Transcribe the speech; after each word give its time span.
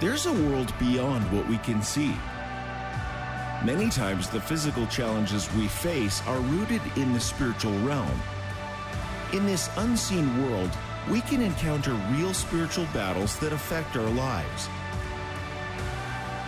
There's 0.00 0.26
a 0.26 0.32
world 0.32 0.72
beyond 0.78 1.24
what 1.32 1.48
we 1.48 1.58
can 1.58 1.82
see. 1.82 2.14
Many 3.64 3.90
times, 3.90 4.30
the 4.30 4.40
physical 4.40 4.86
challenges 4.86 5.52
we 5.54 5.66
face 5.66 6.22
are 6.28 6.38
rooted 6.38 6.80
in 6.94 7.12
the 7.12 7.18
spiritual 7.18 7.76
realm. 7.80 8.20
In 9.32 9.44
this 9.44 9.68
unseen 9.76 10.48
world, 10.48 10.70
we 11.10 11.20
can 11.22 11.42
encounter 11.42 11.94
real 12.12 12.32
spiritual 12.32 12.86
battles 12.94 13.36
that 13.40 13.52
affect 13.52 13.96
our 13.96 14.08
lives. 14.10 14.68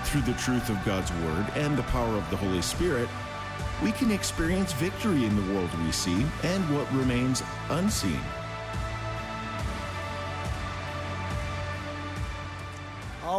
Through 0.05 0.23
the 0.23 0.39
truth 0.39 0.71
of 0.71 0.85
God's 0.85 1.11
Word 1.25 1.46
and 1.57 1.77
the 1.77 1.82
power 1.85 2.17
of 2.17 2.30
the 2.30 2.37
Holy 2.37 2.62
Spirit, 2.62 3.09
we 3.82 3.91
can 3.91 4.12
experience 4.12 4.73
victory 4.75 5.25
in 5.25 5.35
the 5.35 5.53
world 5.53 5.71
we 5.85 5.91
see 5.91 6.24
and 6.45 6.62
what 6.73 6.93
remains 6.93 7.43
unseen. 7.71 8.21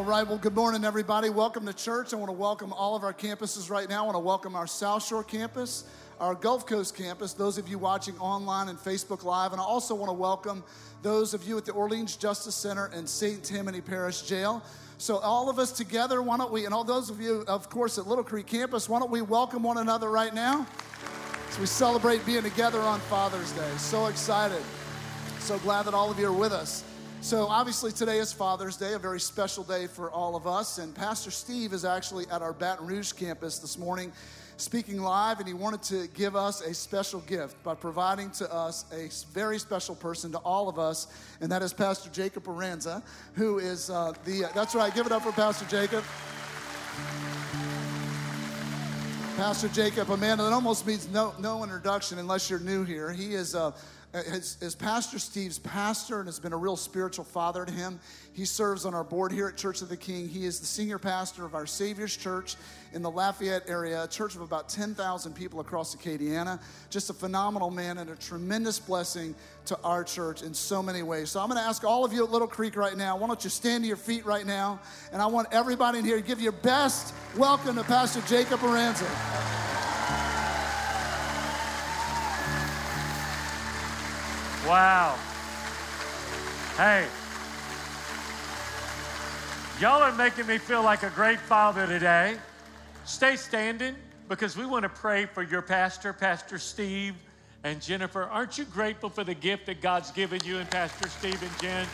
All 0.01 0.07
right, 0.07 0.27
well, 0.27 0.39
good 0.39 0.55
morning, 0.55 0.83
everybody. 0.83 1.29
Welcome 1.29 1.67
to 1.67 1.73
church. 1.73 2.11
I 2.11 2.15
want 2.15 2.29
to 2.29 2.35
welcome 2.35 2.73
all 2.73 2.95
of 2.95 3.03
our 3.03 3.13
campuses 3.13 3.69
right 3.69 3.87
now. 3.87 4.01
I 4.01 4.05
want 4.07 4.15
to 4.15 4.19
welcome 4.19 4.55
our 4.55 4.65
South 4.65 5.05
Shore 5.05 5.23
campus, 5.23 5.83
our 6.19 6.33
Gulf 6.33 6.65
Coast 6.65 6.95
campus, 6.95 7.33
those 7.33 7.59
of 7.59 7.69
you 7.69 7.77
watching 7.77 8.17
online 8.17 8.69
and 8.69 8.79
Facebook 8.79 9.23
Live, 9.23 9.51
and 9.51 9.61
I 9.61 9.63
also 9.63 9.93
want 9.93 10.09
to 10.09 10.13
welcome 10.13 10.63
those 11.03 11.35
of 11.35 11.47
you 11.47 11.55
at 11.55 11.65
the 11.65 11.73
Orleans 11.73 12.15
Justice 12.15 12.55
Center 12.55 12.87
and 12.87 13.07
St. 13.07 13.43
Tammany 13.43 13.79
Parish 13.79 14.23
Jail. 14.23 14.63
So, 14.97 15.17
all 15.17 15.51
of 15.51 15.59
us 15.59 15.71
together, 15.71 16.23
why 16.23 16.37
don't 16.37 16.51
we, 16.51 16.65
and 16.65 16.73
all 16.73 16.83
those 16.83 17.11
of 17.11 17.21
you, 17.21 17.43
of 17.47 17.69
course, 17.69 17.99
at 17.99 18.07
Little 18.07 18.23
Creek 18.23 18.47
campus, 18.47 18.89
why 18.89 18.97
don't 18.97 19.11
we 19.11 19.21
welcome 19.21 19.61
one 19.61 19.77
another 19.77 20.09
right 20.09 20.33
now 20.33 20.65
as 21.47 21.59
we 21.59 21.67
celebrate 21.67 22.25
being 22.25 22.41
together 22.41 22.79
on 22.79 22.99
Father's 23.01 23.51
Day? 23.51 23.71
So 23.77 24.07
excited. 24.07 24.63
So 25.37 25.59
glad 25.59 25.83
that 25.83 25.93
all 25.93 26.09
of 26.09 26.17
you 26.17 26.25
are 26.25 26.33
with 26.33 26.53
us. 26.53 26.90
So, 27.23 27.45
obviously, 27.45 27.91
today 27.91 28.17
is 28.17 28.33
Father's 28.33 28.77
Day, 28.77 28.93
a 28.93 28.99
very 28.99 29.19
special 29.19 29.63
day 29.63 29.85
for 29.85 30.09
all 30.09 30.35
of 30.35 30.47
us. 30.47 30.79
And 30.79 30.93
Pastor 30.93 31.29
Steve 31.29 31.71
is 31.71 31.85
actually 31.85 32.25
at 32.31 32.41
our 32.41 32.51
Baton 32.51 32.87
Rouge 32.87 33.11
campus 33.11 33.59
this 33.59 33.77
morning 33.77 34.11
speaking 34.57 34.99
live, 34.99 35.37
and 35.37 35.47
he 35.47 35.53
wanted 35.53 35.83
to 35.83 36.07
give 36.15 36.35
us 36.35 36.61
a 36.61 36.73
special 36.73 37.19
gift 37.21 37.61
by 37.63 37.75
providing 37.75 38.31
to 38.31 38.51
us 38.51 38.85
a 38.91 39.07
very 39.33 39.59
special 39.59 39.93
person 39.93 40.31
to 40.31 40.39
all 40.39 40.67
of 40.67 40.79
us, 40.79 41.07
and 41.41 41.51
that 41.51 41.61
is 41.61 41.73
Pastor 41.73 42.09
Jacob 42.09 42.45
Aranza, 42.45 43.03
who 43.35 43.59
is 43.59 43.91
uh, 43.91 44.13
the, 44.25 44.45
uh, 44.45 44.49
that's 44.55 44.73
right, 44.73 44.93
give 44.93 45.05
it 45.05 45.11
up 45.11 45.21
for 45.21 45.31
Pastor 45.31 45.65
Jacob. 45.65 46.03
Pastor 49.37 49.69
Jacob, 49.69 50.09
a 50.09 50.17
man 50.17 50.39
that 50.39 50.51
almost 50.51 50.85
needs 50.85 51.07
no, 51.09 51.33
no 51.39 51.63
introduction 51.63 52.17
unless 52.17 52.49
you're 52.49 52.59
new 52.59 52.83
here. 52.83 53.11
He 53.11 53.33
is 53.35 53.55
uh, 53.55 53.71
Uh, 54.13 54.17
is, 54.27 54.57
is 54.59 54.75
Pastor 54.75 55.17
Steve's 55.17 55.57
pastor 55.57 56.19
and 56.19 56.27
has 56.27 56.37
been 56.37 56.51
a 56.51 56.57
real 56.57 56.75
spiritual 56.75 57.23
father 57.23 57.63
to 57.63 57.71
him. 57.71 57.97
He 58.33 58.43
serves 58.43 58.85
on 58.85 58.93
our 58.93 59.05
board 59.05 59.31
here 59.31 59.47
at 59.47 59.55
Church 59.55 59.81
of 59.81 59.87
the 59.87 59.95
King. 59.95 60.27
He 60.27 60.45
is 60.45 60.59
the 60.59 60.65
senior 60.65 60.99
pastor 60.99 61.45
of 61.45 61.55
our 61.55 61.65
Savior's 61.65 62.17
Church 62.17 62.57
in 62.91 63.03
the 63.03 63.09
Lafayette 63.09 63.69
area, 63.69 64.03
a 64.03 64.07
church 64.09 64.35
of 64.35 64.41
about 64.41 64.67
10,000 64.67 65.33
people 65.33 65.61
across 65.61 65.95
Acadiana. 65.95 66.59
Just 66.89 67.09
a 67.09 67.13
phenomenal 67.13 67.71
man 67.71 67.99
and 67.99 68.09
a 68.09 68.15
tremendous 68.17 68.79
blessing 68.79 69.33
to 69.65 69.79
our 69.81 70.03
church 70.03 70.41
in 70.41 70.53
so 70.53 70.83
many 70.83 71.03
ways. 71.03 71.29
So 71.29 71.39
I'm 71.39 71.47
going 71.47 71.61
to 71.61 71.65
ask 71.67 71.85
all 71.85 72.03
of 72.03 72.11
you 72.11 72.25
at 72.25 72.31
Little 72.31 72.49
Creek 72.49 72.75
right 72.75 72.97
now, 72.97 73.15
why 73.15 73.27
don't 73.27 73.41
you 73.45 73.49
stand 73.49 73.85
to 73.85 73.87
your 73.87 73.95
feet 73.95 74.25
right 74.25 74.45
now? 74.45 74.81
And 75.13 75.21
I 75.21 75.27
want 75.27 75.47
everybody 75.53 75.99
in 75.99 76.05
here 76.05 76.17
to 76.17 76.27
give 76.27 76.41
your 76.41 76.51
best 76.51 77.13
welcome 77.37 77.77
to 77.77 77.83
Pastor 77.83 78.21
Jacob 78.27 78.59
Aranza. 78.59 79.70
Wow. 84.67 85.17
Hey. 86.77 87.07
Y'all 89.79 90.03
are 90.03 90.11
making 90.11 90.45
me 90.45 90.59
feel 90.59 90.83
like 90.83 91.01
a 91.01 91.09
great 91.09 91.39
father 91.39 91.87
today. 91.87 92.37
Stay 93.05 93.37
standing 93.37 93.95
because 94.29 94.55
we 94.55 94.67
want 94.67 94.83
to 94.83 94.89
pray 94.89 95.25
for 95.25 95.41
your 95.41 95.63
pastor, 95.63 96.13
Pastor 96.13 96.59
Steve 96.59 97.15
and 97.63 97.81
Jennifer. 97.81 98.21
Aren't 98.25 98.59
you 98.59 98.65
grateful 98.65 99.09
for 99.09 99.23
the 99.23 99.33
gift 99.33 99.65
that 99.65 99.81
God's 99.81 100.11
given 100.11 100.39
you 100.45 100.59
and 100.59 100.69
Pastor 100.69 101.09
Steve 101.09 101.41
and 101.41 101.59
Jen? 101.59 101.87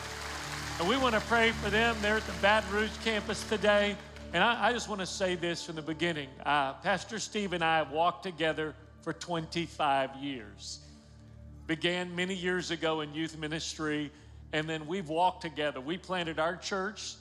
And 0.78 0.86
we 0.86 0.98
want 0.98 1.14
to 1.14 1.22
pray 1.22 1.52
for 1.52 1.70
them. 1.70 1.96
They're 2.02 2.18
at 2.18 2.26
the 2.26 2.32
Baton 2.42 2.70
Rouge 2.70 2.90
campus 3.02 3.48
today. 3.48 3.96
And 4.34 4.44
I, 4.44 4.68
I 4.68 4.72
just 4.74 4.90
want 4.90 5.00
to 5.00 5.06
say 5.06 5.36
this 5.36 5.64
from 5.64 5.76
the 5.76 5.82
beginning. 5.82 6.28
Uh, 6.44 6.74
Pastor 6.74 7.18
Steve 7.18 7.54
and 7.54 7.64
I 7.64 7.78
have 7.78 7.92
walked 7.92 8.24
together 8.24 8.74
for 9.00 9.14
25 9.14 10.16
years 10.16 10.80
began 11.68 12.16
many 12.16 12.34
years 12.34 12.70
ago 12.70 13.02
in 13.02 13.14
youth 13.14 13.38
ministry, 13.38 14.10
and 14.54 14.68
then 14.68 14.86
we've 14.86 15.10
walked 15.10 15.42
together. 15.42 15.80
We 15.80 15.98
planted 15.98 16.38
our 16.38 16.56
church 16.56 17.14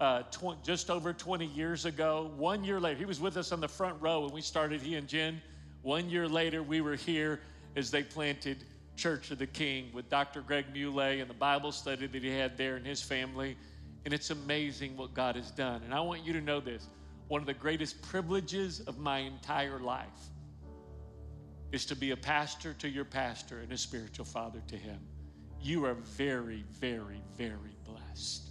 uh, 0.00 0.22
tw- 0.24 0.62
just 0.64 0.90
over 0.90 1.12
20 1.12 1.46
years 1.46 1.84
ago. 1.84 2.32
One 2.36 2.64
year 2.64 2.80
later, 2.80 2.98
he 2.98 3.04
was 3.04 3.20
with 3.20 3.36
us 3.36 3.52
on 3.52 3.60
the 3.60 3.68
front 3.68 4.02
row 4.02 4.22
when 4.22 4.32
we 4.32 4.40
started, 4.40 4.82
he 4.82 4.96
and 4.96 5.06
Jen. 5.06 5.40
One 5.82 6.10
year 6.10 6.28
later, 6.28 6.64
we 6.64 6.80
were 6.80 6.96
here 6.96 7.40
as 7.76 7.92
they 7.92 8.02
planted 8.02 8.64
Church 8.96 9.30
of 9.30 9.38
the 9.38 9.46
King 9.46 9.90
with 9.94 10.10
Dr. 10.10 10.42
Greg 10.42 10.66
Muley 10.74 11.20
and 11.20 11.30
the 11.30 11.34
Bible 11.34 11.70
study 11.70 12.08
that 12.08 12.22
he 12.22 12.28
had 12.28 12.58
there 12.58 12.74
and 12.74 12.84
his 12.84 13.00
family. 13.00 13.56
And 14.04 14.12
it's 14.12 14.30
amazing 14.30 14.96
what 14.96 15.14
God 15.14 15.36
has 15.36 15.52
done. 15.52 15.80
And 15.84 15.94
I 15.94 16.00
want 16.00 16.24
you 16.24 16.32
to 16.32 16.40
know 16.40 16.58
this 16.58 16.88
one 17.28 17.40
of 17.40 17.46
the 17.46 17.54
greatest 17.54 18.02
privileges 18.02 18.80
of 18.80 18.98
my 18.98 19.18
entire 19.18 19.78
life 19.78 20.08
is 21.72 21.86
to 21.86 21.96
be 21.96 22.10
a 22.10 22.16
pastor 22.16 22.74
to 22.74 22.88
your 22.88 23.04
pastor 23.04 23.60
and 23.60 23.72
a 23.72 23.78
spiritual 23.78 24.26
father 24.26 24.62
to 24.68 24.76
him. 24.76 25.00
You 25.60 25.86
are 25.86 25.94
very, 25.94 26.64
very, 26.78 27.22
very 27.36 27.76
blessed. 27.84 28.48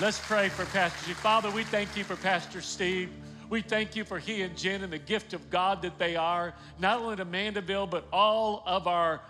Let's 0.00 0.20
pray 0.20 0.48
for 0.48 0.64
Pastor 0.66 0.98
Steve. 1.04 1.16
Father, 1.16 1.50
we 1.50 1.64
thank 1.64 1.96
you 1.96 2.04
for 2.04 2.16
Pastor 2.16 2.60
Steve. 2.60 3.10
We 3.48 3.62
thank 3.62 3.96
you 3.96 4.04
for 4.04 4.18
he 4.18 4.42
and 4.42 4.56
Jen 4.56 4.82
and 4.82 4.92
the 4.92 4.98
gift 4.98 5.32
of 5.32 5.50
God 5.50 5.82
that 5.82 5.98
they 5.98 6.16
are, 6.16 6.54
not 6.78 7.00
only 7.00 7.16
to 7.16 7.24
Mandeville, 7.24 7.86
but 7.86 8.06
all 8.12 8.62
of 8.66 8.86
our 8.86 9.22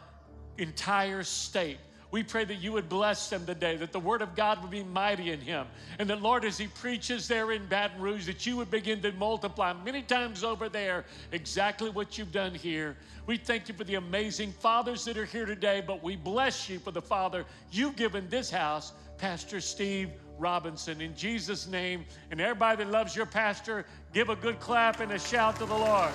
entire 0.58 1.22
state. 1.22 1.78
We 2.16 2.22
pray 2.22 2.46
that 2.46 2.62
you 2.62 2.72
would 2.72 2.88
bless 2.88 3.28
them 3.28 3.44
today, 3.44 3.76
that 3.76 3.92
the 3.92 4.00
word 4.00 4.22
of 4.22 4.34
God 4.34 4.62
would 4.62 4.70
be 4.70 4.82
mighty 4.82 5.32
in 5.32 5.38
him. 5.38 5.66
And 5.98 6.08
that, 6.08 6.22
Lord, 6.22 6.46
as 6.46 6.56
he 6.56 6.66
preaches 6.66 7.28
there 7.28 7.52
in 7.52 7.66
Baton 7.66 8.00
Rouge, 8.00 8.24
that 8.24 8.46
you 8.46 8.56
would 8.56 8.70
begin 8.70 9.02
to 9.02 9.12
multiply 9.12 9.74
many 9.84 10.00
times 10.00 10.42
over 10.42 10.70
there 10.70 11.04
exactly 11.32 11.90
what 11.90 12.16
you've 12.16 12.32
done 12.32 12.54
here. 12.54 12.96
We 13.26 13.36
thank 13.36 13.68
you 13.68 13.74
for 13.74 13.84
the 13.84 13.96
amazing 13.96 14.52
fathers 14.52 15.04
that 15.04 15.18
are 15.18 15.26
here 15.26 15.44
today, 15.44 15.84
but 15.86 16.02
we 16.02 16.16
bless 16.16 16.70
you 16.70 16.78
for 16.78 16.90
the 16.90 17.02
father 17.02 17.44
you've 17.70 17.96
given 17.96 18.30
this 18.30 18.50
house, 18.50 18.94
Pastor 19.18 19.60
Steve 19.60 20.08
Robinson. 20.38 21.02
In 21.02 21.14
Jesus' 21.14 21.66
name, 21.66 22.06
and 22.30 22.40
everybody 22.40 22.82
that 22.82 22.90
loves 22.90 23.14
your 23.14 23.26
pastor, 23.26 23.84
give 24.14 24.30
a 24.30 24.36
good 24.36 24.58
clap 24.58 25.00
and 25.00 25.12
a 25.12 25.18
shout 25.18 25.56
to 25.56 25.66
the 25.66 25.76
Lord. 25.76 26.12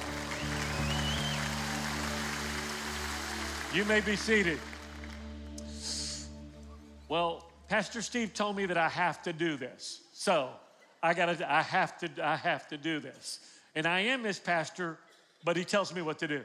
You 3.72 3.85
may 3.85 4.01
be 4.01 4.16
seated. 4.16 4.57
Well, 7.11 7.45
Pastor 7.67 8.01
Steve 8.01 8.33
told 8.33 8.55
me 8.55 8.66
that 8.67 8.77
I 8.77 8.88
have 8.88 9.22
to 9.23 9.33
do 9.33 9.57
this. 9.57 9.99
So 10.13 10.49
I 11.03 11.13
gotta 11.13 11.45
I 11.45 11.61
have 11.61 11.97
to 11.97 12.09
I 12.25 12.38
have 12.38 12.69
to 12.69 12.77
do 12.77 13.01
this. 13.01 13.41
And 13.75 13.85
I 13.85 13.99
am 13.99 14.23
his 14.23 14.39
pastor, 14.39 14.97
but 15.44 15.57
he 15.57 15.66
tells 15.66 15.94
me 15.94 16.01
what 16.01 16.19
to 16.19 16.27
do. 16.29 16.41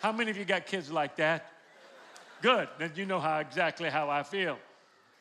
How 0.00 0.10
many 0.10 0.30
of 0.30 0.38
you 0.38 0.46
got 0.46 0.64
kids 0.64 0.90
like 0.90 1.16
that? 1.16 1.52
Good. 2.40 2.66
Then 2.78 2.92
you 2.94 3.04
know 3.04 3.20
how 3.20 3.40
exactly 3.40 3.90
how 3.90 4.08
I 4.08 4.22
feel. 4.22 4.56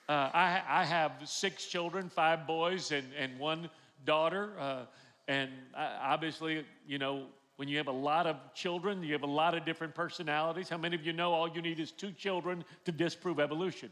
Uh, 0.07 0.29
I, 0.33 0.61
I 0.65 0.85
have 0.85 1.11
six 1.25 1.65
children, 1.65 2.07
five 2.07 2.47
boys 2.47 2.93
and, 2.93 3.07
and 3.19 3.37
one 3.37 3.69
daughter. 4.05 4.51
Uh, 4.57 4.85
and 5.27 5.49
obviously, 5.75 6.65
you 6.87 6.99
know, 6.99 7.25
when 7.57 7.67
you 7.67 7.75
have 7.75 7.89
a 7.89 8.00
lot 8.11 8.27
of 8.27 8.38
children, 8.53 9.03
you 9.03 9.11
have 9.11 9.23
a 9.23 9.38
lot 9.44 9.56
of 9.56 9.65
different 9.65 9.94
personalities. 9.94 10.69
How 10.69 10.77
many 10.77 10.95
of 10.95 11.06
you 11.06 11.11
know 11.11 11.33
all 11.33 11.50
you 11.50 11.61
need 11.61 11.81
is 11.81 11.91
two 11.91 12.13
children 12.13 12.63
to 12.85 12.94
disprove 12.94 13.41
evolution? 13.41 13.91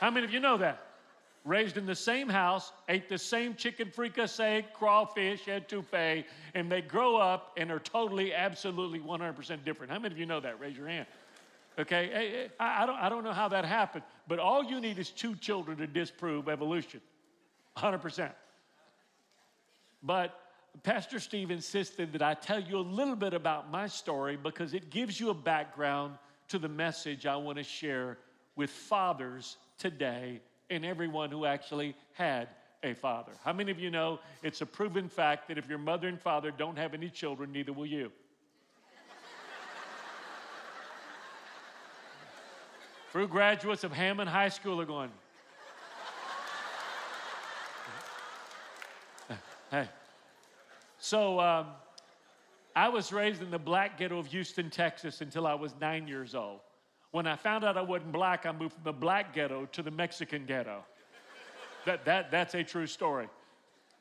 How 0.00 0.10
many 0.10 0.24
of 0.24 0.32
you 0.32 0.40
know 0.40 0.56
that? 0.58 0.84
Raised 1.44 1.76
in 1.76 1.86
the 1.86 1.94
same 1.94 2.28
house, 2.28 2.72
ate 2.88 3.08
the 3.08 3.18
same 3.18 3.54
chicken 3.54 3.90
fricassee, 3.90 4.64
crawfish, 4.74 5.46
etouffee, 5.46 6.24
and 6.54 6.70
they 6.70 6.82
grow 6.82 7.16
up 7.16 7.52
and 7.56 7.70
are 7.70 7.78
totally, 7.78 8.34
absolutely 8.34 9.00
100% 9.00 9.64
different. 9.64 9.90
How 9.90 9.98
many 9.98 10.14
of 10.14 10.18
you 10.18 10.26
know 10.26 10.40
that? 10.40 10.60
Raise 10.60 10.76
your 10.76 10.88
hand. 10.88 11.06
Okay, 11.78 12.10
eh, 12.12 12.44
eh, 12.44 12.48
I, 12.58 12.82
I, 12.82 12.86
don't, 12.86 12.96
I 12.96 13.08
don't 13.08 13.24
know 13.24 13.32
how 13.32 13.48
that 13.48 13.64
happened, 13.64 14.04
but 14.26 14.38
all 14.38 14.64
you 14.64 14.80
need 14.80 14.98
is 14.98 15.10
two 15.10 15.36
children 15.36 15.78
to 15.78 15.86
disprove 15.86 16.48
evolution 16.48 17.00
100%. 17.76 18.30
But 20.02 20.38
Pastor 20.82 21.18
Steve 21.18 21.50
insisted 21.50 22.12
that 22.12 22.22
I 22.22 22.34
tell 22.34 22.60
you 22.60 22.78
a 22.78 22.80
little 22.80 23.16
bit 23.16 23.32
about 23.32 23.70
my 23.70 23.86
story 23.86 24.36
because 24.36 24.74
it 24.74 24.90
gives 24.90 25.18
you 25.18 25.30
a 25.30 25.34
background 25.34 26.18
to 26.48 26.58
the 26.58 26.68
message 26.68 27.26
I 27.26 27.36
want 27.36 27.58
to 27.58 27.64
share 27.64 28.18
with 28.56 28.70
fathers 28.70 29.56
today 29.78 30.40
in 30.70 30.84
everyone 30.84 31.30
who 31.30 31.44
actually 31.44 31.94
had 32.12 32.48
a 32.82 32.94
father. 32.94 33.32
How 33.44 33.52
many 33.52 33.70
of 33.70 33.78
you 33.78 33.90
know 33.90 34.20
it's 34.42 34.60
a 34.60 34.66
proven 34.66 35.08
fact 35.08 35.48
that 35.48 35.58
if 35.58 35.68
your 35.68 35.78
mother 35.78 36.08
and 36.08 36.20
father 36.20 36.50
don't 36.50 36.76
have 36.76 36.94
any 36.94 37.08
children, 37.08 37.52
neither 37.52 37.72
will 37.72 37.86
you? 37.86 38.12
Through 43.10 43.28
graduates 43.28 43.84
of 43.84 43.92
Hammond 43.92 44.28
High 44.28 44.50
School 44.50 44.80
are 44.80 44.84
going, 44.84 45.10
hey. 49.70 49.88
So 50.98 51.40
um, 51.40 51.68
I 52.76 52.88
was 52.88 53.12
raised 53.12 53.42
in 53.42 53.50
the 53.50 53.58
black 53.58 53.98
ghetto 53.98 54.18
of 54.18 54.26
Houston, 54.26 54.70
Texas 54.70 55.20
until 55.20 55.46
I 55.46 55.54
was 55.54 55.74
nine 55.80 56.06
years 56.06 56.34
old. 56.34 56.60
When 57.10 57.26
I 57.26 57.36
found 57.36 57.64
out 57.64 57.76
I 57.76 57.82
wasn't 57.82 58.12
black, 58.12 58.44
I 58.44 58.52
moved 58.52 58.74
from 58.74 58.84
the 58.84 58.92
black 58.92 59.34
ghetto 59.34 59.66
to 59.72 59.82
the 59.82 59.90
Mexican 59.90 60.44
ghetto. 60.44 60.84
that, 61.86 62.04
that, 62.04 62.30
that's 62.30 62.54
a 62.54 62.62
true 62.62 62.86
story. 62.86 63.28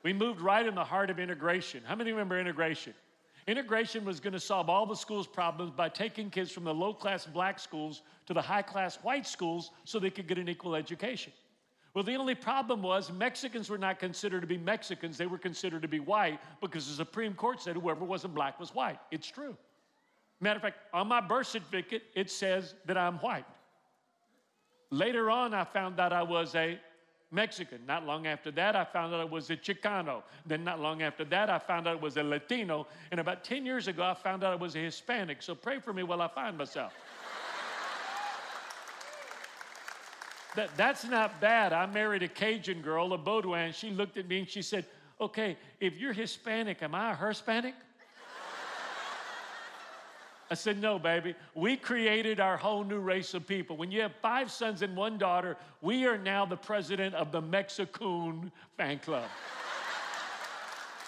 We 0.04 0.14
moved 0.14 0.42
right 0.42 0.66
in 0.66 0.76
the 0.76 0.84
heart 0.84 1.10
of 1.10 1.20
integration. 1.20 1.84
How 1.86 1.96
many 1.96 2.12
remember 2.12 2.40
integration? 2.40 2.94
Integration 3.48 4.04
was 4.04 4.20
going 4.20 4.34
to 4.34 4.40
solve 4.42 4.70
all 4.70 4.86
the 4.86 4.96
schools' 4.96 5.26
problems 5.26 5.72
by 5.72 5.88
taking 5.88 6.30
kids 6.30 6.52
from 6.52 6.66
the 6.66 6.74
low 6.74 6.94
class 6.94 7.26
black 7.26 7.60
schools 7.60 8.02
to 8.26 8.34
the 8.34 8.42
high 8.42 8.62
class 8.62 8.98
white 9.04 9.26
schools 9.26 9.72
so 9.86 10.00
they 10.00 10.10
could 10.10 10.28
get 10.28 10.38
an 10.38 10.50
equal 10.50 10.76
education. 10.76 11.32
Well, 11.94 12.04
the 12.04 12.16
only 12.16 12.36
problem 12.36 12.82
was 12.82 13.12
Mexicans 13.12 13.70
were 13.70 13.78
not 13.78 14.00
considered 14.00 14.42
to 14.42 14.48
be 14.48 14.58
Mexicans, 14.58 15.18
they 15.18 15.26
were 15.26 15.38
considered 15.38 15.82
to 15.82 15.88
be 15.88 16.00
white 16.00 16.40
because 16.62 16.88
the 16.88 16.94
Supreme 16.94 17.34
Court 17.34 17.62
said 17.62 17.78
whoever 17.78 18.04
wasn't 18.04 18.36
black 18.36 18.60
was 18.60 18.76
white. 18.76 19.00
It's 19.12 19.28
true. 19.28 19.58
Matter 20.40 20.58
of 20.58 20.62
fact, 20.62 20.78
on 20.94 21.08
my 21.08 21.20
birth 21.20 21.48
certificate, 21.48 22.04
it 22.16 22.30
says 22.30 22.76
that 22.86 22.98
I'm 22.98 23.16
white. 23.20 23.46
Later 24.92 25.30
on, 25.30 25.54
I 25.54 25.64
found 25.64 26.00
out 26.00 26.14
I 26.14 26.24
was 26.24 26.54
a 26.56 26.80
Mexican. 27.32 27.80
Not 27.86 28.06
long 28.06 28.28
after 28.28 28.52
that, 28.52 28.76
I 28.76 28.86
found 28.86 29.14
out 29.14 29.20
I 29.20 29.26
was 29.26 29.50
a 29.50 29.58
Chicano. 29.58 30.24
Then, 30.46 30.64
not 30.64 30.80
long 30.80 31.02
after 31.02 31.26
that, 31.26 31.50
I 31.50 31.60
found 31.60 31.88
out 31.88 31.98
I 31.98 32.00
was 32.00 32.18
a 32.18 32.24
Latino. 32.24 32.88
And 33.12 33.20
about 33.20 33.44
10 33.44 33.66
years 33.66 33.88
ago, 33.88 34.04
I 34.04 34.14
found 34.14 34.44
out 34.44 34.54
I 34.54 34.56
was 34.56 34.76
a 34.76 34.80
Hispanic. 34.80 35.42
So 35.42 35.56
pray 35.56 35.80
for 35.80 35.92
me 35.92 36.04
while 36.04 36.22
I 36.22 36.28
find 36.28 36.58
myself. 36.58 36.94
that, 40.56 40.70
that's 40.78 41.04
not 41.04 41.42
bad. 41.42 41.74
I 41.74 41.86
married 41.88 42.24
a 42.24 42.30
Cajun 42.30 42.82
girl, 42.82 43.12
a 43.12 43.18
Baudouin. 43.18 43.74
She 43.74 43.90
looked 43.90 44.18
at 44.18 44.28
me 44.28 44.40
and 44.40 44.50
she 44.50 44.62
said, 44.62 44.86
Okay, 45.20 45.58
if 45.80 45.98
you're 45.98 46.14
Hispanic, 46.14 46.84
am 46.84 46.94
I 46.94 47.12
a 47.12 47.16
Hispanic? 47.16 47.74
I 50.50 50.54
said, 50.54 50.82
No, 50.82 50.98
baby. 50.98 51.36
We 51.56 51.78
created 51.78 52.40
our 52.40 52.58
whole 52.58 52.84
new 52.84 53.00
race 53.00 53.34
of 53.34 53.46
people. 53.46 53.78
When 53.78 53.92
you 53.92 54.02
have 54.02 54.14
five 54.22 54.52
sons 54.52 54.82
and 54.82 54.96
one 54.96 55.18
daughter, 55.18 55.58
we 55.82 56.06
are 56.06 56.18
now 56.18 56.46
the 56.46 56.58
president 56.58 57.16
of 57.16 57.32
the 57.32 57.42
Mexicoon 57.42 58.52
fan 58.78 59.00
club. 59.00 59.30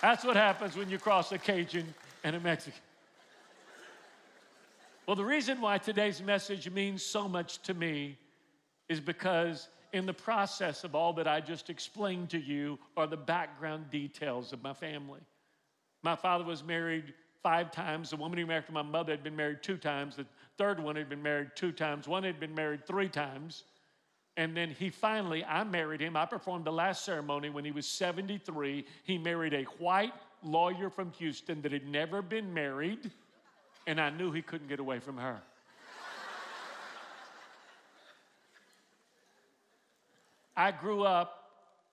That's 0.02 0.24
what 0.24 0.36
happens 0.36 0.76
when 0.76 0.90
you 0.90 0.98
cross 0.98 1.32
a 1.32 1.38
Cajun 1.38 1.94
and 2.24 2.36
a 2.36 2.40
Mexican. 2.40 2.80
Well, 5.06 5.16
the 5.16 5.26
reason 5.26 5.60
why 5.60 5.78
today's 5.80 6.22
message 6.22 6.70
means 6.70 7.04
so 7.04 7.28
much 7.28 7.62
to 7.64 7.74
me 7.74 8.18
is 8.90 9.00
because 9.00 9.70
in 9.92 10.06
the 10.06 10.14
process 10.14 10.84
of 10.84 10.94
all 10.94 11.14
that 11.14 11.28
I 11.28 11.42
just 11.42 11.70
explained 11.70 12.30
to 12.30 12.40
you 12.40 12.78
are 12.96 13.08
the 13.08 13.18
background 13.18 13.90
details 13.90 14.54
of 14.54 14.62
my 14.62 14.74
family. 14.74 15.22
My 16.04 16.16
father 16.16 16.44
was 16.44 16.64
married 16.64 17.14
five 17.44 17.72
times. 17.72 18.10
The 18.10 18.16
woman 18.16 18.38
who 18.38 18.46
married 18.46 18.70
my 18.70 18.82
mother 18.82 19.12
had 19.14 19.24
been 19.24 19.36
married 19.36 19.64
two 19.64 19.78
times. 19.78 20.16
The 20.16 20.26
third 20.58 20.82
one 20.82 20.96
had 20.96 21.10
been 21.10 21.24
married 21.24 21.52
two 21.56 21.72
times. 21.72 22.08
One 22.08 22.24
had 22.24 22.40
been 22.40 22.54
married 22.54 22.86
three 22.86 23.10
times. 23.10 23.64
And 24.38 24.56
then 24.56 24.70
he 24.70 24.90
finally, 24.90 25.44
I 25.44 25.64
married 25.64 26.02
him. 26.02 26.16
I 26.16 26.26
performed 26.26 26.66
the 26.66 26.72
last 26.72 27.04
ceremony 27.04 27.50
when 27.50 27.66
he 27.66 27.72
was 27.72 27.86
73. 27.86 28.86
He 29.04 29.18
married 29.18 29.54
a 29.54 29.64
white 29.80 30.14
lawyer 30.44 30.90
from 30.90 31.12
Houston 31.14 31.62
that 31.62 31.72
had 31.72 31.86
never 31.86 32.22
been 32.22 32.54
married, 32.54 33.12
and 33.88 34.00
I 34.00 34.10
knew 34.10 34.32
he 34.32 34.42
couldn't 34.42 34.68
get 34.68 34.80
away 34.80 35.00
from 35.00 35.18
her. 35.18 35.42
I 40.56 40.72
grew 40.72 41.04
up 41.04 41.39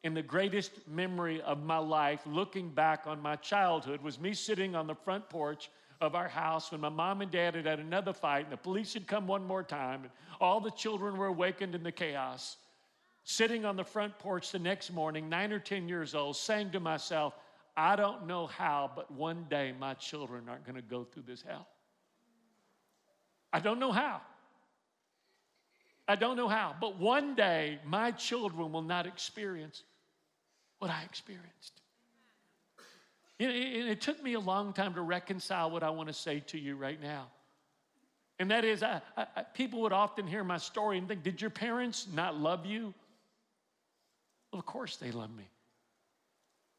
in 0.04 0.14
the 0.14 0.22
greatest 0.22 0.87
memory 0.88 1.40
of 1.43 1.62
my 1.62 1.78
life, 1.78 2.20
looking 2.26 2.69
back 2.69 3.06
on 3.06 3.20
my 3.20 3.37
childhood, 3.37 4.02
was 4.02 4.20
me 4.20 4.34
sitting 4.34 4.75
on 4.75 4.87
the 4.87 4.94
front 4.94 5.28
porch 5.28 5.70
of 6.00 6.14
our 6.14 6.28
house 6.28 6.70
when 6.70 6.81
my 6.81 6.88
mom 6.88 7.22
and 7.22 7.31
dad 7.31 7.54
had 7.54 7.66
had 7.66 7.81
another 7.81 8.12
fight 8.12 8.44
and 8.44 8.52
the 8.52 8.56
police 8.56 8.94
had 8.94 9.06
come 9.06 9.26
one 9.26 9.44
more 9.44 9.62
time 9.62 10.02
and 10.02 10.10
all 10.40 10.60
the 10.60 10.70
children 10.72 11.16
were 11.16 11.26
awakened 11.26 11.75
in 11.75 11.82
the 11.82 11.93
chaos. 11.93 12.58
Sitting 13.25 13.64
on 13.64 13.76
the 13.76 13.84
front 13.84 14.16
porch 14.19 14.52
the 14.52 14.58
next 14.58 14.93
morning, 14.93 15.28
nine 15.28 15.52
or 15.52 15.58
10 15.58 15.88
years 15.88 16.14
old, 16.14 16.37
saying 16.37 16.70
to 16.70 16.81
myself, 16.81 17.34
I 17.76 17.96
don't 17.96 18.26
know 18.26 18.46
how, 18.46 18.90
but 18.94 19.10
one 19.10 19.46
day 19.50 19.75
my 19.78 19.94
children 19.94 20.44
aren't 20.49 20.64
going 20.64 20.76
to 20.76 20.82
go 20.82 21.04
through 21.04 21.25
this 21.26 21.42
hell. 21.42 21.66
I 23.52 23.58
don't 23.58 23.81
know 23.81 23.92
how. 23.92 24.20
I 26.08 26.14
don't 26.14 26.36
know 26.36 26.48
how, 26.48 26.74
but 26.80 26.98
one 26.98 27.34
day 27.34 27.78
my 27.84 28.12
children 28.12 28.72
will 28.72 28.82
not 28.82 29.06
experience 29.06 29.82
what 30.78 30.90
I 30.90 31.02
experienced. 31.02 31.80
Know, 33.38 33.50
it, 33.50 34.00
took 34.00 34.22
me 34.22 34.34
a 34.34 34.40
long 34.40 34.72
time 34.72 34.94
to 34.94 35.02
reconcile 35.02 35.70
what 35.70 35.82
I 35.82 35.90
want 35.90 36.08
to 36.08 36.14
say 36.14 36.40
to 36.46 36.58
you 36.58 36.76
right 36.76 37.00
now. 37.00 37.26
And 38.38 38.50
that 38.50 38.64
is, 38.64 38.82
I, 38.82 39.00
I, 39.16 39.42
people 39.54 39.82
would 39.82 39.92
often 39.92 40.26
hear 40.26 40.44
my 40.44 40.58
story 40.58 40.98
and 40.98 41.08
think, 41.08 41.22
Did 41.22 41.40
your 41.40 41.50
parents 41.50 42.06
not 42.12 42.38
love 42.38 42.64
you? 42.64 42.94
Well, 44.52 44.60
of 44.60 44.66
course 44.66 44.96
they 44.96 45.10
love 45.10 45.34
me. 45.34 45.48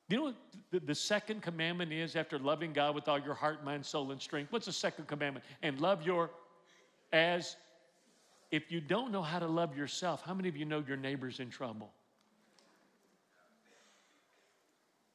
You 0.10 0.18
know 0.18 0.24
what 0.24 0.36
the, 0.72 0.80
the, 0.80 0.96
second 0.96 1.42
commandment 1.42 1.92
is 1.92 2.16
after 2.16 2.40
loving 2.40 2.72
God 2.72 2.96
with 2.96 3.10
all 3.10 3.20
your 3.20 3.34
heart, 3.34 3.66
mind, 3.66 3.86
soul, 3.86 4.12
and 4.12 4.22
strength? 4.22 4.52
What's 4.52 4.68
the 4.68 4.72
second 4.72 5.08
commandment? 5.08 5.46
And 5.62 5.80
love 5.82 6.04
your 6.04 6.32
as. 7.12 7.58
If 8.50 8.72
you 8.72 8.80
don't 8.80 9.12
know 9.12 9.22
how 9.22 9.40
to 9.40 9.48
love 9.48 9.78
yourself, 9.78 10.24
how 10.24 10.34
many 10.34 10.48
of 10.48 10.56
you 10.56 10.66
know 10.66 10.84
your 10.88 10.98
neighbor's 10.98 11.40
in 11.40 11.50
trouble? 11.50 11.92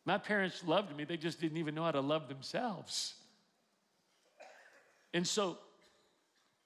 My 0.04 0.18
parents 0.18 0.64
loved 0.66 0.96
me, 0.96 1.04
they 1.04 1.16
just 1.16 1.40
didn't 1.40 1.58
even 1.58 1.74
know 1.74 1.84
how 1.84 1.92
to 1.92 2.00
love 2.00 2.28
themselves. 2.28 3.14
And 5.14 5.26
so 5.26 5.58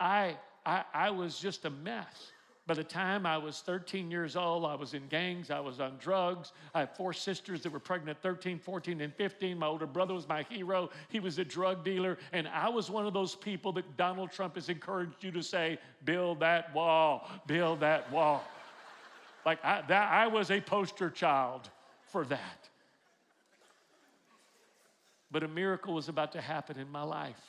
I, 0.00 0.36
I, 0.64 0.84
I 0.94 1.10
was 1.10 1.38
just 1.38 1.64
a 1.64 1.70
mess. 1.70 2.32
By 2.66 2.74
the 2.74 2.82
time 2.82 3.26
I 3.26 3.38
was 3.38 3.60
13 3.60 4.10
years 4.10 4.34
old, 4.34 4.64
I 4.64 4.74
was 4.74 4.92
in 4.92 5.06
gangs, 5.06 5.52
I 5.52 5.60
was 5.60 5.78
on 5.78 5.98
drugs. 5.98 6.52
I 6.74 6.80
had 6.80 6.96
four 6.96 7.12
sisters 7.12 7.62
that 7.62 7.70
were 7.70 7.78
pregnant 7.78 8.20
13, 8.22 8.58
14, 8.58 9.00
and 9.00 9.14
15. 9.14 9.56
My 9.56 9.68
older 9.68 9.86
brother 9.86 10.14
was 10.14 10.28
my 10.28 10.42
hero. 10.42 10.90
He 11.08 11.20
was 11.20 11.38
a 11.38 11.44
drug 11.44 11.84
dealer. 11.84 12.18
And 12.32 12.48
I 12.48 12.68
was 12.68 12.90
one 12.90 13.06
of 13.06 13.14
those 13.14 13.36
people 13.36 13.70
that 13.74 13.96
Donald 13.96 14.32
Trump 14.32 14.56
has 14.56 14.68
encouraged 14.68 15.22
you 15.22 15.30
to 15.30 15.44
say, 15.44 15.78
build 16.04 16.40
that 16.40 16.74
wall, 16.74 17.30
build 17.46 17.80
that 17.80 18.10
wall. 18.10 18.42
Like 19.44 19.64
I, 19.64 19.82
that, 19.82 20.10
I 20.10 20.26
was 20.26 20.50
a 20.50 20.60
poster 20.60 21.08
child 21.08 21.70
for 22.08 22.24
that. 22.24 22.68
But 25.30 25.44
a 25.44 25.48
miracle 25.48 25.94
was 25.94 26.08
about 26.08 26.32
to 26.32 26.40
happen 26.40 26.78
in 26.78 26.90
my 26.90 27.02
life. 27.04 27.40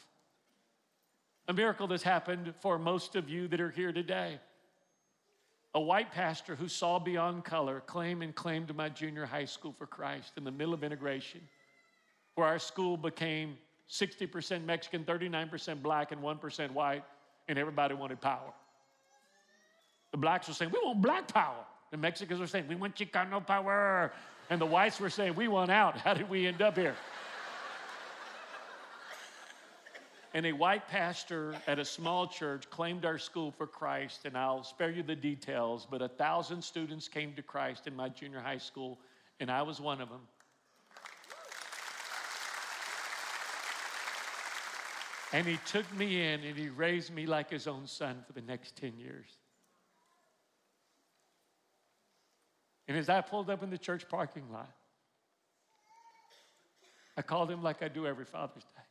A 1.47 1.53
miracle 1.53 1.87
that's 1.87 2.03
happened 2.03 2.53
for 2.59 2.77
most 2.77 3.15
of 3.15 3.29
you 3.29 3.47
that 3.47 3.59
are 3.59 3.71
here 3.71 3.91
today. 3.91 4.39
A 5.77 5.79
white 5.79 6.11
pastor 6.11 6.55
who 6.55 6.67
saw 6.67 6.97
beyond 6.97 7.45
color 7.45 7.83
claim 7.85 8.23
and 8.23 8.33
claimed 8.33 8.75
my 8.75 8.89
junior 8.89 9.27
high 9.27 9.45
school 9.45 9.75
for 9.77 9.85
Christ 9.85 10.31
in 10.35 10.43
the 10.43 10.49
middle 10.49 10.73
of 10.73 10.83
integration, 10.83 11.39
where 12.33 12.47
our 12.47 12.57
school 12.57 12.97
became 12.97 13.59
60% 13.87 14.65
Mexican, 14.65 15.03
39% 15.03 15.83
black, 15.83 16.11
and 16.11 16.19
1% 16.19 16.71
white, 16.71 17.03
and 17.47 17.59
everybody 17.59 17.93
wanted 17.93 18.19
power. 18.19 18.51
The 20.09 20.17
blacks 20.17 20.47
were 20.47 20.55
saying, 20.55 20.71
We 20.73 20.79
want 20.83 20.99
black 20.99 21.27
power. 21.27 21.63
The 21.91 21.97
Mexicans 21.97 22.39
were 22.39 22.47
saying, 22.47 22.67
We 22.67 22.73
want 22.73 22.95
Chicano 22.95 23.45
power. 23.45 24.11
And 24.49 24.59
the 24.59 24.65
whites 24.65 24.99
were 24.99 25.11
saying, 25.11 25.35
We 25.35 25.47
want 25.47 25.69
out. 25.69 25.95
How 26.05 26.15
did 26.15 26.27
we 26.27 26.47
end 26.47 26.63
up 26.63 26.75
here? 26.75 26.95
And 30.37 30.45
a 30.45 30.51
white 30.51 30.87
pastor 30.87 31.55
at 31.65 31.79
a 31.79 31.83
small 31.83 32.27
church 32.27 32.69
claimed 32.69 33.05
our 33.05 33.17
school 33.17 33.49
for 33.49 33.65
Christ, 33.65 34.25
and 34.25 34.37
I'll 34.37 34.63
spare 34.63 34.91
you 34.91 35.01
the 35.01 35.15
details, 35.15 35.87
but 35.89 35.99
a 35.99 36.07
thousand 36.07 36.63
students 36.63 37.07
came 37.07 37.33
to 37.33 37.41
Christ 37.41 37.87
in 37.87 37.95
my 37.95 38.07
junior 38.07 38.39
high 38.39 38.59
school, 38.59 38.99
and 39.39 39.49
I 39.49 39.63
was 39.63 39.81
one 39.81 39.99
of 39.99 40.09
them. 40.09 40.21
And 45.33 45.47
he 45.47 45.57
took 45.65 45.91
me 45.97 46.21
in 46.21 46.43
and 46.43 46.55
he 46.55 46.69
raised 46.69 47.11
me 47.11 47.25
like 47.25 47.49
his 47.49 47.65
own 47.65 47.87
son 47.87 48.23
for 48.27 48.33
the 48.33 48.41
next 48.41 48.75
10 48.75 48.93
years. 48.99 49.25
And 52.87 52.95
as 52.95 53.09
I 53.09 53.21
pulled 53.21 53.49
up 53.49 53.63
in 53.63 53.71
the 53.71 53.77
church 53.79 54.07
parking 54.07 54.43
lot, 54.53 54.69
I 57.17 57.23
called 57.23 57.49
him 57.49 57.63
like 57.63 57.81
I 57.81 57.87
do 57.87 58.05
every 58.05 58.25
Father's 58.25 58.65
Day 58.65 58.86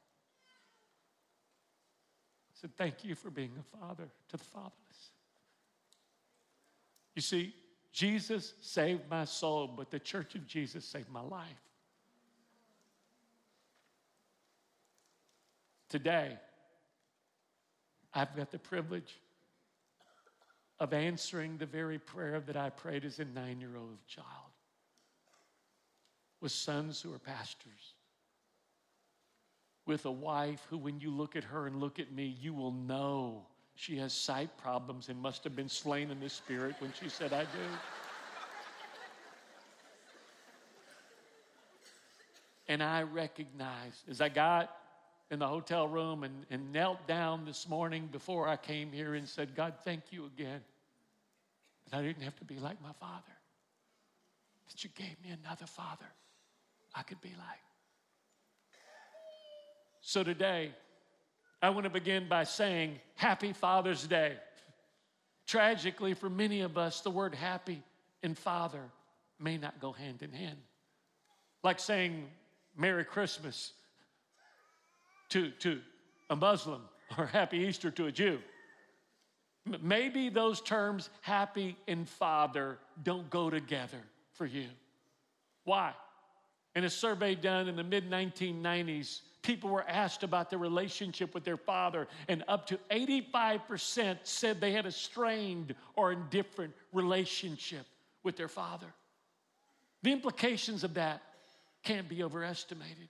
said, 2.60 2.74
Thank 2.76 3.04
you 3.04 3.14
for 3.14 3.30
being 3.30 3.52
a 3.58 3.78
father 3.78 4.08
to 4.28 4.36
the 4.36 4.44
fatherless. 4.44 5.10
You 7.14 7.22
see, 7.22 7.54
Jesus 7.92 8.54
saved 8.60 9.02
my 9.10 9.24
soul, 9.24 9.66
but 9.66 9.90
the 9.90 9.98
church 9.98 10.34
of 10.34 10.46
Jesus 10.46 10.84
saved 10.84 11.10
my 11.10 11.22
life. 11.22 11.62
Today, 15.88 16.36
I've 18.12 18.34
got 18.36 18.50
the 18.50 18.58
privilege 18.58 19.18
of 20.78 20.92
answering 20.92 21.56
the 21.56 21.66
very 21.66 21.98
prayer 21.98 22.40
that 22.40 22.56
I 22.56 22.70
prayed 22.70 23.04
as 23.04 23.18
a 23.18 23.24
nine 23.24 23.60
year 23.60 23.76
old 23.76 23.98
child. 24.06 24.26
with 26.42 26.52
sons 26.52 27.00
who 27.00 27.14
are 27.14 27.18
pastors, 27.18 27.94
with 29.86 30.04
a 30.04 30.10
wife 30.10 30.66
who, 30.68 30.76
when 30.76 31.00
you 31.00 31.10
look 31.10 31.36
at 31.36 31.44
her 31.44 31.66
and 31.66 31.80
look 31.80 31.98
at 31.98 32.12
me, 32.12 32.36
you 32.40 32.52
will 32.52 32.72
know 32.72 33.46
she 33.76 33.96
has 33.98 34.12
sight 34.12 34.50
problems 34.58 35.08
and 35.08 35.18
must 35.18 35.44
have 35.44 35.54
been 35.54 35.68
slain 35.68 36.10
in 36.10 36.18
the 36.18 36.28
spirit 36.28 36.74
when 36.80 36.92
she 36.92 37.08
said, 37.08 37.32
I 37.32 37.42
do. 37.42 37.48
and 42.68 42.82
I 42.82 43.02
recognized 43.02 44.08
as 44.10 44.20
I 44.20 44.28
got 44.28 44.76
in 45.30 45.38
the 45.38 45.46
hotel 45.46 45.88
room 45.88 46.24
and, 46.24 46.46
and 46.50 46.72
knelt 46.72 47.06
down 47.06 47.44
this 47.44 47.68
morning 47.68 48.08
before 48.10 48.48
I 48.48 48.56
came 48.56 48.92
here 48.92 49.14
and 49.14 49.28
said, 49.28 49.54
God, 49.54 49.74
thank 49.84 50.02
you 50.10 50.26
again 50.26 50.60
that 51.90 51.98
I 51.98 52.02
didn't 52.02 52.22
have 52.22 52.36
to 52.36 52.44
be 52.44 52.58
like 52.58 52.80
my 52.82 52.92
father, 52.98 53.22
that 54.68 54.82
you 54.82 54.90
gave 54.94 55.16
me 55.22 55.36
another 55.44 55.66
father 55.66 56.06
I 56.94 57.02
could 57.02 57.20
be 57.20 57.30
like. 57.38 57.65
So 60.08 60.22
today, 60.22 60.70
I 61.60 61.70
want 61.70 61.82
to 61.82 61.90
begin 61.90 62.28
by 62.28 62.44
saying, 62.44 63.00
Happy 63.16 63.52
Father's 63.52 64.06
Day. 64.06 64.34
Tragically, 65.48 66.14
for 66.14 66.30
many 66.30 66.60
of 66.60 66.78
us, 66.78 67.00
the 67.00 67.10
word 67.10 67.34
happy 67.34 67.82
and 68.22 68.38
father 68.38 68.82
may 69.40 69.58
not 69.58 69.80
go 69.80 69.90
hand 69.90 70.22
in 70.22 70.30
hand. 70.30 70.58
Like 71.64 71.80
saying 71.80 72.28
Merry 72.76 73.04
Christmas 73.04 73.72
to, 75.30 75.50
to 75.58 75.80
a 76.30 76.36
Muslim 76.36 76.82
or 77.18 77.26
Happy 77.26 77.58
Easter 77.58 77.90
to 77.90 78.06
a 78.06 78.12
Jew. 78.12 78.38
Maybe 79.82 80.28
those 80.28 80.60
terms, 80.60 81.10
happy 81.20 81.76
and 81.88 82.08
father, 82.08 82.78
don't 83.02 83.28
go 83.28 83.50
together 83.50 84.02
for 84.34 84.46
you. 84.46 84.68
Why? 85.64 85.94
In 86.76 86.84
a 86.84 86.90
survey 86.90 87.34
done 87.34 87.66
in 87.66 87.74
the 87.74 87.82
mid 87.82 88.08
1990s, 88.08 89.22
people 89.46 89.70
were 89.70 89.88
asked 89.88 90.24
about 90.24 90.50
their 90.50 90.58
relationship 90.58 91.32
with 91.32 91.44
their 91.44 91.56
father, 91.56 92.08
and 92.26 92.42
up 92.48 92.66
to 92.66 92.78
85% 92.90 94.18
said 94.24 94.60
they 94.60 94.72
had 94.72 94.86
a 94.86 94.92
strained 94.92 95.74
or 95.94 96.10
indifferent 96.10 96.74
relationship 96.92 97.86
with 98.24 98.36
their 98.36 98.48
father. 98.48 98.88
The 100.02 100.10
implications 100.10 100.82
of 100.82 100.94
that 100.94 101.22
can't 101.84 102.08
be 102.08 102.24
overestimated. 102.24 103.08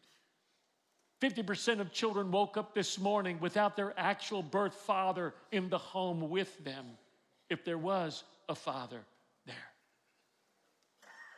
50% 1.23 1.81
of 1.81 1.91
children 1.91 2.31
woke 2.31 2.59
up 2.59 2.75
this 2.75 2.99
morning 2.99 3.39
without 3.41 3.75
their 3.75 3.95
actual 3.99 4.43
birth 4.43 4.75
father 4.75 5.33
in 5.53 5.71
the 5.71 5.79
home 5.79 6.29
with 6.29 6.63
them, 6.63 6.85
if 7.49 7.65
there 7.65 7.79
was 7.79 8.25
a 8.51 8.55
father 8.55 9.01
there. 9.47 9.55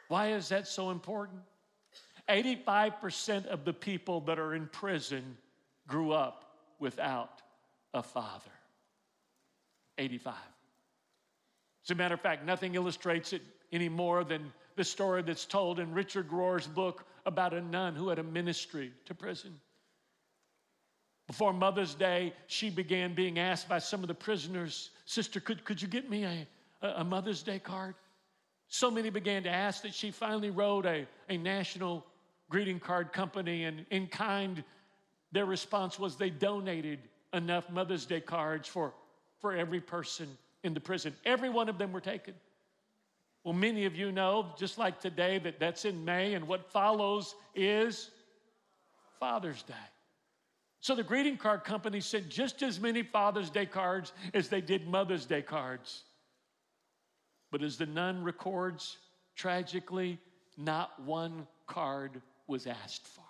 Why 0.09 0.33
is 0.33 0.49
that 0.49 0.67
so 0.67 0.91
important? 0.91 1.41
85% 2.29 3.47
of 3.47 3.65
the 3.65 3.73
people 3.73 4.21
that 4.23 4.39
are 4.39 4.55
in 4.55 4.67
prison 4.67 5.37
grew 5.87 6.13
up 6.13 6.45
without 6.79 7.43
a 7.95 8.03
father. 8.03 8.51
85. 9.97 10.35
As 11.85 11.91
a 11.91 11.95
matter 11.95 12.15
of 12.15 12.21
fact, 12.21 12.45
nothing 12.45 12.75
illustrates 12.75 13.33
it 13.33 13.43
any 13.73 13.89
more 13.89 14.25
than 14.25 14.53
the 14.77 14.85
story 14.85 15.23
that's 15.23 15.47
told 15.47 15.81
in 15.81 15.93
Richard 15.93 16.31
Rohr's 16.31 16.67
book 16.67 17.05
about 17.27 17.53
a 17.53 17.61
nun 17.61 17.95
who 17.95 18.09
had 18.09 18.19
a 18.19 18.23
ministry 18.23 18.93
to 19.07 19.15
prison. 19.15 19.59
Before 21.27 21.53
Mother's 21.53 21.95
Day, 21.95 22.33
she 22.47 22.71
began 22.71 23.15
being 23.15 23.39
asked 23.39 23.69
by 23.69 23.79
some 23.79 24.03
of 24.03 24.09
the 24.09 24.15
prisoners, 24.15 24.91
Sister, 25.05 25.41
could, 25.41 25.65
could 25.65 25.81
you 25.81 25.89
get 25.89 26.09
me 26.09 26.25
a, 26.25 26.47
a 26.83 27.05
Mother's 27.05 27.43
Day 27.43 27.59
card? 27.59 27.95
So 28.69 28.91
many 28.91 29.11
began 29.11 29.43
to 29.43 29.51
ask 29.51 29.83
that 29.83 29.95
she 29.95 30.11
finally 30.11 30.51
wrote 30.51 30.87
a, 30.87 31.07
a 31.29 31.37
national 31.37 32.07
greeting 32.51 32.81
card 32.81 33.13
company, 33.13 33.65
and 33.65 33.85
in 33.91 34.07
kind, 34.07 34.65
their 35.33 35.47
response 35.47 35.99
was 35.99 36.17
they 36.17 36.31
donated 36.31 37.01
enough 37.33 37.71
Mother's 37.71 38.07
Day 38.07 38.21
cards 38.21 38.69
for, 38.69 38.95
for 39.41 39.55
every 39.55 39.81
person 39.81 40.29
in 40.65 40.75
the 40.75 40.81
prison. 40.81 41.15
Every 41.25 41.49
one 41.51 41.69
of 41.69 41.79
them 41.79 41.93
were 41.93 42.01
taken. 42.01 42.35
Well, 43.45 43.55
many 43.55 43.85
of 43.85 43.95
you 43.95 44.13
know, 44.13 44.53
just 44.59 44.79
like 44.79 45.01
today, 45.01 45.39
that 45.39 45.61
that's 45.61 45.85
in 45.85 46.05
May, 46.05 46.35
and 46.35 46.49
what 46.49 46.71
follows 46.71 47.35
is 47.55 48.11
Father's 49.21 49.63
Day. 49.63 49.75
So 50.81 50.95
the 50.95 51.03
greeting 51.03 51.37
card 51.37 51.65
company 51.65 52.01
sent 52.01 52.29
just 52.29 52.63
as 52.63 52.81
many 52.81 53.03
Father's 53.03 53.51
Day 53.51 53.67
cards 53.67 54.13
as 54.33 54.49
they 54.49 54.61
did 54.61 54.87
Mother's 54.87 55.27
Day 55.27 55.43
cards. 55.43 56.05
But 57.51 57.63
as 57.63 57.77
the 57.77 57.87
nun 57.87 58.23
records, 58.23 58.99
tragically, 59.35 60.19
not 60.57 61.01
one 61.03 61.47
card 61.67 62.21
was 62.49 62.67
asked 62.67 63.07
for. 63.07 63.23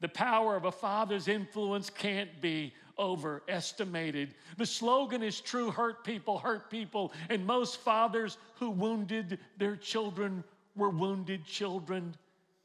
The 0.00 0.08
power 0.08 0.56
of 0.56 0.64
a 0.64 0.72
father's 0.72 1.28
influence 1.28 1.90
can't 1.90 2.40
be 2.40 2.72
overestimated. 2.98 4.34
The 4.56 4.66
slogan 4.66 5.22
is 5.22 5.40
true 5.40 5.70
hurt 5.70 6.04
people, 6.04 6.38
hurt 6.38 6.70
people. 6.70 7.12
And 7.28 7.46
most 7.46 7.80
fathers 7.80 8.38
who 8.56 8.70
wounded 8.70 9.38
their 9.58 9.76
children 9.76 10.42
were 10.74 10.90
wounded 10.90 11.44
children 11.44 12.14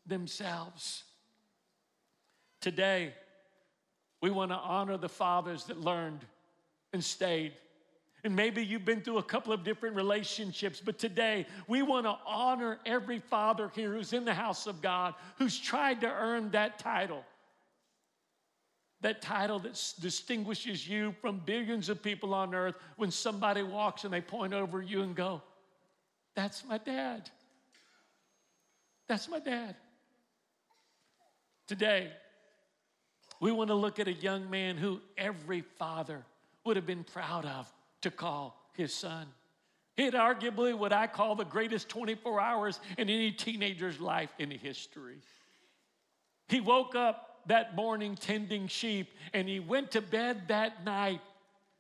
themselves. 0.06 1.04
Today, 2.62 3.14
we 4.22 4.32
want 4.32 4.52
to 4.52 4.58
honor 4.58 4.98
the 4.98 5.10
fathers 5.10 5.66
that 5.66 5.80
learned 5.82 6.26
and 6.94 7.04
stayed. 7.04 7.54
And 8.26 8.36
maybe 8.36 8.66
you've 8.66 8.86
been 8.86 9.02
through 9.02 9.20
a 9.20 9.24
couple 9.24 9.54
of 9.54 9.64
different 9.64 9.96
relationships, 9.96 10.82
but 10.84 10.98
today 10.98 11.46
we 11.68 11.84
want 11.84 12.08
to 12.08 12.18
honor 12.26 12.80
every 12.84 13.20
father 13.20 13.72
here 13.76 13.94
who's 13.94 14.14
in 14.14 14.26
the 14.26 14.34
house 14.34 14.66
of 14.66 14.82
God, 14.82 15.14
who's 15.38 15.60
tried 15.60 16.02
to 16.02 16.08
earn 16.12 16.50
that 16.50 16.80
title. 16.80 17.24
That 19.02 19.22
title 19.22 19.60
that 19.60 19.74
distinguishes 20.02 20.88
you 20.88 21.14
from 21.22 21.38
billions 21.46 21.88
of 21.88 22.02
people 22.02 22.34
on 22.34 22.56
earth 22.56 22.74
when 22.98 23.12
somebody 23.12 23.62
walks 23.62 24.06
and 24.06 24.12
they 24.12 24.22
point 24.22 24.56
over 24.56 24.82
you 24.82 25.04
and 25.04 25.16
go, 25.16 25.44
That's 26.36 26.66
my 26.66 26.80
dad. 26.80 27.30
That's 29.08 29.30
my 29.30 29.38
dad. 29.38 29.76
Today, 31.68 32.12
we 33.40 33.52
want 33.52 33.68
to 33.68 33.76
look 33.76 34.00
at 34.00 34.08
a 34.08 34.14
young 34.14 34.50
man 34.50 34.78
who 34.78 35.00
every 35.16 35.62
father 35.62 36.26
would 36.64 36.76
have 36.76 36.88
been 36.88 37.04
proud 37.04 37.46
of 37.46 37.72
to 38.06 38.12
call 38.12 38.56
his 38.74 38.94
son. 38.94 39.26
Had 39.98 40.14
arguably 40.14 40.78
what 40.78 40.94
I 40.94 41.08
call 41.08 41.36
the 41.36 41.44
greatest 41.44 41.90
24 41.90 42.40
hours 42.40 42.80
in 43.00 43.10
any 43.10 43.32
teenager's 43.32 44.00
life 44.00 44.30
in 44.38 44.52
history. 44.52 45.18
He 46.48 46.62
woke 46.62 46.94
up 46.94 47.42
that 47.48 47.76
morning 47.76 48.16
tending 48.16 48.68
sheep 48.68 49.10
and 49.34 49.50
he 49.50 49.60
went 49.60 49.92
to 49.92 50.02
bed 50.02 50.50
that 50.50 50.86
night 50.86 51.20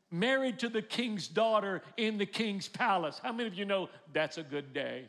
married 0.10 0.58
to 0.60 0.70
the 0.70 0.82
king's 0.82 1.27
daughter 1.27 1.84
in 1.96 2.17
the 2.17 2.25
king's 2.25 2.67
palace. 2.67 3.20
How 3.22 3.32
many 3.32 3.48
of 3.48 3.53
you 3.53 3.65
know 3.65 3.89
that's 4.12 4.39
a 4.39 4.44
good 4.44 4.74
day? 4.74 5.05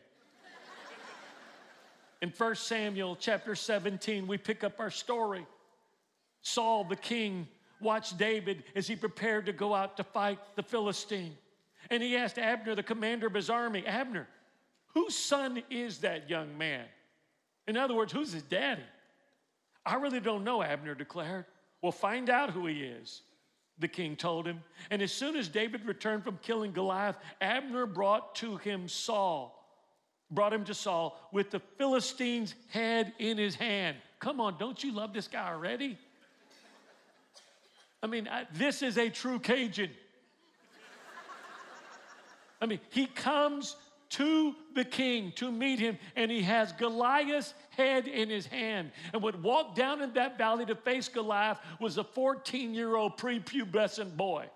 in 2.20 2.30
1 2.36 2.54
Samuel 2.56 3.16
chapter 3.18 3.54
17, 3.54 4.26
we 4.26 4.36
pick 4.36 4.64
up 4.64 4.80
our 4.80 4.90
story. 4.90 5.46
Saul, 6.42 6.84
the 6.84 6.96
king, 6.96 7.48
watched 7.86 8.18
David 8.18 8.64
as 8.74 8.86
he 8.86 8.96
prepared 8.96 9.46
to 9.46 9.52
go 9.52 9.72
out 9.72 9.96
to 9.96 10.04
fight 10.04 10.38
the 10.56 10.62
Philistine. 10.62 11.38
And 11.88 12.02
he 12.02 12.16
asked 12.16 12.36
Abner, 12.36 12.74
the 12.74 12.82
commander 12.82 13.28
of 13.28 13.34
his 13.34 13.48
army, 13.48 13.86
Abner, 13.86 14.26
whose 14.88 15.14
son 15.14 15.62
is 15.70 15.98
that 15.98 16.28
young 16.28 16.58
man? 16.58 16.84
In 17.68 17.76
other 17.76 17.94
words, 17.94 18.12
who's 18.12 18.32
his 18.32 18.42
daddy? 18.42 18.82
I 19.84 19.94
really 19.94 20.20
don't 20.20 20.42
know, 20.42 20.62
Abner 20.62 20.94
declared. 20.96 21.44
Well, 21.80 21.92
find 21.92 22.28
out 22.28 22.50
who 22.50 22.66
he 22.66 22.82
is, 22.82 23.22
the 23.78 23.86
king 23.86 24.16
told 24.16 24.46
him. 24.46 24.60
And 24.90 25.00
as 25.00 25.12
soon 25.12 25.36
as 25.36 25.48
David 25.48 25.84
returned 25.84 26.24
from 26.24 26.38
killing 26.42 26.72
Goliath, 26.72 27.16
Abner 27.40 27.86
brought 27.86 28.34
to 28.36 28.56
him 28.56 28.88
Saul, 28.88 29.64
brought 30.30 30.52
him 30.52 30.64
to 30.64 30.74
Saul 30.74 31.16
with 31.32 31.50
the 31.50 31.60
Philistine's 31.78 32.54
head 32.68 33.12
in 33.20 33.38
his 33.38 33.54
hand. 33.54 33.96
Come 34.18 34.40
on, 34.40 34.58
don't 34.58 34.82
you 34.82 34.92
love 34.92 35.12
this 35.12 35.28
guy 35.28 35.48
already? 35.48 35.98
I 38.06 38.08
mean, 38.08 38.28
I, 38.28 38.46
this 38.54 38.82
is 38.82 38.98
a 38.98 39.10
true 39.10 39.40
Cajun. 39.40 39.90
I 42.62 42.66
mean, 42.66 42.78
he 42.90 43.06
comes 43.06 43.74
to 44.10 44.54
the 44.76 44.84
king 44.84 45.32
to 45.34 45.50
meet 45.50 45.80
him, 45.80 45.98
and 46.14 46.30
he 46.30 46.42
has 46.42 46.70
Goliath's 46.70 47.52
head 47.70 48.06
in 48.06 48.30
his 48.30 48.46
hand. 48.46 48.92
And 49.12 49.24
what 49.24 49.42
walked 49.42 49.74
down 49.74 50.02
in 50.02 50.12
that 50.12 50.38
valley 50.38 50.64
to 50.66 50.76
face 50.76 51.08
Goliath 51.08 51.58
was 51.80 51.98
a 51.98 52.04
14 52.04 52.74
year 52.74 52.94
old 52.94 53.18
prepubescent 53.18 54.16
boy. 54.16 54.46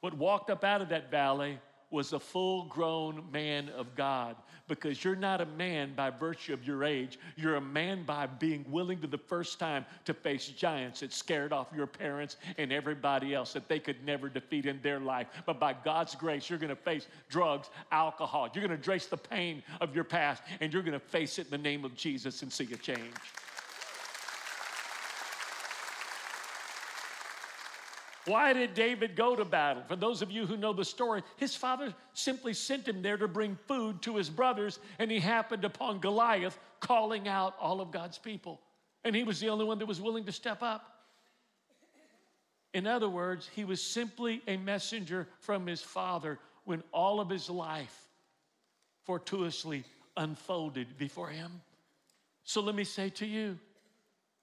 What 0.00 0.14
walked 0.14 0.50
up 0.50 0.62
out 0.62 0.82
of 0.82 0.90
that 0.90 1.10
valley 1.10 1.58
was 1.94 2.12
a 2.12 2.18
full 2.18 2.64
grown 2.64 3.22
man 3.32 3.68
of 3.68 3.94
God 3.94 4.34
because 4.66 5.04
you're 5.04 5.14
not 5.14 5.40
a 5.40 5.46
man 5.46 5.94
by 5.94 6.10
virtue 6.10 6.52
of 6.52 6.66
your 6.66 6.82
age. 6.82 7.20
You're 7.36 7.54
a 7.54 7.60
man 7.60 8.02
by 8.02 8.26
being 8.26 8.64
willing 8.68 8.98
to 8.98 9.06
the 9.06 9.16
first 9.16 9.60
time 9.60 9.86
to 10.04 10.12
face 10.12 10.48
giants 10.48 11.00
that 11.00 11.12
scared 11.12 11.52
off 11.52 11.68
your 11.74 11.86
parents 11.86 12.36
and 12.58 12.72
everybody 12.72 13.32
else 13.32 13.52
that 13.52 13.68
they 13.68 13.78
could 13.78 14.04
never 14.04 14.28
defeat 14.28 14.66
in 14.66 14.80
their 14.82 14.98
life. 14.98 15.28
But 15.46 15.60
by 15.60 15.76
God's 15.84 16.16
grace, 16.16 16.50
you're 16.50 16.58
going 16.58 16.74
to 16.74 16.82
face 16.82 17.06
drugs, 17.28 17.70
alcohol. 17.92 18.48
You're 18.52 18.66
going 18.66 18.76
to 18.76 18.84
trace 18.84 19.06
the 19.06 19.16
pain 19.16 19.62
of 19.80 19.94
your 19.94 20.04
past 20.04 20.42
and 20.60 20.72
you're 20.72 20.82
going 20.82 20.98
to 20.98 21.06
face 21.06 21.38
it 21.38 21.46
in 21.46 21.50
the 21.52 21.58
name 21.58 21.84
of 21.84 21.94
Jesus 21.94 22.42
and 22.42 22.52
see 22.52 22.64
a 22.72 22.76
change. 22.76 22.98
Why 28.26 28.52
did 28.54 28.74
David 28.74 29.16
go 29.16 29.36
to 29.36 29.44
battle? 29.44 29.82
For 29.86 29.96
those 29.96 30.22
of 30.22 30.30
you 30.30 30.46
who 30.46 30.56
know 30.56 30.72
the 30.72 30.84
story, 30.84 31.22
his 31.36 31.54
father 31.54 31.94
simply 32.14 32.54
sent 32.54 32.88
him 32.88 33.02
there 33.02 33.18
to 33.18 33.28
bring 33.28 33.58
food 33.68 34.00
to 34.02 34.16
his 34.16 34.30
brothers, 34.30 34.78
and 34.98 35.10
he 35.10 35.20
happened 35.20 35.64
upon 35.64 35.98
Goliath 35.98 36.58
calling 36.80 37.28
out 37.28 37.54
all 37.60 37.80
of 37.80 37.90
God's 37.90 38.18
people. 38.18 38.60
And 39.04 39.14
he 39.14 39.24
was 39.24 39.40
the 39.40 39.50
only 39.50 39.66
one 39.66 39.78
that 39.78 39.86
was 39.86 40.00
willing 40.00 40.24
to 40.24 40.32
step 40.32 40.62
up. 40.62 40.90
In 42.72 42.86
other 42.86 43.08
words, 43.08 43.48
he 43.54 43.64
was 43.64 43.82
simply 43.82 44.42
a 44.48 44.56
messenger 44.56 45.28
from 45.40 45.66
his 45.66 45.82
father 45.82 46.38
when 46.64 46.82
all 46.92 47.20
of 47.20 47.28
his 47.28 47.50
life 47.50 48.08
fortuitously 49.04 49.84
unfolded 50.16 50.96
before 50.96 51.28
him. 51.28 51.60
So 52.42 52.62
let 52.62 52.74
me 52.74 52.84
say 52.84 53.10
to 53.10 53.26
you 53.26 53.58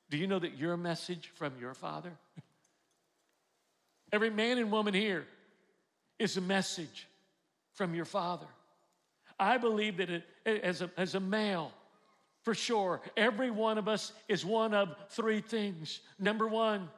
do 0.09 0.17
you 0.17 0.27
know 0.27 0.39
that 0.39 0.57
you're 0.57 0.75
message 0.75 1.31
from 1.35 1.53
your 1.57 1.73
father? 1.73 2.11
Every 4.11 4.29
man 4.29 4.57
and 4.57 4.71
woman 4.71 4.93
here 4.93 5.25
is 6.19 6.37
a 6.37 6.41
message 6.41 7.07
from 7.73 7.95
your 7.95 8.05
father. 8.05 8.47
I 9.39 9.57
believe 9.57 9.97
that 9.97 10.09
it, 10.09 10.23
as, 10.45 10.81
a, 10.81 10.91
as 10.97 11.15
a 11.15 11.19
male, 11.19 11.71
for 12.43 12.53
sure, 12.53 13.01
every 13.15 13.51
one 13.51 13.77
of 13.77 13.87
us 13.87 14.11
is 14.27 14.45
one 14.45 14.73
of 14.73 14.95
three 15.09 15.41
things. 15.41 16.01
Number 16.19 16.47
one, 16.47 16.89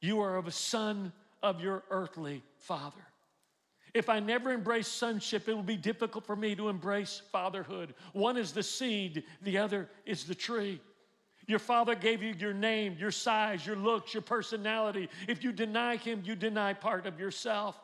you 0.00 0.20
are 0.20 0.36
of 0.36 0.46
a 0.46 0.52
son 0.52 1.12
of 1.42 1.60
your 1.60 1.82
earthly 1.90 2.42
father. 2.58 3.04
If 3.94 4.08
I 4.10 4.20
never 4.20 4.52
embrace 4.52 4.88
sonship, 4.88 5.48
it 5.48 5.54
will 5.54 5.62
be 5.62 5.76
difficult 5.76 6.26
for 6.26 6.36
me 6.36 6.54
to 6.56 6.68
embrace 6.68 7.22
fatherhood. 7.32 7.94
One 8.12 8.36
is 8.36 8.52
the 8.52 8.62
seed, 8.62 9.24
the 9.42 9.58
other 9.58 9.88
is 10.04 10.24
the 10.24 10.34
tree. 10.34 10.80
Your 11.46 11.58
father 11.58 11.94
gave 11.94 12.22
you 12.22 12.34
your 12.38 12.52
name, 12.52 12.96
your 12.98 13.12
size, 13.12 13.64
your 13.66 13.76
looks, 13.76 14.12
your 14.12 14.22
personality. 14.22 15.08
If 15.28 15.44
you 15.44 15.52
deny 15.52 15.96
him, 15.96 16.22
you 16.24 16.34
deny 16.34 16.72
part 16.72 17.06
of 17.06 17.20
yourself. 17.20 17.76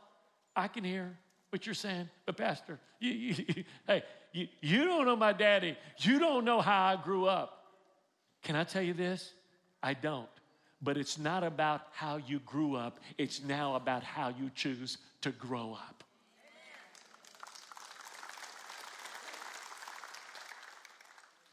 I 0.57 0.69
can 0.69 0.83
hear 0.85 1.16
what 1.50 1.64
you're 1.66 1.75
saying, 1.75 2.09
but 2.26 2.37
Pastor, 2.37 2.81
you, 2.99 3.11
you, 3.12 3.64
hey, 3.87 4.02
you, 4.33 4.49
you 4.61 4.85
don't 4.85 5.07
know 5.07 5.16
my 5.16 5.33
daddy. 5.33 5.76
You 5.99 6.19
don't 6.19 6.45
know 6.45 6.61
how 6.61 6.87
I 6.87 6.97
grew 6.97 7.26
up. 7.26 7.66
Can 8.42 8.57
I 8.57 8.64
tell 8.64 8.83
you 8.83 8.95
this? 8.95 9.33
I 9.83 9.95
don't. 9.95 10.28
But 10.81 10.97
it's 10.97 11.19
not 11.19 11.45
about 11.45 11.83
how 11.92 12.16
you 12.16 12.40
grew 12.40 12.75
up, 12.75 12.99
it's 13.16 13.42
now 13.42 13.76
about 13.76 14.02
how 14.02 14.31
you 14.31 14.50
choose 14.54 14.99
to 15.21 15.31
grow 15.31 15.78
up. 15.88 16.01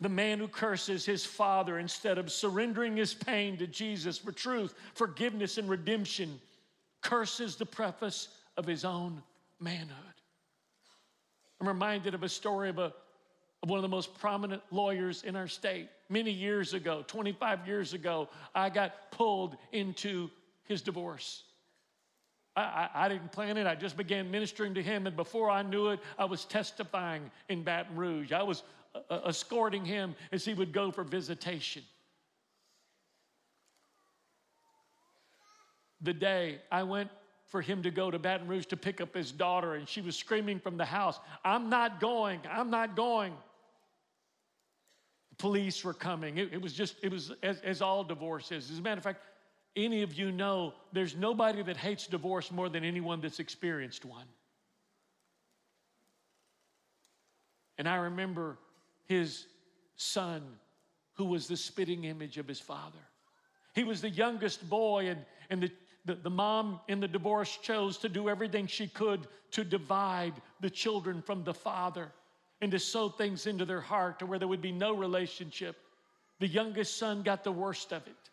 The 0.02 0.10
man 0.10 0.40
who 0.40 0.48
curses 0.48 1.06
his 1.06 1.26
father 1.26 1.78
instead 1.78 2.18
of 2.18 2.32
surrendering 2.32 2.96
his 2.96 3.14
pain 3.14 3.58
to 3.58 3.68
Jesus 3.68 4.18
for 4.18 4.32
truth, 4.32 4.74
forgiveness, 4.94 5.58
and 5.58 5.70
redemption 5.70 6.40
curses 7.02 7.56
the 7.56 7.66
preface 7.66 8.30
of 8.56 8.66
his 8.66 8.86
own 8.86 9.22
manhood. 9.60 9.96
I'm 11.60 11.68
reminded 11.68 12.14
of 12.14 12.24
a 12.24 12.30
story 12.30 12.70
of, 12.70 12.80
a, 12.80 12.94
of 13.62 13.70
one 13.70 13.78
of 13.78 13.82
the 13.82 13.90
most 13.90 14.18
prominent 14.20 14.62
lawyers 14.72 15.24
in 15.24 15.36
our 15.36 15.48
state. 15.48 15.90
Many 16.08 16.32
years 16.32 16.74
ago, 16.74 17.04
25 17.08 17.68
years 17.68 17.94
ago, 17.94 18.30
I 18.56 18.70
got 18.70 19.12
pulled 19.12 19.58
into 19.74 20.30
his 20.64 20.82
divorce. 20.82 21.44
I, 22.56 22.90
I, 22.94 23.10
didn't 23.10 23.32
plan 23.32 23.58
it. 23.58 23.68
I 23.68 23.76
just 23.76 23.96
began 23.96 24.32
ministering 24.32 24.74
to 24.74 24.84
him, 24.84 25.08
and 25.08 25.16
before 25.16 25.50
I 25.50 25.62
knew 25.62 25.90
it, 25.90 26.00
I 26.18 26.26
was 26.26 26.46
testifying 26.46 27.30
in 27.48 27.64
Baton 27.64 27.96
Rouge. 27.96 28.32
I 28.32 28.44
was 28.44 28.64
escorting 29.10 29.86
him 29.86 30.16
as 30.32 30.46
he 30.46 30.54
would 30.54 30.72
go 30.72 30.92
for 30.92 31.04
visitation. 31.04 31.84
The 36.02 36.14
day 36.14 36.62
I 36.72 36.84
went 36.84 37.10
for 37.48 37.62
him 37.62 37.84
to 37.84 37.92
go 37.92 38.12
to 38.12 38.20
Baton 38.20 38.48
Rouge 38.48 38.68
to 38.68 38.78
pick 38.78 39.02
up 39.02 39.16
his 39.16 39.32
daughter, 39.32 39.76
and 39.76 39.88
she 39.88 40.02
was 40.02 40.16
screaming 40.16 40.60
from 40.60 40.78
the 40.78 40.86
house, 40.86 41.20
I'm 41.44 41.70
not 41.70 42.00
going, 42.00 42.40
I'm 42.50 42.70
not 42.70 42.96
going. 42.96 43.34
The 45.32 45.36
police 45.38 45.84
were 45.84 45.94
coming. 45.94 46.38
It, 46.38 46.54
it 46.54 46.62
was 46.62 46.74
just, 46.74 46.96
it 47.02 47.12
was 47.12 47.32
as, 47.42 47.60
as 47.62 47.82
all 47.82 48.04
divorce 48.04 48.52
is. 48.52 48.70
As 48.70 48.78
a 48.78 48.82
matter 48.82 49.00
of 49.00 49.04
fact, 49.04 49.22
any 49.76 50.04
of 50.04 50.14
you 50.14 50.32
know 50.32 50.74
there's 50.94 51.16
nobody 51.16 51.64
that 51.64 51.78
hates 51.78 52.08
divorce 52.08 52.52
more 52.52 52.70
than 52.70 52.84
anyone 52.84 53.20
that's 53.20 53.40
experienced 53.40 54.06
one. 54.06 54.26
And 57.78 57.88
I 57.88 57.96
remember 57.96 58.58
his 59.10 59.48
son, 59.98 60.42
who 61.16 61.26
was 61.26 61.48
the 61.48 61.58
spitting 61.58 62.06
image 62.06 62.38
of 62.38 62.48
his 62.48 62.60
father. 62.60 63.00
He 63.76 63.84
was 63.84 64.02
the 64.02 64.10
youngest 64.10 64.70
boy, 64.70 65.08
and, 65.08 65.26
and 65.50 65.64
the, 65.64 65.72
the, 66.06 66.16
the 66.16 66.30
mom 66.30 66.80
in 66.88 67.02
the 67.02 67.08
divorce 67.08 67.58
chose 67.62 67.98
to 67.98 68.10
do 68.10 68.30
everything 68.30 68.68
she 68.68 68.88
could 68.88 69.28
to 69.52 69.64
divide 69.64 70.34
the 70.62 70.70
children 70.70 71.22
from 71.22 71.44
the 71.44 71.54
father 71.54 72.12
and 72.62 72.72
to 72.72 72.80
sow 72.80 73.10
things 73.10 73.48
into 73.48 73.66
their 73.66 73.82
heart 73.82 74.20
to 74.20 74.26
where 74.26 74.40
there 74.40 74.48
would 74.48 74.62
be 74.62 74.72
no 74.72 74.96
relationship. 74.96 75.76
The 76.40 76.48
youngest 76.48 76.98
son 76.98 77.24
got 77.24 77.44
the 77.44 77.52
worst 77.52 77.92
of 77.92 78.06
it. 78.08 78.30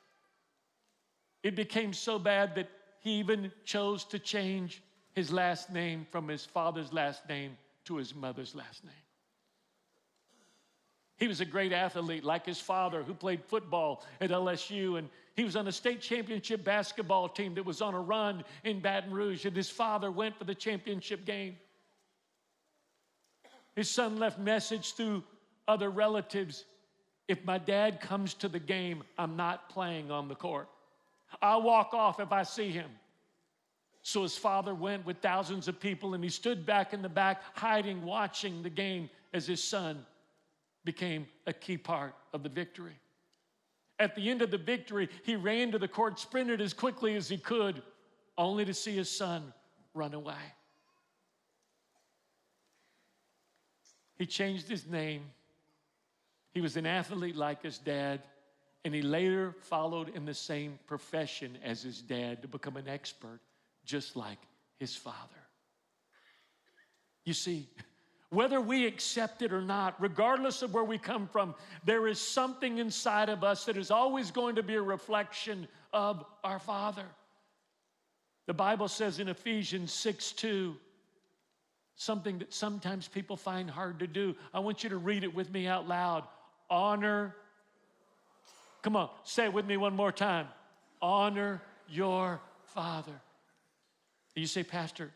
It 1.42 1.56
became 1.56 1.92
so 1.92 2.18
bad 2.18 2.54
that 2.56 2.68
he 3.00 3.18
even 3.18 3.50
chose 3.64 4.04
to 4.06 4.18
change 4.18 4.82
his 5.14 5.32
last 5.32 5.72
name 5.72 6.06
from 6.10 6.28
his 6.28 6.44
father's 6.44 6.92
last 6.92 7.28
name 7.28 7.56
to 7.86 7.96
his 7.96 8.14
mother's 8.14 8.54
last 8.54 8.84
name. 8.84 9.05
He 11.16 11.28
was 11.28 11.40
a 11.40 11.44
great 11.44 11.72
athlete, 11.72 12.24
like 12.24 12.44
his 12.44 12.60
father, 12.60 13.02
who 13.02 13.14
played 13.14 13.42
football 13.44 14.04
at 14.20 14.30
LSU. 14.30 14.98
And 14.98 15.08
he 15.34 15.44
was 15.44 15.56
on 15.56 15.66
a 15.66 15.72
state 15.72 16.00
championship 16.00 16.62
basketball 16.62 17.28
team 17.28 17.54
that 17.54 17.64
was 17.64 17.80
on 17.80 17.94
a 17.94 18.00
run 18.00 18.44
in 18.64 18.80
Baton 18.80 19.12
Rouge. 19.12 19.46
And 19.46 19.56
his 19.56 19.70
father 19.70 20.10
went 20.10 20.36
for 20.36 20.44
the 20.44 20.54
championship 20.54 21.24
game. 21.24 21.56
His 23.74 23.90
son 23.90 24.18
left 24.18 24.38
message 24.38 24.94
through 24.94 25.22
other 25.68 25.90
relatives 25.90 26.64
if 27.28 27.44
my 27.44 27.58
dad 27.58 28.00
comes 28.00 28.34
to 28.34 28.48
the 28.48 28.58
game, 28.58 29.02
I'm 29.18 29.36
not 29.36 29.68
playing 29.68 30.10
on 30.10 30.28
the 30.28 30.34
court. 30.34 30.68
I'll 31.42 31.62
walk 31.62 31.92
off 31.92 32.20
if 32.20 32.30
I 32.30 32.44
see 32.44 32.70
him. 32.70 32.90
So 34.02 34.22
his 34.22 34.38
father 34.38 34.74
went 34.74 35.04
with 35.04 35.18
thousands 35.18 35.66
of 35.66 35.80
people 35.80 36.14
and 36.14 36.22
he 36.22 36.30
stood 36.30 36.64
back 36.64 36.92
in 36.92 37.02
the 37.02 37.08
back, 37.08 37.42
hiding, 37.54 38.04
watching 38.04 38.62
the 38.62 38.70
game 38.70 39.10
as 39.34 39.46
his 39.46 39.62
son 39.62 40.06
became 40.86 41.26
a 41.46 41.52
key 41.52 41.76
part 41.76 42.14
of 42.32 42.42
the 42.42 42.48
victory. 42.48 42.98
At 43.98 44.14
the 44.14 44.30
end 44.30 44.40
of 44.40 44.50
the 44.50 44.58
victory, 44.58 45.10
he 45.24 45.36
ran 45.36 45.72
to 45.72 45.78
the 45.78 45.88
court, 45.88 46.18
sprinted 46.18 46.62
as 46.62 46.72
quickly 46.72 47.16
as 47.16 47.28
he 47.28 47.36
could, 47.36 47.82
only 48.38 48.64
to 48.64 48.72
see 48.72 48.96
his 48.96 49.10
son 49.10 49.52
run 49.92 50.14
away. 50.14 50.34
He 54.18 54.24
changed 54.24 54.68
his 54.68 54.86
name. 54.86 55.22
He 56.52 56.62
was 56.62 56.76
an 56.76 56.86
athlete 56.86 57.36
like 57.36 57.62
his 57.62 57.78
dad, 57.78 58.22
and 58.84 58.94
he 58.94 59.02
later 59.02 59.54
followed 59.60 60.10
in 60.14 60.24
the 60.24 60.34
same 60.34 60.78
profession 60.86 61.58
as 61.62 61.82
his 61.82 62.00
dad 62.00 62.42
to 62.42 62.48
become 62.48 62.76
an 62.76 62.88
expert, 62.88 63.40
just 63.84 64.16
like 64.16 64.38
his 64.78 64.94
father. 64.94 65.16
You 67.24 67.34
see, 67.34 67.68
whether 68.30 68.60
we 68.60 68.86
accept 68.86 69.42
it 69.42 69.52
or 69.52 69.62
not, 69.62 69.94
regardless 70.00 70.62
of 70.62 70.74
where 70.74 70.84
we 70.84 70.98
come 70.98 71.28
from, 71.28 71.54
there 71.84 72.08
is 72.08 72.20
something 72.20 72.78
inside 72.78 73.28
of 73.28 73.44
us 73.44 73.64
that 73.66 73.76
is 73.76 73.90
always 73.90 74.30
going 74.30 74.56
to 74.56 74.62
be 74.62 74.74
a 74.74 74.82
reflection 74.82 75.68
of 75.92 76.24
our 76.42 76.58
Father. 76.58 77.04
The 78.46 78.54
Bible 78.54 78.88
says 78.88 79.20
in 79.20 79.28
Ephesians 79.28 79.92
6 79.92 80.32
2, 80.32 80.76
something 81.96 82.38
that 82.38 82.52
sometimes 82.52 83.08
people 83.08 83.36
find 83.36 83.70
hard 83.70 84.00
to 84.00 84.06
do. 84.06 84.34
I 84.52 84.60
want 84.60 84.84
you 84.84 84.90
to 84.90 84.98
read 84.98 85.24
it 85.24 85.34
with 85.34 85.50
me 85.50 85.66
out 85.66 85.88
loud. 85.88 86.24
Honor, 86.68 87.34
come 88.82 88.96
on, 88.96 89.08
say 89.24 89.44
it 89.44 89.52
with 89.52 89.66
me 89.66 89.76
one 89.76 89.94
more 89.94 90.12
time. 90.12 90.48
Honor 91.00 91.62
your 91.88 92.40
Father. 92.74 93.20
You 94.34 94.46
say, 94.46 94.62
Pastor, 94.62 95.10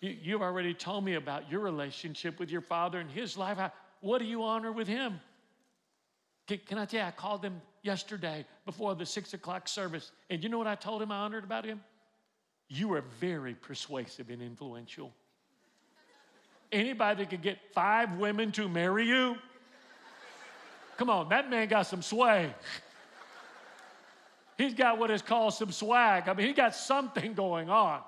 you, 0.00 0.32
have 0.34 0.42
already 0.42 0.74
told 0.74 1.04
me 1.04 1.14
about 1.14 1.50
your 1.50 1.60
relationship 1.60 2.38
with 2.38 2.50
your 2.50 2.60
father 2.60 2.98
and 2.98 3.10
his 3.10 3.36
life. 3.36 3.58
what 4.00 4.18
do 4.18 4.24
you 4.24 4.42
honor 4.42 4.72
with 4.72 4.88
him? 4.88 5.20
Can, 6.46 6.58
can 6.66 6.78
I 6.78 6.84
tell 6.84 7.00
you, 7.00 7.06
I 7.06 7.10
called 7.10 7.44
him 7.44 7.60
yesterday 7.82 8.44
before 8.64 8.94
the 8.94 9.06
six 9.06 9.34
o'clock 9.34 9.68
service, 9.68 10.12
and 10.30 10.42
you 10.42 10.48
know 10.48 10.58
what 10.58 10.66
I 10.66 10.74
told 10.74 11.02
him 11.02 11.10
I 11.10 11.16
honored 11.16 11.44
about 11.44 11.64
him? 11.64 11.80
You 12.68 12.92
are 12.94 13.04
very 13.20 13.54
persuasive 13.54 14.28
and 14.30 14.42
influential. 14.42 15.12
Anybody 16.70 17.22
that 17.22 17.30
could 17.30 17.42
get 17.42 17.58
five 17.72 18.16
women 18.16 18.52
to 18.52 18.68
marry 18.68 19.06
you? 19.06 19.36
Come 20.96 21.10
on, 21.10 21.28
that 21.28 21.48
man 21.48 21.68
got 21.68 21.86
some 21.86 22.02
sway. 22.02 22.52
He's 24.58 24.74
got 24.74 24.98
what 24.98 25.10
is 25.10 25.22
called 25.22 25.54
some 25.54 25.70
swag. 25.70 26.28
I 26.28 26.34
mean, 26.34 26.46
he 26.46 26.52
got 26.52 26.74
something 26.74 27.34
going 27.34 27.68
on. 27.68 28.00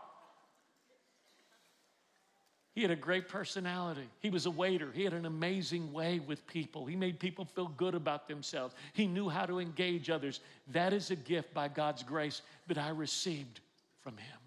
He 2.79 2.83
had 2.83 2.93
a 2.93 2.95
great 2.95 3.27
personality. 3.27 4.09
He 4.21 4.31
was 4.31 4.47
a 4.47 4.53
waiter. 4.53 4.93
He 4.95 5.03
had 5.03 5.12
an 5.12 5.27
amazing 5.27 5.93
way 5.93 6.21
with 6.21 6.47
people. 6.47 6.87
He 6.87 6.95
made 6.95 7.19
people 7.19 7.45
feel 7.45 7.67
good 7.77 7.97
about 7.97 8.29
themselves. 8.29 8.73
He 8.93 9.05
knew 9.05 9.29
how 9.29 9.47
to 9.47 9.59
engage 9.59 10.11
others. 10.11 10.38
That 10.69 10.93
is 10.93 11.11
a 11.11 11.17
gift 11.17 11.53
by 11.53 11.67
God's 11.67 12.05
grace 12.05 12.41
that 12.69 12.79
I 12.79 12.91
received 12.91 13.59
from 14.01 14.17
him. 14.17 14.38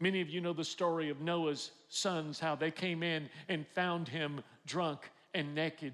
Many 0.00 0.20
of 0.20 0.30
you 0.30 0.40
know 0.40 0.52
the 0.52 0.64
story 0.64 1.10
of 1.10 1.20
Noah's 1.20 1.70
sons, 1.88 2.40
how 2.40 2.56
they 2.56 2.72
came 2.72 3.04
in 3.04 3.30
and 3.48 3.64
found 3.68 4.08
him 4.08 4.42
drunk 4.66 5.12
and 5.34 5.54
naked. 5.54 5.92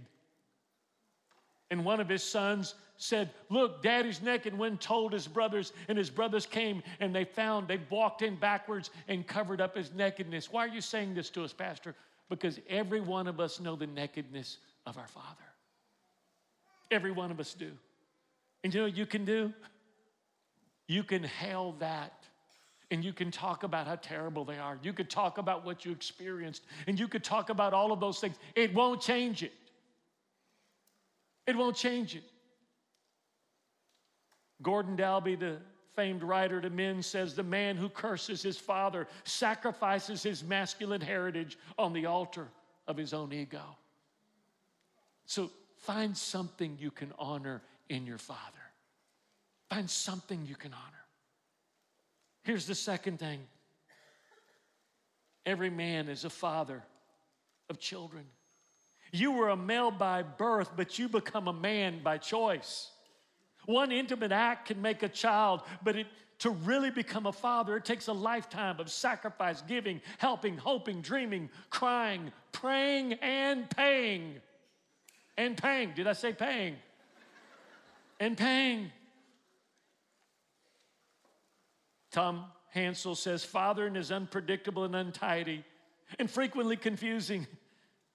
And 1.71 1.85
one 1.85 2.01
of 2.01 2.09
his 2.09 2.23
sons 2.23 2.75
said, 2.99 3.31
Look, 3.49 3.83
daddy's 3.83 4.21
naked, 4.21 4.53
and 4.53 4.61
went 4.61 4.81
told 4.81 5.13
his 5.13 5.27
brothers, 5.27 5.73
and 5.89 5.97
his 5.97 6.11
brothers 6.11 6.45
came 6.45 6.83
and 7.01 7.15
they 7.15 7.25
found, 7.25 7.69
they 7.69 7.81
walked 7.89 8.23
in 8.23 8.37
backwards 8.37 8.91
and 9.07 9.27
covered 9.27 9.61
up 9.61 9.77
his 9.77 9.93
nakedness. 9.95 10.53
Why 10.53 10.67
are 10.67 10.69
you 10.69 10.81
saying 10.81 11.15
this 11.15 11.31
to 11.31 11.45
us, 11.45 11.53
Pastor? 11.53 11.95
Because 12.29 12.61
every 12.69 13.01
one 13.01 13.27
of 13.27 13.41
us 13.41 13.61
know 13.61 13.77
the 13.77 13.87
nakedness 13.87 14.59
of 14.85 14.99
our 14.99 15.07
Father. 15.07 15.27
Every 16.91 17.13
one 17.13 17.31
of 17.31 17.41
us 17.41 17.55
do. 17.55 17.71
And 18.65 18.75
you 18.75 18.81
know 18.81 18.87
you 18.87 19.07
can 19.07 19.25
do? 19.25 19.53
You 20.89 21.05
can 21.05 21.23
hail 21.23 21.77
that 21.79 22.13
and 22.91 23.05
you 23.05 23.13
can 23.13 23.31
talk 23.31 23.63
about 23.63 23.87
how 23.87 23.97
terrible 23.97 24.45
they 24.45 24.59
are. 24.59 24.79
You 24.83 24.93
could 24.93 25.11
talk 25.11 25.39
about 25.39 25.65
what 25.65 25.85
you 25.85 25.93
experienced, 25.93 26.63
and 26.87 26.99
you 26.99 27.07
could 27.07 27.23
talk 27.23 27.51
about 27.51 27.75
all 27.75 27.93
of 27.93 28.01
those 28.01 28.19
things. 28.19 28.37
It 28.55 28.73
won't 28.73 29.03
change 29.03 29.43
it. 29.43 29.53
It 31.47 31.55
won't 31.55 31.77
change 31.77 32.15
it. 32.17 32.23
Gordon 34.63 34.97
Dalbey, 34.97 35.39
the 35.39 35.59
famed 35.95 36.23
writer 36.23 36.61
to 36.61 36.71
men, 36.71 37.03
says 37.03 37.35
the 37.35 37.43
man 37.43 37.77
who 37.77 37.89
curses 37.89 38.43
his 38.43 38.59
father 38.59 39.07
sacrifices 39.25 40.23
his 40.23 40.45
masculine 40.45 41.01
heritage 41.01 41.59
on 41.79 41.93
the 41.93 42.07
altar 42.07 42.49
of 42.87 42.97
his 42.97 43.13
own 43.13 43.33
ego. 43.33 43.63
So 45.27 45.51
find 45.79 46.17
something 46.17 46.77
you 46.81 46.91
can 46.91 47.13
honor 47.19 47.63
in 47.89 48.07
your 48.07 48.19
father. 48.19 48.41
Find 49.69 49.89
something 49.89 50.47
you 50.47 50.57
can 50.57 50.73
honor. 50.73 51.05
Here's 52.43 52.67
the 52.67 52.75
second 52.75 53.19
thing 53.19 53.41
every 55.45 55.71
man 55.71 56.09
is 56.09 56.25
a 56.25 56.31
father 56.31 56.83
of 57.71 57.79
children. 57.79 58.25
You 59.13 59.33
were 59.33 59.49
a 59.49 59.57
male 59.57 59.91
by 59.91 60.23
birth, 60.23 60.71
but 60.77 60.99
you 60.99 61.09
become 61.09 61.49
a 61.49 61.53
man 61.53 62.01
by 62.03 62.19
choice. 62.19 62.91
One 63.69 63.93
intimate 63.93 64.33
act 64.33 64.69
can 64.69 64.81
make 64.81 65.03
a 65.03 65.11
child, 65.11 65.61
but 65.85 65.95
it, 65.95 66.07
to 66.39 66.49
really 66.49 66.89
become 66.89 67.27
a 67.27 67.33
father, 67.33 67.77
it 67.77 67.85
takes 67.85 68.07
a 68.07 68.15
lifetime 68.15 68.81
of 68.81 68.91
sacrifice, 68.91 69.61
giving, 69.61 70.01
helping, 70.17 70.57
hoping, 70.57 71.03
dreaming, 71.03 71.51
crying, 71.69 72.33
praying, 72.51 73.13
and 73.21 73.69
paying. 73.69 74.37
And 75.37 75.55
paying. 75.55 75.93
Did 75.95 76.07
I 76.07 76.15
say 76.15 76.33
paying? 76.33 76.77
And 78.19 78.39
paying. 78.39 78.91
Tom 82.11 82.47
Hansel 82.71 83.17
says, 83.17 83.45
Fathering 83.45 83.97
is 83.97 84.11
unpredictable 84.11 84.85
and 84.85 84.97
untidy 84.97 85.63
and 86.19 86.31
frequently 86.31 86.79
confusing. 86.79 87.47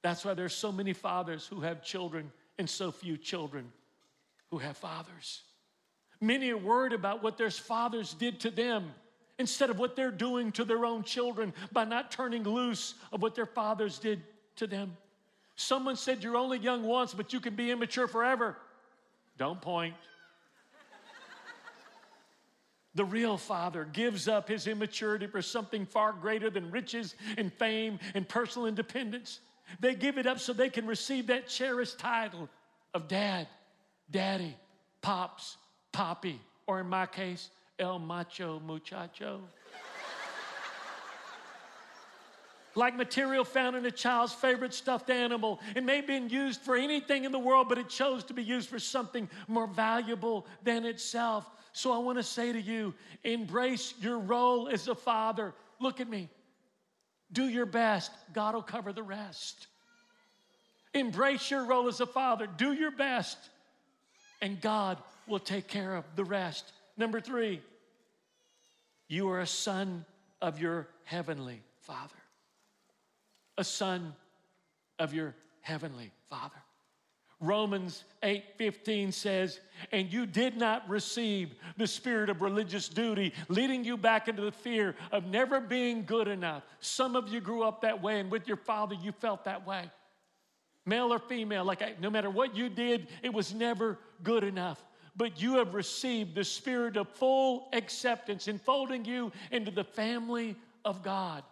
That's 0.02 0.26
why 0.26 0.34
there's 0.34 0.56
so 0.56 0.72
many 0.72 0.94
fathers 0.94 1.46
who 1.46 1.62
have 1.62 1.84
children 1.84 2.32
and 2.58 2.68
so 2.68 2.92
few 2.92 3.18
children 3.18 3.72
who 4.54 4.60
have 4.60 4.78
fathers. 4.78 5.42
Many 6.22 6.52
are 6.52 6.58
worried 6.58 6.94
about 6.94 7.24
what 7.24 7.40
their 7.40 7.50
fathers 7.50 8.14
did 8.14 8.40
to 8.42 8.52
them 8.52 8.92
instead 9.40 9.72
of 9.72 9.80
what 9.80 9.96
they're 9.96 10.12
doing 10.12 10.52
to 10.52 10.64
their 10.64 10.86
own 10.86 11.02
children 11.02 11.56
by 11.72 11.86
not 11.86 12.12
turning 12.12 12.44
loose 12.44 12.94
of 13.12 13.24
what 13.24 13.34
their 13.34 13.48
fathers 13.48 13.98
did 13.98 14.22
to 14.58 14.68
them. 14.68 14.96
Someone 15.56 15.96
said, 15.96 16.24
You're 16.24 16.38
only 16.38 16.60
young 16.60 16.84
once, 16.84 17.16
but 17.16 17.34
you 17.34 17.40
can 17.40 17.56
be 17.56 17.72
immature 17.72 18.06
forever. 18.06 18.56
Don't 19.40 19.60
point. 19.60 19.96
The 22.94 23.06
real 23.06 23.38
father 23.38 23.86
gives 23.86 24.28
up 24.28 24.48
his 24.48 24.68
immaturity 24.68 25.26
for 25.26 25.42
something 25.42 25.88
far 25.88 26.14
greater 26.14 26.52
than 26.52 26.70
riches 26.70 27.16
and 27.40 27.52
fame 27.52 27.98
and 28.14 28.30
personal 28.30 28.68
independence. 28.68 29.40
They 29.80 29.96
give 29.96 30.20
it 30.20 30.28
up 30.28 30.40
so 30.40 30.54
they 30.54 30.70
can 30.70 30.86
receive 30.86 31.26
that 31.26 31.48
cherished 31.48 31.98
title 31.98 32.50
of 32.94 33.08
dad, 33.08 33.48
daddy, 34.10 34.56
pops, 35.02 35.58
poppy, 35.92 36.40
or 36.68 36.80
in 36.80 36.88
my 36.88 37.06
case, 37.06 37.50
el 37.80 38.00
macho 38.00 38.60
muchacho. 38.60 39.42
like 42.76 42.96
material 42.96 43.44
found 43.44 43.76
in 43.76 43.86
a 43.86 43.92
child's 43.92 44.34
favorite 44.34 44.74
stuffed 44.74 45.10
animal. 45.10 45.60
It 45.76 45.84
may 45.84 45.98
have 45.98 46.08
been 46.08 46.30
used 46.30 46.62
for 46.62 46.76
anything 46.76 47.24
in 47.24 47.32
the 47.32 47.40
world, 47.40 47.70
but 47.70 47.78
it 47.78 47.90
chose 47.90 48.24
to 48.26 48.34
be 48.34 48.44
used 48.44 48.70
for 48.70 48.80
something 48.80 49.30
more 49.48 49.68
valuable 49.68 50.48
than 50.64 50.86
itself. 50.86 51.46
So 51.72 51.92
I 51.92 51.98
want 51.98 52.18
to 52.18 52.24
say 52.24 52.52
to 52.52 52.62
you 52.62 52.94
embrace 53.24 53.94
your 54.00 54.20
role 54.20 54.70
as 54.70 54.88
a 54.88 54.96
father. 54.96 55.54
Look 55.80 56.00
at 56.00 56.10
me. 56.10 56.30
Do 57.32 57.48
your 57.48 57.66
best, 57.66 58.12
God 58.34 58.54
will 58.54 58.62
cover 58.62 58.94
the 58.94 59.04
rest. 59.04 59.68
Embrace 60.94 61.50
your 61.50 61.66
role 61.66 61.88
as 61.88 62.00
a 62.00 62.06
father. 62.06 62.48
Do 62.48 62.74
your 62.74 62.92
best, 62.92 63.38
and 64.44 64.60
God 64.60 64.98
will 65.26 65.40
take 65.40 65.70
care 65.70 65.96
of 65.96 66.04
the 66.18 66.26
rest. 66.26 66.74
Number 66.98 67.22
three, 67.22 67.62
you 69.08 69.30
are 69.30 69.40
a 69.40 69.48
son 69.48 70.06
of 70.42 70.60
your 70.60 70.86
heavenly 71.06 71.62
Father. 71.80 72.14
A 73.58 73.64
son 73.64 74.14
of 75.00 75.14
your 75.14 75.34
heavenly 75.62 76.12
Father. 76.30 76.62
Romans 77.40 78.04
8:15 78.22 79.14
says, 79.14 79.62
"And 79.94 80.12
you 80.12 80.26
did 80.26 80.58
not 80.58 80.90
receive 80.90 81.56
the 81.78 81.88
spirit 81.88 82.30
of 82.30 82.42
religious 82.42 82.90
duty, 82.90 83.34
leading 83.48 83.86
you 83.86 83.96
back 83.96 84.28
into 84.28 84.42
the 84.42 84.52
fear 84.52 84.98
of 85.14 85.26
never 85.26 85.62
being 85.62 86.06
good 86.06 86.28
enough." 86.28 86.64
Some 86.82 87.16
of 87.16 87.30
you 87.30 87.40
grew 87.40 87.64
up 87.64 87.80
that 87.82 88.02
way, 88.02 88.20
and 88.20 88.30
with 88.30 88.46
your 88.46 88.58
father, 88.58 88.96
you 88.96 89.14
felt 89.14 89.46
that 89.46 89.66
way. 89.66 89.90
Male 90.86 91.14
or 91.14 91.20
female, 91.20 91.64
like 91.64 92.02
no 92.02 92.10
matter 92.10 92.30
what 92.30 92.56
you 92.56 92.70
did, 92.70 93.08
it 93.22 93.34
was 93.34 93.54
never 93.54 94.00
good 94.22 94.44
enough. 94.44 94.84
But 95.16 95.42
you 95.42 95.56
have 95.56 95.76
received 95.76 96.36
the 96.36 96.44
spirit 96.44 96.98
of 96.98 97.08
full 97.08 97.70
acceptance, 97.72 98.48
enfolding 98.48 99.06
you 99.06 99.32
into 99.52 99.72
the 99.72 99.84
family 99.84 100.56
of 100.84 101.04
God. 101.04 101.44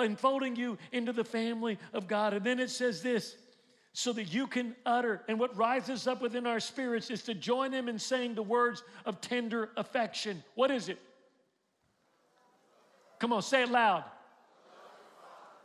Enfolding 0.00 0.54
you 0.54 0.78
into 0.92 1.12
the 1.12 1.24
family 1.24 1.78
of 1.92 2.06
God. 2.06 2.32
And 2.32 2.44
then 2.44 2.60
it 2.60 2.70
says 2.70 3.02
this 3.02 3.36
so 3.92 4.12
that 4.12 4.32
you 4.32 4.46
can 4.46 4.76
utter. 4.86 5.22
And 5.28 5.40
what 5.40 5.56
rises 5.56 6.06
up 6.06 6.22
within 6.22 6.46
our 6.46 6.60
spirits 6.60 7.10
is 7.10 7.22
to 7.24 7.34
join 7.34 7.72
Him 7.72 7.88
in 7.88 7.98
saying 7.98 8.36
the 8.36 8.42
words 8.42 8.84
of 9.04 9.20
tender 9.20 9.70
affection. 9.76 10.42
What 10.54 10.70
is 10.70 10.88
it? 10.88 11.00
Come 13.18 13.32
on, 13.32 13.42
say 13.42 13.64
it 13.64 13.70
loud. 13.70 14.04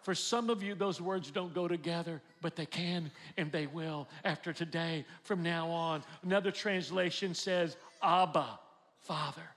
For 0.03 0.13
some 0.13 0.49
of 0.49 0.61
you, 0.61 0.75
those 0.75 1.01
words 1.01 1.31
don't 1.31 1.53
go 1.53 1.67
together, 1.67 2.21
but 2.41 2.55
they 2.55 2.65
can 2.65 3.09
and 3.37 3.51
they 3.51 3.67
will 3.67 4.07
after 4.23 4.53
today, 4.53 5.05
from 5.23 5.41
now 5.41 5.69
on. 5.69 6.03
Another 6.23 6.51
translation 6.51 7.33
says, 7.33 7.77
Abba, 8.01 8.59
Father. 8.99 9.49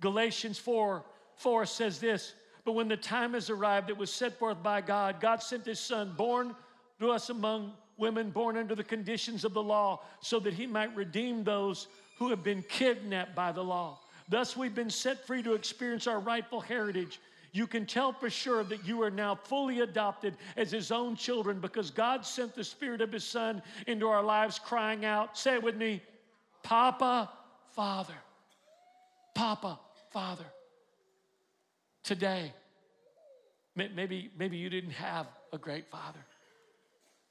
Galatians 0.00 0.58
4 0.58 1.02
4 1.36 1.66
says 1.66 1.98
this, 1.98 2.34
but 2.64 2.72
when 2.72 2.86
the 2.86 2.96
time 2.96 3.32
has 3.32 3.50
arrived 3.50 3.88
that 3.88 3.96
was 3.96 4.12
set 4.12 4.38
forth 4.38 4.62
by 4.62 4.80
God, 4.80 5.20
God 5.20 5.42
sent 5.42 5.66
His 5.66 5.80
Son, 5.80 6.12
born 6.16 6.54
to 7.00 7.10
us 7.10 7.30
among 7.30 7.72
women 7.98 8.30
born 8.30 8.56
under 8.56 8.74
the 8.74 8.84
conditions 8.84 9.44
of 9.44 9.54
the 9.54 9.62
law, 9.62 10.00
so 10.20 10.40
that 10.40 10.54
he 10.54 10.66
might 10.66 10.94
redeem 10.96 11.44
those 11.44 11.88
who 12.18 12.28
have 12.30 12.42
been 12.42 12.62
kidnapped 12.68 13.34
by 13.34 13.52
the 13.52 13.62
law. 13.62 13.98
Thus, 14.28 14.56
we've 14.56 14.74
been 14.74 14.90
set 14.90 15.26
free 15.26 15.42
to 15.42 15.54
experience 15.54 16.06
our 16.06 16.20
rightful 16.20 16.60
heritage. 16.60 17.20
You 17.52 17.66
can 17.66 17.84
tell 17.84 18.12
for 18.12 18.30
sure 18.30 18.64
that 18.64 18.86
you 18.86 19.02
are 19.02 19.10
now 19.10 19.34
fully 19.34 19.80
adopted 19.80 20.36
as 20.56 20.70
his 20.70 20.90
own 20.90 21.16
children 21.16 21.60
because 21.60 21.90
God 21.90 22.24
sent 22.24 22.54
the 22.54 22.64
Spirit 22.64 23.02
of 23.02 23.12
his 23.12 23.24
Son 23.24 23.62
into 23.86 24.08
our 24.08 24.22
lives, 24.22 24.58
crying 24.58 25.04
out, 25.04 25.36
say 25.36 25.54
it 25.54 25.62
with 25.62 25.76
me, 25.76 26.00
Papa, 26.62 27.30
Father. 27.74 28.14
Papa, 29.34 29.78
Father. 30.10 30.46
Today, 32.02 32.52
maybe, 33.76 34.30
maybe 34.38 34.56
you 34.56 34.70
didn't 34.70 34.90
have 34.92 35.26
a 35.52 35.58
great 35.58 35.86
father. 35.90 36.18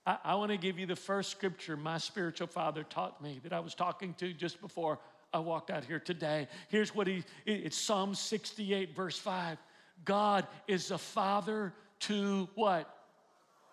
I, 0.06 0.18
I 0.24 0.36
want 0.36 0.52
to 0.52 0.58
give 0.58 0.78
you 0.78 0.86
the 0.86 0.96
first 0.96 1.32
scripture 1.32 1.76
my 1.76 1.98
spiritual 1.98 2.48
father 2.48 2.84
taught 2.84 3.22
me 3.22 3.40
that 3.44 3.54
I 3.54 3.60
was 3.60 3.74
talking 3.76 4.14
to 4.16 4.34
just 4.34 4.62
before 4.62 5.00
I 5.34 5.40
walked 5.40 5.72
out 5.72 5.84
here 5.84 6.00
today. 6.00 6.48
Here's 6.70 6.94
what 6.94 7.08
he 7.08 7.24
it's 7.46 7.78
Psalm 7.78 8.14
68, 8.14 8.96
verse 8.96 9.18
5. 9.18 9.58
God 10.06 10.48
is 10.68 10.92
a 10.92 10.98
father 10.98 11.74
to 12.02 12.50
what? 12.56 12.94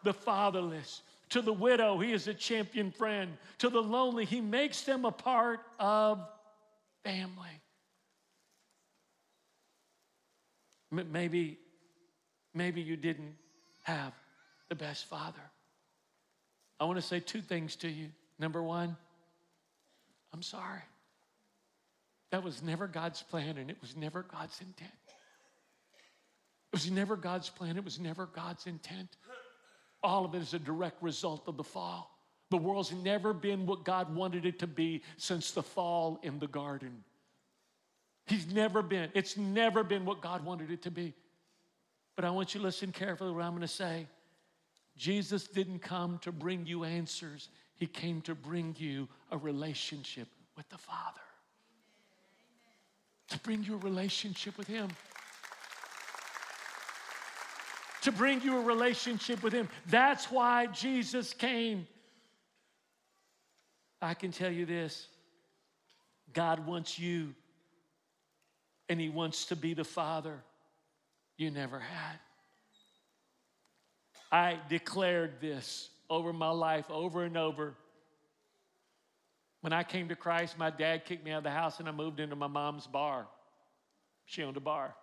The 0.05 0.12
fatherless. 0.12 1.03
To 1.31 1.43
the 1.43 1.53
widow, 1.53 1.99
he 1.99 2.12
is 2.12 2.27
a 2.29 2.35
champion 2.35 2.91
friend. 2.91 3.37
To 3.59 3.69
the 3.69 3.81
lonely, 3.81 4.25
he 4.25 4.41
makes 4.41 4.83
them 4.83 5.05
a 5.05 5.12
part 5.12 5.61
of 5.79 6.27
family. 7.05 7.61
Maybe, 10.91 11.59
maybe 12.55 12.81
you 12.81 12.97
didn't 12.97 13.35
have 13.83 14.14
the 14.71 14.75
best 14.75 15.07
father. 15.07 15.43
I 16.81 16.85
want 16.85 16.97
to 16.97 17.03
say 17.03 17.21
two 17.21 17.43
things 17.43 17.77
to 17.77 17.88
you. 17.88 18.09
Number 18.38 18.62
one, 18.62 18.97
I'm 20.33 20.43
sorry. 20.43 20.83
That 22.31 22.43
was 22.43 22.62
never 22.62 22.87
God's 22.87 23.23
plan 23.23 23.59
and 23.59 23.71
it 23.71 23.77
was 23.81 23.97
never 23.97 24.23
God's 24.23 24.61
intent. 24.61 24.91
It 26.73 26.77
was 26.77 26.91
never 26.91 27.17
God's 27.17 27.49
plan, 27.49 27.77
it 27.77 27.85
was 27.85 27.99
never 27.99 28.27
God's 28.27 28.67
intent. 28.67 29.17
All 30.03 30.25
of 30.25 30.35
it 30.35 30.43
is 30.43 30.55
a 30.55 30.59
direct 30.59 31.03
result 31.03 31.49
of 31.49 31.57
the 31.57 31.65
fall. 31.65 32.15
The 32.51 32.57
world's 32.57 32.93
never 32.93 33.33
been 33.33 33.67
what 33.67 33.85
God 33.85 34.15
wanted 34.15 34.47
it 34.47 34.59
to 34.61 34.67
be 34.67 35.03
since 35.17 35.51
the 35.51 35.63
fall 35.63 36.19
in 36.23 36.39
the 36.39 36.47
garden. 36.47 37.05
He's 38.27 38.47
never 38.53 38.83
been, 38.83 39.11
it's 39.15 39.37
never 39.37 39.83
been 39.83 40.05
what 40.05 40.21
God 40.21 40.45
wanted 40.45 40.71
it 40.71 40.83
to 40.83 40.91
be. 40.91 41.15
But 42.15 42.25
I 42.25 42.31
want 42.31 42.55
you 42.55 42.61
to 42.61 42.67
listen 42.67 42.93
carefully 42.93 43.31
to 43.31 43.35
what 43.35 43.45
I'm 43.45 43.53
going 43.53 43.63
to 43.63 43.69
say. 43.69 44.07
Jesus 44.97 45.47
didn't 45.47 45.79
come 45.79 46.19
to 46.23 46.33
bring 46.33 46.67
you 46.67 46.85
answers, 46.85 47.49
He 47.77 47.87
came 47.87 48.21
to 48.23 48.35
bring 48.35 48.75
you 48.79 49.09
a 49.31 49.39
relationship 49.39 50.29
with 50.57 50.69
the 50.69 50.79
Father. 50.79 51.21
To 53.29 53.39
bring 53.41 53.63
you 53.63 53.75
a 53.75 53.79
relationship 53.79 54.59
with 54.59 54.67
Him. 54.67 54.89
To 58.03 58.13
bring 58.13 58.41
you 58.43 58.59
a 58.59 58.63
relationship 58.63 59.43
with 59.43 59.53
Him. 59.53 59.69
That's 59.87 60.31
why 60.31 60.67
Jesus 60.67 61.35
came. 61.35 61.87
I 64.01 64.15
can 64.15 64.31
tell 64.31 64.53
you 64.53 64.67
this 64.67 65.09
God 66.33 66.67
wants 66.67 66.99
you, 66.99 67.35
and 68.89 69.01
He 69.01 69.09
wants 69.09 69.47
to 69.47 69.57
be 69.57 69.75
the 69.75 69.85
Father 69.85 70.43
you 71.37 71.51
never 71.51 71.79
had. 71.79 72.19
I 74.31 74.59
declared 74.69 75.41
this 75.41 75.89
over 76.11 76.33
my 76.33 76.51
life 76.51 76.91
over 76.91 77.25
and 77.25 77.37
over. 77.37 77.75
When 79.61 79.73
I 79.73 79.83
came 79.83 80.09
to 80.09 80.17
Christ, 80.17 80.59
my 80.59 80.71
dad 80.71 81.05
kicked 81.05 81.25
me 81.25 81.33
out 81.33 81.39
of 81.39 81.45
the 81.45 81.51
house 81.51 81.81
and 81.81 81.89
I 81.89 81.93
moved 81.93 82.21
into 82.21 82.37
my 82.37 82.47
mom's 82.47 82.87
bar. 82.87 83.27
She 84.27 84.43
owned 84.43 84.57
a 84.57 84.61
bar. 84.61 84.95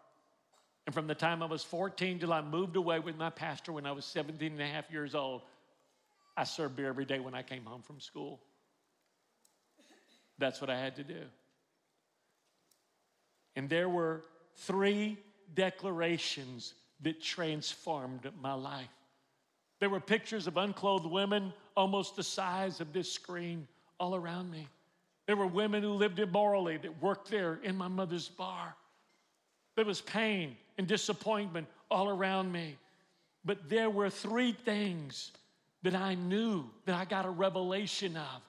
And 0.86 0.94
from 0.94 1.08
the 1.08 1.16
time 1.16 1.42
I 1.42 1.48
was 1.48 1.64
14 1.64 2.20
till 2.20 2.32
I 2.32 2.42
moved 2.42 2.76
away 2.76 3.00
with 3.00 3.18
my 3.18 3.30
pastor 3.30 3.72
when 3.72 3.86
I 3.86 3.92
was 3.92 4.06
17 4.06 4.52
and 4.52 4.62
a 4.62 4.68
half 4.68 4.92
years 4.92 5.16
old, 5.16 5.42
I 6.38 6.44
served 6.44 6.76
beer 6.76 6.88
every 6.88 7.06
day 7.06 7.20
when 7.20 7.34
I 7.34 7.42
came 7.42 7.66
home 7.66 7.82
from 7.82 8.00
school. 8.00 8.40
That's 10.38 10.62
what 10.62 10.70
I 10.70 10.80
had 10.80 10.98
to 10.98 11.04
do. 11.04 11.22
And 13.56 13.70
there 13.70 13.90
were 13.90 14.22
three 14.58 15.18
declarations 15.54 16.74
that 17.02 17.22
transformed 17.22 18.30
my 18.42 18.54
life. 18.54 18.90
There 19.80 19.90
were 19.90 20.00
pictures 20.00 20.48
of 20.48 20.58
unclothed 20.58 21.06
women 21.06 21.54
almost 21.76 22.16
the 22.16 22.24
size 22.24 22.80
of 22.80 22.94
this 22.94 23.12
screen 23.12 23.68
all 24.00 24.16
around 24.16 24.52
me. 24.52 24.68
There 25.26 25.36
were 25.36 25.48
women 25.48 25.84
who 25.84 25.90
lived 25.90 26.20
immorally 26.20 26.78
that 26.78 27.02
worked 27.02 27.30
there 27.30 27.60
in 27.64 27.76
my 27.76 27.88
mother's 27.88 28.30
bar. 28.30 28.76
There 29.76 29.86
was 29.86 30.02
pain 30.02 30.56
and 30.78 30.88
disappointment 30.88 31.68
all 31.92 32.10
around 32.10 32.52
me. 32.52 32.78
But 33.44 33.70
there 33.70 33.90
were 33.90 34.10
three 34.10 34.54
things 34.54 35.32
that 35.84 35.96
I 35.96 36.16
knew 36.16 36.66
that 36.86 36.96
I 36.96 37.06
got 37.06 37.26
a 37.26 37.30
revelation 37.30 38.18
of 38.18 38.42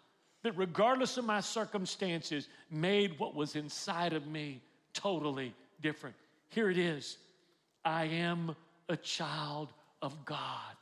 that, 0.43 0.57
regardless 0.57 1.19
of 1.19 1.25
my 1.25 1.41
circumstances, 1.41 2.49
made 2.71 3.19
what 3.19 3.35
was 3.35 3.57
inside 3.57 4.13
of 4.13 4.27
me 4.27 4.63
totally 4.95 5.53
different. 5.83 6.17
Here 6.49 6.71
it 6.71 6.79
is 6.79 7.19
I 7.85 8.05
am 8.05 8.57
a 8.89 8.97
child 8.97 9.69
of 10.01 10.25
God. 10.25 10.75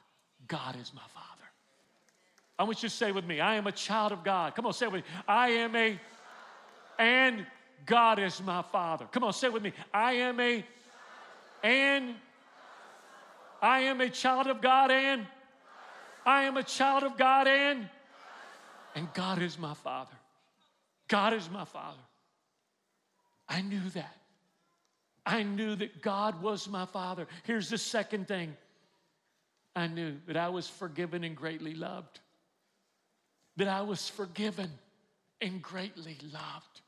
God 0.47 0.77
is 0.81 0.93
my 0.95 1.03
Father. 1.13 1.29
I 2.59 2.65
want 2.65 2.83
you 2.83 2.89
to 2.89 2.95
say 2.95 3.11
with 3.11 3.25
me, 3.25 3.41
I 3.41 3.57
am 3.57 3.67
a 3.67 3.73
child 3.73 4.13
of 4.13 4.23
God. 4.23 4.55
Come 4.55 4.67
on, 4.67 4.73
say 4.73 4.87
with 4.87 5.03
me. 5.03 5.03
I 5.27 5.49
am 5.49 5.75
a, 5.75 5.99
and 6.99 7.47
God 7.87 8.19
is 8.19 8.43
my 8.43 8.63
Father. 8.63 9.07
Come 9.11 9.25
on, 9.25 9.33
say 9.33 9.49
with 9.49 9.63
me. 9.63 9.73
I 9.93 10.15
am 10.15 10.41
a, 10.41 10.65
and 11.63 12.15
I 13.61 13.81
am 13.81 14.01
a 14.01 14.11
child 14.11 14.47
of 14.47 14.61
God, 14.61 14.91
and 14.91 15.27
I 16.25 16.45
am 16.45 16.57
a 16.57 16.63
child 16.63 17.03
of 17.03 17.17
God, 17.17 17.47
and 17.47 17.89
and 18.95 19.13
God 19.13 19.43
is 19.43 19.59
my 19.59 19.75
Father. 19.75 20.15
God 21.09 21.35
is 21.35 21.51
my 21.51 21.65
Father. 21.65 22.01
I 23.49 23.61
knew 23.61 23.89
that. 23.91 24.17
I 25.27 25.43
knew 25.43 25.75
that 25.77 26.03
God 26.03 26.43
was 26.43 26.69
my 26.69 26.87
Father. 26.87 27.27
Here's 27.45 27.69
the 27.69 27.79
second 27.79 28.29
thing 28.29 28.57
I 29.75 29.87
knew 29.87 30.17
that 30.27 30.37
I 30.37 30.49
was 30.49 30.69
forgiven 30.69 31.25
and 31.25 31.37
greatly 31.37 31.75
loved. 31.75 32.21
That 33.57 33.69
I 33.69 33.83
was 33.83 34.09
forgiven 34.09 34.71
and 35.41 35.63
greatly 35.63 36.19
loved. 36.33 36.81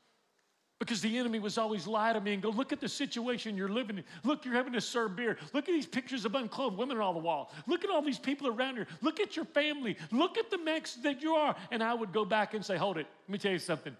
Because 0.79 1.01
the 1.01 1.17
enemy 1.17 1.39
was 1.39 1.57
always 1.57 1.87
lie 1.87 2.13
to 2.13 2.21
me 2.21 2.33
and 2.33 2.43
go, 2.43 2.49
look 2.49 2.71
at 2.71 2.79
the 2.79 2.87
situation 2.87 3.57
you're 3.57 3.67
living 3.67 3.97
in. 3.97 4.03
Look, 4.23 4.45
you're 4.45 4.53
having 4.53 4.73
to 4.73 4.81
serve 4.81 5.15
beer. 5.15 5.37
Look 5.53 5.67
at 5.67 5.71
these 5.71 5.87
pictures 5.87 6.23
of 6.23 6.35
unclothed 6.35 6.77
women 6.77 6.97
on 6.99 7.15
the 7.15 7.19
wall. 7.19 7.51
Look 7.65 7.83
at 7.83 7.89
all 7.89 8.03
these 8.03 8.19
people 8.19 8.47
around 8.47 8.75
here. 8.75 8.87
Look 9.01 9.19
at 9.19 9.35
your 9.35 9.45
family. 9.45 9.97
Look 10.11 10.37
at 10.37 10.51
the 10.51 10.59
mess 10.59 10.95
that 11.01 11.23
you 11.23 11.33
are. 11.33 11.55
And 11.71 11.81
I 11.81 11.95
would 11.95 12.13
go 12.13 12.25
back 12.25 12.53
and 12.53 12.63
say, 12.63 12.77
hold 12.77 12.97
it. 12.97 13.07
Let 13.27 13.29
me 13.31 13.37
tell 13.39 13.51
you 13.51 13.59
something. 13.59 13.97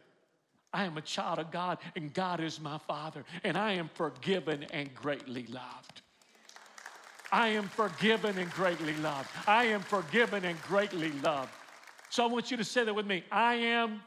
I 0.71 0.85
am 0.85 0.97
a 0.97 1.01
child 1.01 1.39
of 1.39 1.49
God, 1.49 1.79
and 1.95 2.13
God 2.13 2.39
is 2.39 2.59
my 2.59 2.77
Father, 2.77 3.23
and 3.43 3.57
I 3.57 3.71
am 3.73 3.89
forgiven 3.93 4.65
and 4.71 4.93
greatly 4.93 5.47
loved. 5.47 6.01
I 7.31 7.47
am 7.47 7.67
forgiven 7.69 8.37
and 8.37 8.51
greatly 8.51 8.95
loved. 8.97 9.29
I 9.47 9.65
am 9.65 9.81
forgiven 9.81 10.45
and 10.45 10.61
greatly 10.61 11.11
loved. 11.23 11.51
So 12.09 12.23
I 12.23 12.27
want 12.27 12.51
you 12.51 12.57
to 12.57 12.63
say 12.63 12.83
that 12.83 12.93
with 12.93 13.07
me. 13.07 13.23
I 13.31 13.55
am 13.55 14.01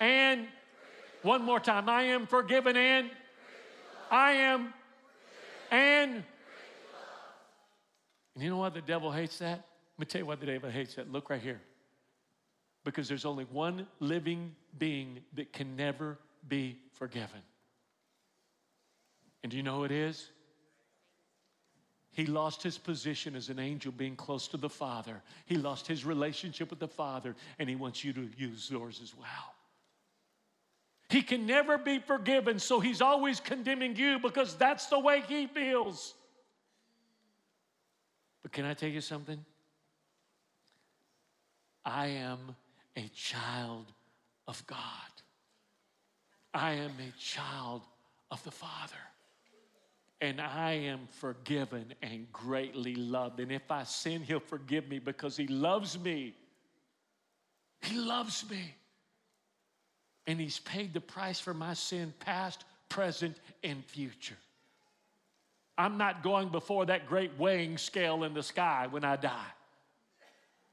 and 0.00 0.46
one 1.22 1.42
more 1.42 1.60
time. 1.60 1.88
I 1.88 2.04
am 2.04 2.26
forgiven 2.26 2.76
and 2.76 3.10
I 4.10 4.32
am 4.32 4.72
and 5.70 6.24
and 8.34 8.44
you 8.44 8.50
know 8.50 8.58
what 8.58 8.74
the 8.74 8.80
devil 8.80 9.12
hates 9.12 9.38
that? 9.38 9.66
Let 9.96 9.98
me 9.98 10.06
tell 10.06 10.20
you 10.20 10.26
why 10.26 10.36
the 10.36 10.46
devil 10.46 10.70
hates 10.70 10.94
that. 10.94 11.12
Look 11.12 11.30
right 11.30 11.42
here. 11.42 11.60
Because 12.84 13.08
there's 13.08 13.24
only 13.24 13.44
one 13.44 13.86
living 13.98 14.54
being 14.78 15.20
that 15.34 15.52
can 15.52 15.76
never 15.76 16.16
be 16.48 16.78
forgiven. 16.92 17.42
And 19.42 19.50
do 19.50 19.56
you 19.56 19.62
know 19.62 19.78
who 19.78 19.84
it 19.84 19.92
is? 19.92 20.30
He 22.12 22.26
lost 22.26 22.62
his 22.62 22.78
position 22.78 23.36
as 23.36 23.50
an 23.50 23.58
angel 23.58 23.92
being 23.92 24.16
close 24.16 24.48
to 24.48 24.56
the 24.56 24.68
Father. 24.68 25.22
He 25.46 25.56
lost 25.56 25.86
his 25.86 26.04
relationship 26.04 26.70
with 26.70 26.78
the 26.78 26.88
Father, 26.88 27.36
and 27.58 27.68
he 27.68 27.76
wants 27.76 28.02
you 28.02 28.12
to 28.14 28.28
use 28.36 28.70
yours 28.70 29.00
as 29.02 29.14
well. 29.14 29.54
He 31.10 31.22
can 31.22 31.46
never 31.46 31.76
be 31.76 31.98
forgiven, 31.98 32.58
so 32.58 32.80
he's 32.80 33.00
always 33.00 33.40
condemning 33.40 33.96
you 33.96 34.18
because 34.18 34.54
that's 34.54 34.86
the 34.86 34.98
way 34.98 35.22
he 35.26 35.46
feels. 35.46 36.14
But 38.42 38.52
can 38.52 38.64
I 38.64 38.74
tell 38.74 38.88
you 38.88 39.00
something? 39.00 39.44
I 41.84 42.06
am 42.06 42.54
a 42.96 43.08
child 43.14 43.86
of 44.46 44.64
God. 44.66 44.78
I 46.54 46.72
am 46.72 46.92
a 47.00 47.18
child 47.18 47.82
of 48.30 48.42
the 48.44 48.50
Father 48.50 48.96
and 50.20 50.40
I 50.40 50.72
am 50.72 51.08
forgiven 51.10 51.94
and 52.02 52.30
greatly 52.32 52.94
loved. 52.94 53.40
And 53.40 53.50
if 53.50 53.70
I 53.70 53.84
sin, 53.84 54.22
He'll 54.22 54.40
forgive 54.40 54.88
me 54.88 54.98
because 54.98 55.36
He 55.36 55.46
loves 55.46 55.98
me. 55.98 56.34
He 57.82 57.96
loves 57.96 58.48
me. 58.50 58.74
And 60.26 60.40
He's 60.40 60.58
paid 60.60 60.92
the 60.92 61.00
price 61.00 61.40
for 61.40 61.54
my 61.54 61.74
sin, 61.74 62.12
past, 62.20 62.64
present, 62.88 63.36
and 63.64 63.84
future. 63.84 64.36
I'm 65.78 65.96
not 65.96 66.22
going 66.22 66.50
before 66.50 66.86
that 66.86 67.06
great 67.06 67.30
weighing 67.38 67.78
scale 67.78 68.24
in 68.24 68.34
the 68.34 68.42
sky 68.42 68.86
when 68.90 69.02
I 69.02 69.16
die. 69.16 69.46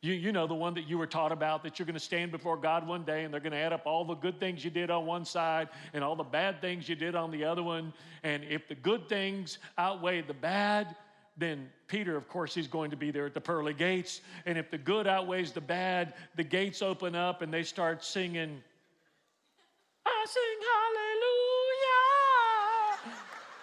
You, 0.02 0.14
you 0.14 0.32
know, 0.32 0.46
the 0.46 0.54
one 0.54 0.76
that 0.76 0.88
you 0.88 0.98
were 0.98 1.08
taught 1.08 1.32
about 1.32 1.64
that 1.64 1.80
you're 1.80 1.86
going 1.86 1.96
to 1.96 2.00
stand 2.00 2.32
before 2.32 2.56
God 2.56 2.86
one 2.86 3.04
day 3.04 3.24
and 3.24 3.34
they're 3.34 3.42
going 3.42 3.54
to 3.54 3.58
add 3.58 3.74
up 3.74 3.86
all 3.86 4.06
the 4.06 4.16
good 4.16 4.40
things 4.40 4.64
you 4.64 4.70
did 4.70 4.92
on 4.92 5.06
one 5.06 5.26
side 5.26 5.70
and 5.94 6.04
all 6.04 6.16
the 6.16 6.24
bad 6.24 6.62
things 6.62 6.88
you 6.88 6.96
did 6.96 7.16
on 7.16 7.32
the 7.32 7.44
other 7.44 7.64
one. 7.64 7.94
And 8.24 8.44
if 8.44 8.68
the 8.68 8.76
good 8.76 9.10
things 9.10 9.58
outweigh 9.78 10.22
the 10.22 10.36
bad, 10.36 10.96
then 11.36 11.70
Peter, 11.88 12.16
of 12.16 12.28
course, 12.28 12.54
he's 12.54 12.68
going 12.68 12.92
to 12.92 12.98
be 12.98 13.10
there 13.10 13.26
at 13.26 13.34
the 13.34 13.42
pearly 13.42 13.74
gates. 13.74 14.22
And 14.46 14.58
if 14.58 14.70
the 14.70 14.78
good 14.78 15.08
outweighs 15.08 15.52
the 15.52 15.62
bad, 15.62 16.14
the 16.36 16.44
gates 16.44 16.82
open 16.82 17.16
up 17.16 17.42
and 17.42 17.52
they 17.52 17.64
start 17.64 18.04
singing, 18.04 18.62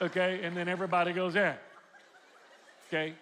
Okay, 0.04 0.40
and 0.42 0.54
then 0.54 0.68
everybody 0.68 1.14
goes, 1.14 1.34
yeah. 1.34 1.54
Okay, 2.88 3.14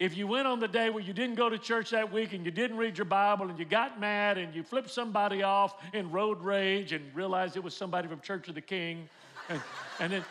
If 0.00 0.16
you 0.16 0.26
went 0.26 0.46
on 0.46 0.58
the 0.58 0.66
day 0.66 0.88
where 0.88 1.02
you 1.02 1.12
didn't 1.12 1.34
go 1.34 1.50
to 1.50 1.58
church 1.58 1.90
that 1.90 2.10
week 2.10 2.32
and 2.32 2.46
you 2.46 2.50
didn't 2.50 2.78
read 2.78 2.96
your 2.96 3.04
Bible 3.04 3.50
and 3.50 3.58
you 3.58 3.66
got 3.66 4.00
mad 4.00 4.38
and 4.38 4.54
you 4.54 4.62
flipped 4.62 4.88
somebody 4.88 5.42
off 5.42 5.74
in 5.92 6.10
road 6.10 6.40
rage 6.40 6.92
and 6.92 7.04
realized 7.14 7.56
it 7.56 7.62
was 7.62 7.76
somebody 7.76 8.08
from 8.08 8.20
Church 8.20 8.48
of 8.48 8.54
the 8.54 8.62
King, 8.62 9.06
and, 9.50 9.60
and 10.00 10.12
then 10.14 10.24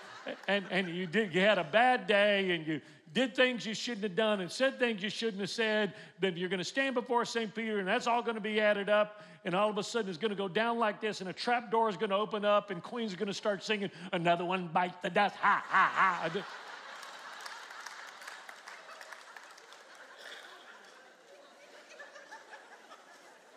and, 0.47 0.65
and 0.71 0.89
you 0.89 1.05
did 1.05 1.31
you 1.31 1.41
had 1.41 1.59
a 1.59 1.63
bad 1.63 2.07
day 2.07 2.49
and 2.51 2.65
you 2.65 2.81
did 3.13 3.35
things 3.35 3.65
you 3.65 3.73
shouldn't 3.73 4.03
have 4.03 4.15
done 4.15 4.41
and 4.41 4.51
said 4.51 4.79
things 4.79 5.03
you 5.03 5.09
shouldn't 5.09 5.39
have 5.39 5.49
said, 5.49 5.93
then 6.19 6.35
you're 6.35 6.49
going 6.49 6.59
to 6.59 6.63
stand 6.65 6.95
before 6.95 7.25
St. 7.25 7.53
Peter 7.53 7.79
and 7.79 7.87
that's 7.87 8.07
all 8.07 8.21
going 8.21 8.35
to 8.35 8.41
be 8.41 8.59
added 8.59 8.89
up. 8.89 9.21
And 9.45 9.53
all 9.53 9.69
of 9.69 9.77
a 9.77 9.83
sudden 9.83 10.09
it's 10.09 10.17
going 10.17 10.31
to 10.31 10.37
go 10.37 10.47
down 10.47 10.79
like 10.79 10.99
this 10.99 11.21
and 11.21 11.29
a 11.29 11.33
trap 11.33 11.69
door 11.69 11.89
is 11.89 11.97
going 11.97 12.09
to 12.09 12.15
open 12.15 12.43
up 12.43 12.71
and 12.71 12.81
Queen's 12.81 13.13
going 13.13 13.27
to 13.27 13.33
start 13.33 13.63
singing, 13.63 13.91
Another 14.11 14.45
one 14.45 14.67
bites 14.67 14.95
the 15.01 15.09
dust. 15.09 15.35
Ha, 15.35 15.63
ha, 15.67 16.29
ha. 16.31 16.43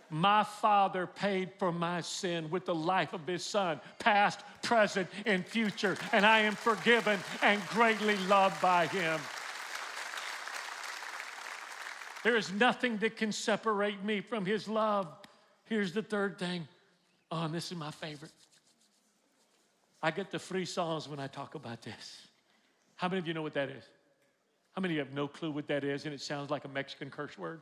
My 0.09 0.45
Father 0.45 1.07
paid 1.07 1.51
for 1.59 1.73
my 1.73 2.01
sin 2.01 2.49
with 2.49 2.65
the 2.65 2.75
life 2.75 3.13
of 3.13 3.27
His 3.27 3.45
Son, 3.45 3.81
past, 3.99 4.41
present, 4.63 5.09
and 5.27 5.45
future, 5.45 5.97
and 6.13 6.25
I 6.25 6.41
am 6.41 6.55
forgiven 6.55 7.19
and 7.43 7.61
greatly 7.69 8.17
loved 8.29 8.61
by 8.63 8.87
Him. 8.87 9.21
There 12.27 12.37
is 12.37 12.53
nothing 12.53 12.97
that 12.99 13.17
can 13.17 13.31
separate 13.31 14.03
me 14.03 14.21
from 14.21 14.45
His 14.45 14.67
love. 14.67 15.07
Here's 15.67 15.93
the 15.93 16.03
third 16.03 16.41
thing. 16.41 16.67
Oh, 17.31 17.45
and 17.45 17.55
this 17.55 17.71
is 17.71 17.79
my 17.79 17.93
favorite. 17.93 18.33
I 20.03 20.11
get 20.11 20.33
the 20.33 20.39
frissons 20.39 21.07
when 21.07 21.21
I 21.21 21.29
talk 21.29 21.55
about 21.55 21.83
this. 21.83 22.27
How 22.97 23.07
many 23.07 23.21
of 23.21 23.29
you 23.29 23.33
know 23.33 23.43
what 23.43 23.55
that 23.55 23.69
is? 23.69 23.85
How 24.75 24.83
many 24.83 24.95
of 24.95 24.97
you 24.97 25.05
have 25.05 25.15
no 25.15 25.29
clue 25.29 25.53
what 25.53 25.69
that 25.69 25.85
is 25.85 26.05
and 26.05 26.13
it 26.13 26.21
sounds 26.21 26.51
like 26.51 26.65
a 26.65 26.69
Mexican 26.69 27.11
curse 27.11 27.39
word? 27.39 27.61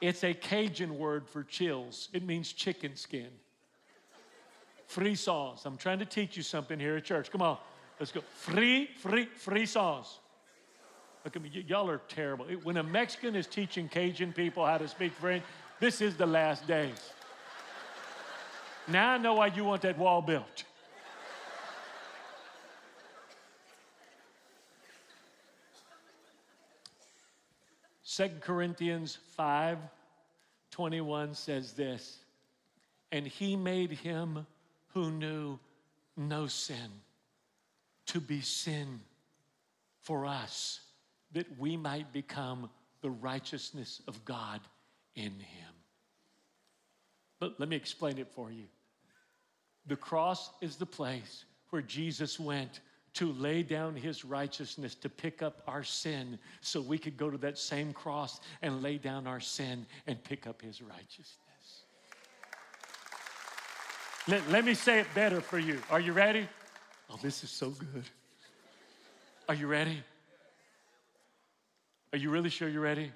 it's 0.00 0.24
a 0.24 0.34
Cajun 0.34 0.98
word 0.98 1.28
for 1.28 1.44
chills, 1.44 2.08
it 2.12 2.24
means 2.24 2.52
chicken 2.52 2.96
skin. 2.96 3.30
Frissons. 4.92 5.64
I'm 5.64 5.76
trying 5.76 6.00
to 6.00 6.04
teach 6.04 6.36
you 6.36 6.42
something 6.42 6.80
here 6.80 6.96
at 6.96 7.04
church. 7.04 7.30
Come 7.30 7.42
on, 7.42 7.58
let's 8.00 8.10
go. 8.10 8.22
Free, 8.22 8.90
free, 8.98 9.28
frissons. 9.38 10.18
Look 11.26 11.34
at 11.34 11.42
me, 11.42 11.50
y'all 11.66 11.90
are 11.90 12.00
terrible. 12.06 12.44
When 12.62 12.76
a 12.76 12.84
Mexican 12.84 13.34
is 13.34 13.48
teaching 13.48 13.88
Cajun 13.88 14.32
people 14.32 14.64
how 14.64 14.78
to 14.78 14.86
speak 14.86 15.10
French, 15.10 15.42
this 15.80 16.00
is 16.00 16.14
the 16.14 16.24
last 16.24 16.68
days. 16.68 17.10
Now 18.86 19.10
I 19.10 19.18
know 19.18 19.34
why 19.34 19.48
you 19.48 19.64
want 19.64 19.82
that 19.82 19.98
wall 19.98 20.22
built. 20.22 20.62
Second 28.04 28.40
Corinthians 28.40 29.18
5 29.36 29.78
21 30.70 31.34
says 31.34 31.72
this, 31.72 32.18
and 33.10 33.26
he 33.26 33.56
made 33.56 33.90
him 33.90 34.46
who 34.94 35.10
knew 35.10 35.58
no 36.16 36.46
sin 36.46 37.02
to 38.06 38.20
be 38.20 38.40
sin 38.40 39.00
for 40.02 40.24
us 40.24 40.82
that 41.36 41.58
we 41.58 41.76
might 41.76 42.10
become 42.14 42.70
the 43.02 43.10
righteousness 43.10 44.00
of 44.08 44.24
God 44.24 44.58
in 45.16 45.32
him. 45.32 45.74
But 47.38 47.60
let 47.60 47.68
me 47.68 47.76
explain 47.76 48.16
it 48.16 48.28
for 48.34 48.50
you. 48.50 48.64
The 49.86 49.96
cross 49.96 50.48
is 50.62 50.76
the 50.76 50.86
place 50.86 51.44
where 51.68 51.82
Jesus 51.82 52.40
went 52.40 52.80
to 53.12 53.32
lay 53.34 53.62
down 53.62 53.94
his 53.94 54.24
righteousness 54.24 54.94
to 54.94 55.10
pick 55.10 55.42
up 55.42 55.60
our 55.66 55.82
sin 55.82 56.38
so 56.62 56.80
we 56.80 56.96
could 56.96 57.18
go 57.18 57.28
to 57.28 57.36
that 57.36 57.58
same 57.58 57.92
cross 57.92 58.40
and 58.62 58.82
lay 58.82 58.96
down 58.96 59.26
our 59.26 59.40
sin 59.40 59.84
and 60.06 60.24
pick 60.24 60.46
up 60.46 60.62
his 60.62 60.80
righteousness. 60.80 61.36
Let, 64.26 64.48
let 64.50 64.64
me 64.64 64.72
say 64.72 65.00
it 65.00 65.06
better 65.14 65.42
for 65.42 65.58
you. 65.58 65.82
Are 65.90 66.00
you 66.00 66.14
ready? 66.14 66.48
Oh, 67.10 67.18
this 67.22 67.44
is 67.44 67.50
so 67.50 67.68
good. 67.68 68.04
Are 69.50 69.54
you 69.54 69.66
ready? 69.66 70.02
Are 72.12 72.18
you 72.18 72.30
really 72.30 72.50
sure 72.50 72.68
you're 72.68 72.82
ready? 72.82 73.12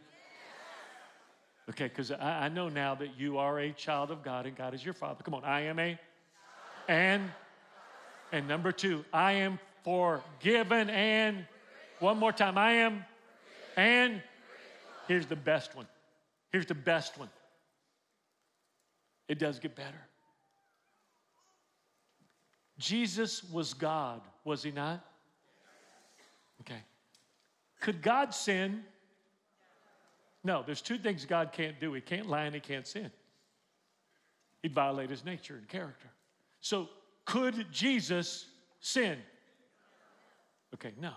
Okay, 1.71 1.85
because 1.85 2.11
I, 2.11 2.47
I, 2.47 2.49
know 2.49 2.69
now 2.69 2.97
that 2.97 3.17
you 3.17 3.39
are 3.39 3.61
a 3.61 3.71
child 3.71 4.11
of 4.11 4.25
God 4.25 4.47
and 4.47 4.57
God 4.57 4.75
is 4.75 4.85
your 4.85 4.95
Father. 4.95 5.23
Come 5.23 5.35
on, 5.35 5.45
I 5.45 5.61
am 5.63 5.79
a. 5.79 5.99
And, 6.89 7.31
and 8.33 8.49
number 8.49 8.73
two, 8.73 9.05
I 9.13 9.33
am 9.33 9.61
forgiven 9.85 10.91
and, 10.91 11.47
one 12.01 12.19
more 12.19 12.33
time, 12.33 12.59
I 12.59 12.73
am, 12.73 13.05
and, 13.77 14.21
here's 15.07 15.27
the 15.27 15.37
best 15.37 15.77
one. 15.77 15.87
Here's 16.51 16.67
the 16.67 16.75
best 16.75 17.17
one. 17.19 17.31
It 19.29 19.39
does 19.39 19.61
get 19.61 19.77
better. 19.77 20.01
Jesus 22.79 23.45
was 23.45 23.75
God, 23.75 24.23
was 24.45 24.63
he 24.63 24.73
not? 24.73 25.05
Okay. 26.63 26.83
Could 27.81 28.03
God 28.03 28.35
sin? 28.35 28.83
No, 30.45 30.63
there's 30.65 30.83
two 30.83 30.99
things 30.99 31.25
God 31.25 31.53
can't 31.53 31.81
do. 31.81 31.93
He 31.93 32.01
can't 32.01 32.29
lie 32.29 32.45
and 32.45 32.55
he 32.55 32.61
can't 32.61 32.87
sin. 32.87 33.11
He'd 34.63 34.75
violate 34.75 35.11
his 35.11 35.25
nature 35.25 35.57
and 35.57 35.67
character. 35.69 36.09
So, 36.61 36.89
could 37.25 37.67
Jesus 37.73 38.47
sin? 38.81 39.19
Okay, 40.75 40.93
no. 41.01 41.13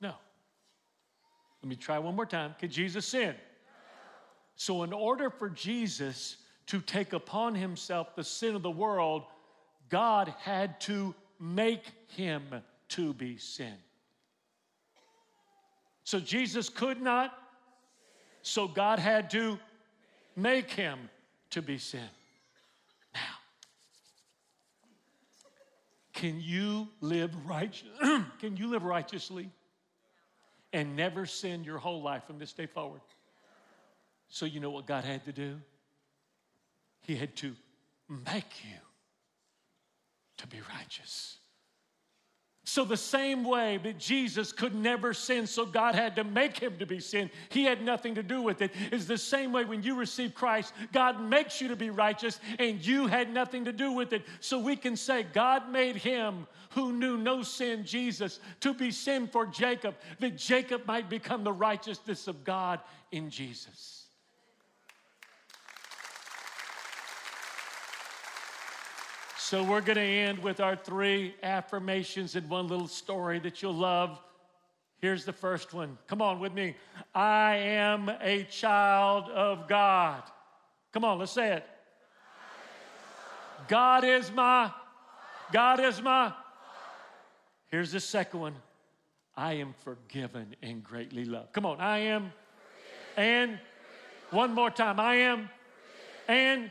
No. 0.00 0.14
Let 1.62 1.68
me 1.68 1.76
try 1.76 1.98
one 1.98 2.14
more 2.14 2.26
time. 2.26 2.54
Could 2.60 2.70
Jesus 2.70 3.06
sin? 3.06 3.34
So, 4.54 4.82
in 4.82 4.92
order 4.92 5.30
for 5.30 5.48
Jesus 5.48 6.36
to 6.66 6.80
take 6.80 7.12
upon 7.12 7.54
himself 7.54 8.14
the 8.14 8.24
sin 8.24 8.54
of 8.54 8.62
the 8.62 8.70
world, 8.70 9.24
God 9.88 10.34
had 10.40 10.80
to 10.82 11.14
make 11.40 11.84
him 12.08 12.42
to 12.90 13.14
be 13.14 13.36
sin. 13.36 13.74
So 16.08 16.18
Jesus 16.18 16.70
could 16.70 17.02
not, 17.02 17.36
so 18.40 18.66
God 18.66 18.98
had 18.98 19.28
to 19.32 19.58
make 20.34 20.70
him 20.70 20.98
to 21.50 21.60
be 21.60 21.76
sin. 21.76 22.08
Now, 23.12 23.20
can 26.14 26.40
you 26.40 26.88
live 27.02 27.36
righteous? 27.46 27.90
can 28.40 28.56
you 28.56 28.68
live 28.68 28.84
righteously 28.84 29.50
and 30.72 30.96
never 30.96 31.26
sin 31.26 31.62
your 31.62 31.76
whole 31.76 32.00
life 32.00 32.24
from 32.26 32.38
this 32.38 32.54
day 32.54 32.64
forward? 32.64 33.02
So 34.30 34.46
you 34.46 34.60
know 34.60 34.70
what 34.70 34.86
God 34.86 35.04
had 35.04 35.26
to 35.26 35.32
do? 35.32 35.60
He 37.02 37.16
had 37.16 37.36
to 37.36 37.54
make 38.08 38.64
you 38.64 38.78
to 40.38 40.46
be 40.46 40.56
righteous. 40.74 41.36
So, 42.68 42.84
the 42.84 42.98
same 42.98 43.44
way 43.44 43.78
that 43.78 43.96
Jesus 43.96 44.52
could 44.52 44.74
never 44.74 45.14
sin, 45.14 45.46
so 45.46 45.64
God 45.64 45.94
had 45.94 46.16
to 46.16 46.22
make 46.22 46.58
him 46.58 46.76
to 46.76 46.84
be 46.84 47.00
sin, 47.00 47.30
he 47.48 47.64
had 47.64 47.80
nothing 47.80 48.16
to 48.16 48.22
do 48.22 48.42
with 48.42 48.60
it. 48.60 48.72
Is 48.92 49.06
the 49.06 49.16
same 49.16 49.52
way 49.52 49.64
when 49.64 49.82
you 49.82 49.94
receive 49.94 50.34
Christ, 50.34 50.74
God 50.92 51.18
makes 51.18 51.62
you 51.62 51.68
to 51.68 51.76
be 51.76 51.88
righteous, 51.88 52.38
and 52.58 52.86
you 52.86 53.06
had 53.06 53.32
nothing 53.32 53.64
to 53.64 53.72
do 53.72 53.92
with 53.92 54.12
it. 54.12 54.22
So, 54.40 54.58
we 54.58 54.76
can 54.76 54.96
say, 54.96 55.22
God 55.22 55.70
made 55.70 55.96
him 55.96 56.46
who 56.72 56.92
knew 56.92 57.16
no 57.16 57.42
sin, 57.42 57.86
Jesus, 57.86 58.38
to 58.60 58.74
be 58.74 58.90
sin 58.90 59.28
for 59.28 59.46
Jacob, 59.46 59.94
that 60.20 60.36
Jacob 60.36 60.84
might 60.84 61.08
become 61.08 61.44
the 61.44 61.52
righteousness 61.54 62.28
of 62.28 62.44
God 62.44 62.80
in 63.10 63.30
Jesus. 63.30 63.97
So 69.48 69.64
we're 69.64 69.80
going 69.80 69.96
to 69.96 70.02
end 70.02 70.40
with 70.40 70.60
our 70.60 70.76
three 70.76 71.34
affirmations 71.42 72.36
and 72.36 72.46
one 72.50 72.68
little 72.68 72.86
story 72.86 73.38
that 73.38 73.62
you'll 73.62 73.72
love. 73.72 74.20
Here's 74.98 75.24
the 75.24 75.32
first 75.32 75.72
one. 75.72 75.96
Come 76.06 76.20
on 76.20 76.38
with 76.38 76.52
me. 76.52 76.76
I 77.14 77.54
am 77.54 78.10
a 78.20 78.42
child 78.42 79.30
of 79.30 79.66
God. 79.66 80.22
Come 80.92 81.02
on, 81.02 81.18
let's 81.18 81.32
say 81.32 81.54
it. 81.54 81.66
God 83.68 84.04
is 84.04 84.30
my 84.30 84.70
God 85.50 85.80
is 85.80 86.02
my 86.02 86.34
Here's 87.68 87.92
the 87.92 88.00
second 88.00 88.40
one. 88.40 88.54
I 89.34 89.54
am 89.54 89.72
forgiven 89.82 90.56
and 90.62 90.84
greatly 90.84 91.24
loved. 91.24 91.54
Come 91.54 91.64
on, 91.64 91.80
I 91.80 92.00
am 92.00 92.34
and 93.16 93.58
one 94.30 94.54
more 94.54 94.70
time. 94.70 95.00
I 95.00 95.14
am 95.14 95.48
and 96.28 96.70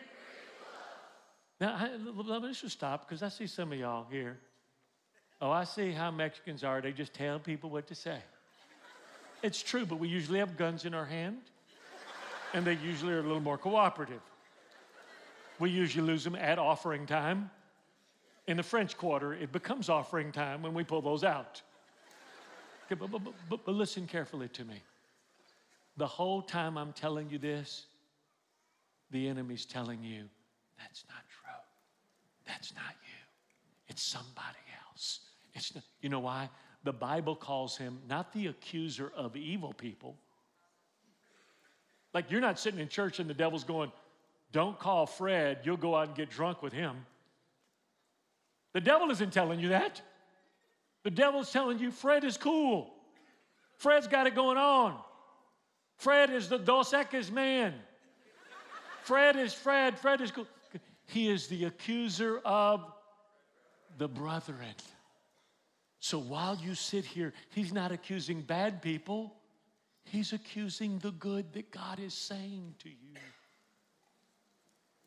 now, 1.60 1.76
I, 1.76 1.90
let 2.16 2.42
me 2.42 2.54
just 2.54 2.70
stop 2.70 3.08
because 3.08 3.24
I 3.24 3.30
see 3.30 3.48
some 3.48 3.72
of 3.72 3.80
y'all 3.80 4.06
here. 4.12 4.38
Oh, 5.42 5.50
I 5.50 5.64
see 5.64 5.92
how 5.92 6.12
Mexicans 6.12 6.64
are. 6.64 6.82
They 6.82 6.92
just 6.92 7.14
tell 7.14 7.40
people 7.40 7.70
what 7.70 7.88
to 7.88 7.96
say. 7.96 8.20
It's 9.44 9.62
true, 9.62 9.86
but 9.86 10.00
we 10.00 10.08
usually 10.08 10.40
have 10.40 10.58
guns 10.58 10.86
in 10.86 10.94
our 10.94 11.06
hand, 11.06 11.38
and 12.54 12.66
they 12.66 12.74
usually 12.84 13.14
are 13.14 13.20
a 13.20 13.24
little 13.24 13.40
more 13.40 13.58
cooperative. 13.58 14.22
We 15.60 15.70
usually 15.70 16.06
lose 16.06 16.24
them 16.24 16.36
at 16.36 16.60
offering 16.60 17.06
time. 17.06 17.50
In 18.48 18.58
the 18.58 18.64
French 18.64 18.98
Quarter, 18.98 19.34
it 19.34 19.52
becomes 19.52 19.90
offering 19.90 20.32
time 20.32 20.62
when 20.62 20.74
we 20.74 20.84
pull 20.84 21.02
those 21.02 21.24
out. 21.24 21.62
Okay, 22.86 22.96
but, 22.96 23.12
but, 23.12 23.22
but, 23.50 23.66
but 23.66 23.76
listen 23.76 24.08
carefully 24.08 24.48
to 24.50 24.64
me. 24.64 24.82
The 25.98 26.08
whole 26.08 26.42
time 26.42 26.78
I'm 26.78 26.94
telling 26.94 27.30
you 27.30 27.38
this, 27.38 27.88
the 29.12 29.28
enemy's 29.28 29.66
telling 29.66 30.04
you, 30.04 30.24
that's 30.78 31.04
not. 31.10 31.27
That's 32.48 32.74
not 32.74 32.96
you. 33.04 33.18
It's 33.88 34.02
somebody 34.02 34.58
else. 34.90 35.20
It's 35.54 35.76
not, 35.76 35.84
you 36.02 36.10
know 36.10 36.20
why? 36.20 36.50
The 36.84 36.94
Bible 36.94 37.36
calls 37.36 37.78
him 37.78 38.00
not 38.08 38.34
the 38.34 38.48
accuser 38.48 39.12
of 39.16 39.36
evil 39.36 39.74
people. 39.74 40.16
Like 42.14 42.32
you're 42.32 42.42
not 42.42 42.58
sitting 42.58 42.80
in 42.80 42.88
church 42.88 43.20
and 43.20 43.30
the 43.30 43.34
devil's 43.34 43.64
going, 43.64 43.92
don't 44.52 44.80
call 44.80 45.06
Fred, 45.06 45.60
you'll 45.64 45.78
go 45.78 45.96
out 45.96 46.08
and 46.08 46.16
get 46.16 46.30
drunk 46.30 46.64
with 46.64 46.74
him. 46.74 46.96
The 48.74 48.82
devil 48.82 49.12
isn't 49.12 49.34
telling 49.34 49.60
you 49.60 49.70
that. 49.70 50.02
The 51.04 51.12
devil's 51.12 51.52
telling 51.52 51.80
you 51.80 51.92
Fred 51.92 52.24
is 52.24 52.38
cool. 52.38 52.94
Fred's 53.78 54.08
got 54.08 54.28
it 54.28 54.36
going 54.36 54.58
on. 54.58 54.98
Fred 55.98 56.30
is 56.30 56.48
the 56.48 56.58
Dos 56.58 56.92
Equis 56.92 57.32
man. 57.32 57.74
Fred 59.04 59.36
is 59.36 59.54
Fred. 59.54 59.98
Fred 59.98 60.22
is 60.22 60.32
cool. 60.32 60.48
He 61.08 61.30
is 61.30 61.48
the 61.48 61.66
accuser 61.66 62.40
of 62.46 62.86
the 63.98 64.08
brethren. 64.08 64.76
So 66.00 66.20
while 66.20 66.56
you 66.56 66.76
sit 66.76 67.06
here, 67.06 67.34
he's 67.50 67.74
not 67.74 67.92
accusing 67.92 68.42
bad 68.42 68.82
people, 68.82 69.34
he's 70.04 70.34
accusing 70.34 71.00
the 71.00 71.12
good 71.12 71.54
that 71.54 71.72
God 71.72 72.00
is 72.00 72.14
saying 72.14 72.76
to 72.84 72.90
you. 72.90 73.20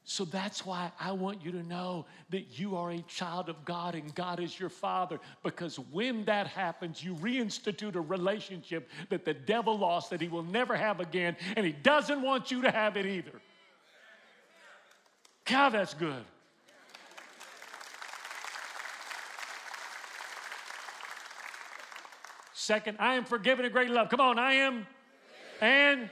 So 0.04 0.24
that's 0.24 0.66
why 0.66 0.90
I 0.98 1.12
want 1.12 1.44
you 1.44 1.52
to 1.52 1.62
know 1.62 2.06
that 2.30 2.58
you 2.58 2.74
are 2.76 2.90
a 2.90 3.00
child 3.02 3.48
of 3.48 3.64
God 3.64 3.94
and 3.94 4.12
God 4.12 4.40
is 4.40 4.58
your 4.58 4.68
father. 4.68 5.20
Because 5.44 5.78
when 5.78 6.24
that 6.24 6.48
happens, 6.48 7.04
you 7.04 7.14
reinstitute 7.14 7.94
a 7.94 8.00
relationship 8.00 8.88
that 9.10 9.24
the 9.24 9.34
devil 9.34 9.78
lost 9.78 10.10
that 10.10 10.20
he 10.20 10.26
will 10.26 10.42
never 10.42 10.74
have 10.74 10.98
again, 10.98 11.36
and 11.56 11.64
he 11.64 11.70
doesn't 11.70 12.22
want 12.22 12.50
you 12.50 12.62
to 12.62 12.72
have 12.72 12.96
it 12.96 13.06
either. 13.06 13.40
God, 15.50 15.70
that's 15.70 15.94
good. 15.94 16.24
Second, 22.54 22.98
I 23.00 23.14
am 23.14 23.24
forgiven 23.24 23.64
in 23.64 23.72
great 23.72 23.90
love. 23.90 24.10
Come 24.10 24.20
on, 24.20 24.38
I 24.38 24.52
am. 24.52 24.86
And 25.60 26.08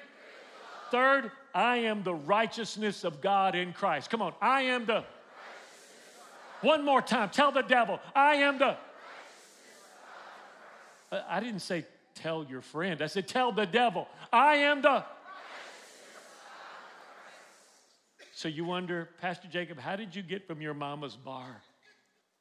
third, 0.91 1.31
I 1.55 1.77
am 1.79 2.03
the 2.03 2.15
righteousness 2.15 3.05
of 3.05 3.21
God 3.21 3.55
in 3.55 3.73
Christ. 3.73 4.11
Come 4.11 4.23
on, 4.23 4.33
I 4.41 4.63
am 4.63 4.85
the. 4.85 5.05
One 6.61 6.85
more 6.85 7.01
time, 7.01 7.31
tell 7.31 7.53
the 7.53 7.63
devil, 7.63 8.01
I 8.17 8.37
am 8.37 8.59
the. 8.59 8.77
I 11.29 11.39
didn't 11.39 11.61
say 11.61 11.87
tell 12.17 12.45
your 12.45 12.61
friend, 12.61 13.01
I 13.01 13.07
said 13.07 13.29
tell 13.29 13.53
the 13.53 13.67
devil, 13.67 14.09
I 14.33 14.57
am 14.57 14.83
the. 14.83 15.05
So 18.39 18.47
you 18.47 18.65
wonder, 18.65 19.09
Pastor 19.21 19.49
Jacob, 19.49 19.81
how 19.81 19.97
did 19.97 20.15
you 20.15 20.23
get 20.23 20.47
from 20.47 20.61
your 20.61 20.73
mama's 20.73 21.17
bar, 21.17 21.61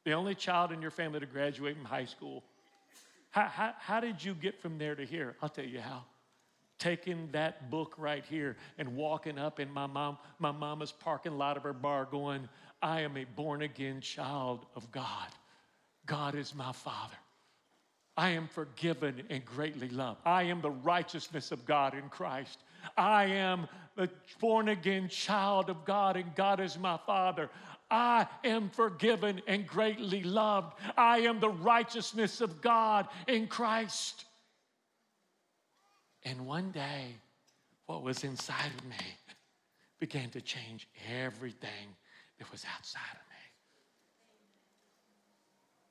the 0.05 0.11
only 0.11 0.35
child 0.35 0.71
in 0.71 0.79
your 0.79 0.91
family 0.91 1.19
to 1.19 1.25
graduate 1.25 1.75
from 1.75 1.85
high 1.85 2.05
school? 2.05 2.43
How, 3.31 3.47
how, 3.47 3.73
how 3.79 3.99
did 3.99 4.23
you 4.23 4.35
get 4.35 4.61
from 4.61 4.77
there 4.77 4.93
to 4.93 5.03
here? 5.03 5.35
I'll 5.41 5.49
tell 5.49 5.65
you 5.65 5.79
how. 5.79 6.03
Taking 6.77 7.29
that 7.31 7.71
book 7.71 7.95
right 7.97 8.23
here 8.23 8.57
and 8.77 8.95
walking 8.95 9.39
up 9.39 9.59
in 9.59 9.71
my 9.71 9.87
mom 9.87 10.19
my 10.37 10.51
mama's 10.51 10.91
parking 10.91 11.35
lot 11.35 11.57
of 11.57 11.63
her 11.63 11.73
bar 11.73 12.05
going 12.05 12.47
i 12.83 13.01
am 13.01 13.17
a 13.17 13.23
born 13.35 13.63
again 13.63 13.99
child 13.99 14.67
of 14.75 14.91
god. 14.91 15.29
God 16.05 16.35
is 16.35 16.53
my 16.53 16.73
father. 16.73 17.17
I 18.15 18.29
am 18.29 18.47
forgiven 18.47 19.23
and 19.31 19.43
greatly 19.43 19.89
loved. 19.89 20.21
I 20.25 20.43
am 20.43 20.61
the 20.61 20.69
righteousness 20.69 21.51
of 21.51 21.65
god 21.65 21.95
in 21.95 22.07
christ 22.09 22.59
i 22.95 23.25
am 23.25 23.67
a 23.97 24.07
born 24.39 24.69
again 24.69 25.09
child 25.09 25.69
of 25.69 25.83
god 25.85 26.15
and 26.15 26.35
god 26.35 26.59
is 26.59 26.77
my 26.77 26.97
father 27.05 27.49
I 27.89 28.27
am 28.43 28.69
forgiven 28.69 29.41
and 29.47 29.65
greatly 29.65 30.21
loved. 30.23 30.77
I 30.97 31.19
am 31.19 31.39
the 31.39 31.49
righteousness 31.49 32.41
of 32.41 32.61
God 32.61 33.07
in 33.27 33.47
Christ. 33.47 34.25
And 36.23 36.45
one 36.45 36.71
day, 36.71 37.15
what 37.85 38.03
was 38.03 38.23
inside 38.25 38.71
of 38.77 38.85
me 38.85 38.97
began 39.99 40.29
to 40.31 40.41
change 40.41 40.87
everything 41.09 41.95
that 42.37 42.51
was 42.51 42.65
outside 42.75 42.99
of 43.13 43.19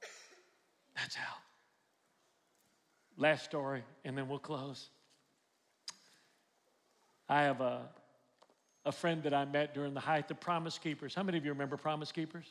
me. 0.02 0.08
That's 0.94 1.14
how. 1.14 1.34
Last 3.16 3.44
story, 3.44 3.82
and 4.04 4.16
then 4.16 4.28
we'll 4.28 4.38
close. 4.38 4.90
I 7.28 7.42
have 7.42 7.60
a, 7.60 7.82
a 8.84 8.92
friend 8.92 9.22
that 9.24 9.34
I 9.34 9.44
met 9.44 9.74
during 9.74 9.94
the 9.94 10.00
height 10.00 10.30
of 10.30 10.40
Promise 10.40 10.78
Keepers. 10.78 11.14
How 11.14 11.22
many 11.22 11.38
of 11.38 11.44
you 11.44 11.52
remember 11.52 11.76
Promise 11.76 12.12
Keepers? 12.12 12.46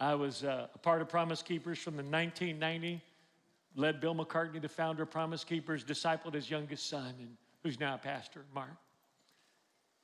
I 0.00 0.14
was 0.14 0.44
uh, 0.44 0.68
a 0.74 0.78
part 0.78 1.00
of 1.00 1.08
Promise 1.08 1.42
Keepers 1.42 1.78
from 1.78 1.94
the 1.94 2.02
1990 2.02 3.02
led 3.74 4.00
Bill 4.00 4.14
McCartney, 4.14 4.60
the 4.60 4.68
founder 4.68 5.04
of 5.04 5.10
Promise 5.10 5.44
Keepers, 5.44 5.84
discipled 5.84 6.34
his 6.34 6.50
youngest 6.50 6.88
son, 6.88 7.14
and 7.18 7.36
who's 7.62 7.78
now 7.78 7.94
a 7.94 7.98
pastor, 7.98 8.44
Mark. 8.54 8.70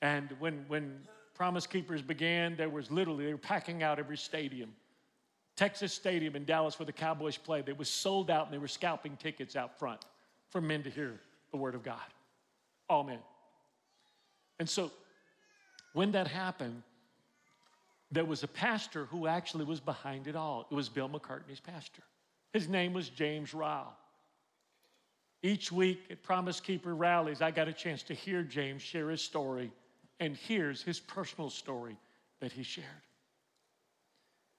And 0.01 0.31
when, 0.39 0.65
when 0.69 1.01
Promise 1.35 1.67
Keepers 1.67 2.03
began, 2.03 2.57
there 2.57 2.69
was 2.69 2.91
literally, 2.91 3.27
they 3.27 3.33
were 3.33 3.39
packing 3.39 3.83
out 3.83 3.99
every 3.99 4.17
stadium. 4.17 4.73
Texas 5.57 5.93
Stadium 5.93 6.35
in 6.37 6.45
Dallas 6.45 6.79
where 6.79 6.87
the 6.87 6.93
Cowboys 6.93 7.37
played, 7.37 7.67
they 7.67 7.73
was 7.73 7.89
sold 7.89 8.31
out 8.31 8.47
and 8.47 8.55
they 8.55 8.59
were 8.59 8.69
scalping 8.69 9.17
tickets 9.17 9.57
out 9.57 9.79
front 9.79 10.05
for 10.51 10.61
men 10.61 10.83
to 10.83 10.91
hear 10.91 11.21
the 11.53 11.57
word 11.57 11.75
of 11.75 11.83
God. 11.83 12.01
All 12.89 13.05
men. 13.05 13.19
And 14.59 14.69
so 14.69 14.91
when 15.93 16.13
that 16.13 16.27
happened, 16.27 16.83
there 18.11 18.25
was 18.25 18.43
a 18.43 18.49
pastor 18.49 19.07
who 19.07 19.27
actually 19.27 19.65
was 19.65 19.81
behind 19.81 20.27
it 20.27 20.37
all. 20.37 20.67
It 20.71 20.75
was 20.75 20.89
Bill 20.89 21.09
McCartney's 21.09 21.61
pastor. 21.61 22.03
His 22.53 22.69
name 22.69 22.93
was 22.93 23.09
James 23.09 23.55
Ryle. 23.55 23.97
Each 25.43 25.71
week 25.73 26.01
at 26.11 26.23
Promise 26.23 26.61
Keeper 26.61 26.95
rallies, 26.95 27.43
I 27.43 27.51
got 27.51 27.69
a 27.69 27.73
chance 27.73 28.03
to 28.05 28.15
hear 28.15 28.43
James 28.43 28.81
share 28.81 29.11
his 29.11 29.21
story, 29.21 29.71
and 30.21 30.37
here's 30.37 30.83
his 30.83 31.01
personal 31.01 31.51
story 31.51 31.97
that 32.41 32.53
he 32.53 32.63
shared. 32.63 32.87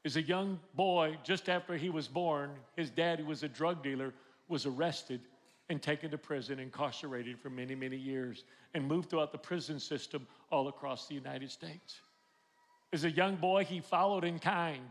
As 0.04 0.18
a 0.18 0.22
young 0.22 0.60
boy, 0.76 1.18
just 1.24 1.50
after 1.50 1.76
he 1.76 1.90
was 1.90 2.08
born, 2.08 2.52
his 2.76 2.92
dad, 2.92 3.20
who 3.20 3.26
was 3.26 3.42
a 3.42 3.50
drug 3.50 3.82
dealer, 3.82 4.14
was 4.48 4.66
arrested 4.66 5.22
and 5.70 5.82
taken 5.82 6.12
to 6.12 6.18
prison, 6.18 6.60
incarcerated 6.60 7.40
for 7.40 7.50
many, 7.50 7.76
many 7.76 7.98
years, 7.98 8.44
and 8.74 8.88
moved 8.88 9.10
throughout 9.10 9.32
the 9.32 9.38
prison 9.38 9.80
system 9.80 10.28
all 10.52 10.68
across 10.68 11.08
the 11.08 11.16
United 11.16 11.50
States. 11.50 12.02
As 12.94 13.04
a 13.04 13.12
young 13.12 13.36
boy, 13.36 13.66
he 13.66 13.80
followed 13.80 14.24
in 14.24 14.40
kind 14.40 14.88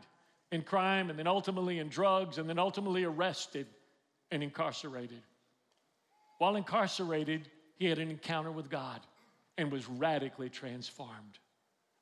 in 0.51 0.63
crime 0.63 1.11
and 1.11 1.19
then 1.19 1.27
ultimately 1.27 1.79
in 1.79 1.89
drugs 1.89 2.39
and 2.39 2.49
then 2.49 2.59
ultimately 2.59 3.05
arrested 3.05 3.67
and 4.31 4.43
incarcerated. 4.43 5.23
While 6.39 6.57
incarcerated, 6.57 7.49
he 7.77 7.87
had 7.87 7.99
an 7.99 8.11
encounter 8.11 8.51
with 8.51 8.71
God 8.71 9.01
and 9.59 9.71
was 9.71 9.89
radically 9.89 10.49
transformed. 10.49 11.39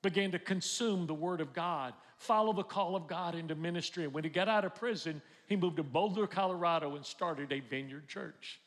Began 0.03 0.33
to 0.33 0.39
consume 0.39 1.07
the 1.07 1.15
Word 1.15 1.41
of 1.41 1.53
God, 1.53 1.95
follow 2.17 2.53
the 2.53 2.65
call 2.65 2.97
of 2.97 3.07
God 3.07 3.35
into 3.35 3.55
ministry. 3.55 4.05
And 4.05 4.13
when 4.13 4.25
he 4.25 4.31
got 4.31 4.49
out 4.49 4.65
of 4.65 4.75
prison, 4.75 5.23
he 5.47 5.57
moved 5.57 5.77
to 5.77 5.83
Boulder, 5.83 6.27
Colorado, 6.27 6.97
and 6.97 7.07
started 7.07 7.53
a 7.53 7.61
vineyard 7.61 8.09
church. 8.09 8.61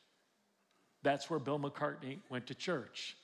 That's 1.03 1.29
where 1.29 1.39
Bill 1.39 1.59
McCartney 1.59 2.19
went 2.29 2.47
to 2.47 2.55
church. 2.55 3.17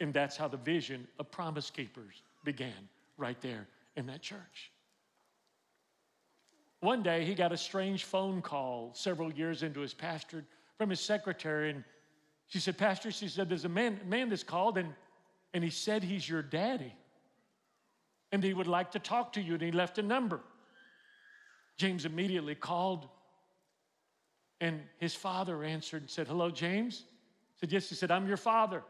And 0.00 0.12
that's 0.12 0.36
how 0.36 0.48
the 0.48 0.56
vision 0.56 1.06
of 1.18 1.30
Promise 1.30 1.70
Keepers 1.70 2.22
began, 2.44 2.88
right 3.16 3.40
there 3.40 3.68
in 3.96 4.06
that 4.06 4.22
church. 4.22 4.72
One 6.80 7.04
day 7.04 7.24
he 7.24 7.34
got 7.34 7.52
a 7.52 7.56
strange 7.56 8.02
phone 8.04 8.42
call 8.42 8.90
several 8.92 9.32
years 9.32 9.62
into 9.62 9.80
his 9.80 9.94
pastorate 9.94 10.44
from 10.78 10.90
his 10.90 10.98
secretary, 10.98 11.70
and 11.70 11.84
she 12.48 12.58
said, 12.58 12.76
Pastor, 12.76 13.12
she 13.12 13.28
said, 13.28 13.48
there's 13.48 13.64
a 13.64 13.68
man, 13.68 14.00
man 14.04 14.28
that's 14.28 14.42
called, 14.42 14.76
and, 14.78 14.92
and 15.54 15.62
he 15.62 15.70
said 15.70 16.02
he's 16.02 16.28
your 16.28 16.42
daddy. 16.42 16.92
And 18.32 18.42
he 18.42 18.54
would 18.54 18.66
like 18.66 18.92
to 18.92 18.98
talk 18.98 19.34
to 19.34 19.42
you, 19.42 19.54
and 19.54 19.62
he 19.62 19.70
left 19.70 19.98
a 19.98 20.02
number. 20.02 20.40
James 21.76 22.04
immediately 22.04 22.54
called, 22.54 23.08
and 24.60 24.80
his 24.98 25.14
father 25.14 25.62
answered 25.62 26.02
and 26.02 26.10
said, 26.10 26.28
Hello, 26.28 26.50
James? 26.50 27.04
He 27.54 27.60
said, 27.60 27.72
Yes. 27.72 27.88
He 27.88 27.94
said, 27.94 28.10
I'm 28.10 28.26
your 28.26 28.36
father. 28.36 28.82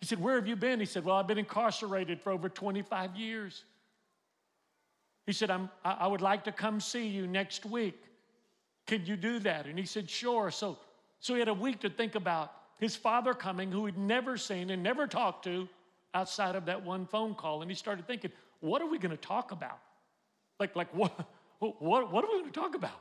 He 0.00 0.06
said, 0.06 0.20
Where 0.20 0.36
have 0.36 0.46
you 0.46 0.56
been? 0.56 0.80
He 0.80 0.86
said, 0.86 1.04
Well, 1.04 1.16
I've 1.16 1.26
been 1.26 1.38
incarcerated 1.38 2.20
for 2.20 2.30
over 2.30 2.48
25 2.48 3.16
years. 3.16 3.64
He 5.26 5.32
said, 5.32 5.50
I'm, 5.50 5.68
I 5.84 6.06
would 6.06 6.20
like 6.20 6.44
to 6.44 6.52
come 6.52 6.80
see 6.80 7.08
you 7.08 7.26
next 7.26 7.66
week. 7.66 8.00
Can 8.86 9.04
you 9.04 9.16
do 9.16 9.40
that? 9.40 9.66
And 9.66 9.78
he 9.78 9.84
said, 9.84 10.08
Sure. 10.08 10.50
So, 10.50 10.78
so 11.18 11.34
he 11.34 11.40
had 11.40 11.48
a 11.48 11.54
week 11.54 11.80
to 11.80 11.90
think 11.90 12.14
about 12.14 12.52
his 12.78 12.94
father 12.94 13.34
coming, 13.34 13.72
who 13.72 13.86
he'd 13.86 13.98
never 13.98 14.36
seen 14.36 14.70
and 14.70 14.82
never 14.82 15.06
talked 15.06 15.44
to 15.44 15.68
outside 16.16 16.56
of 16.56 16.64
that 16.66 16.82
one 16.82 17.06
phone 17.06 17.34
call. 17.34 17.62
And 17.62 17.70
he 17.70 17.74
started 17.74 18.06
thinking, 18.06 18.32
What 18.60 18.80
are 18.80 18.86
we 18.86 18.98
going 18.98 19.16
to 19.16 19.22
talk 19.22 19.52
about? 19.52 19.78
Like, 20.58 20.74
like 20.74 20.92
what, 20.94 21.12
what, 21.58 22.10
what 22.12 22.24
are 22.24 22.28
we 22.28 22.40
going 22.40 22.52
to 22.52 22.60
talk 22.60 22.74
about? 22.74 23.00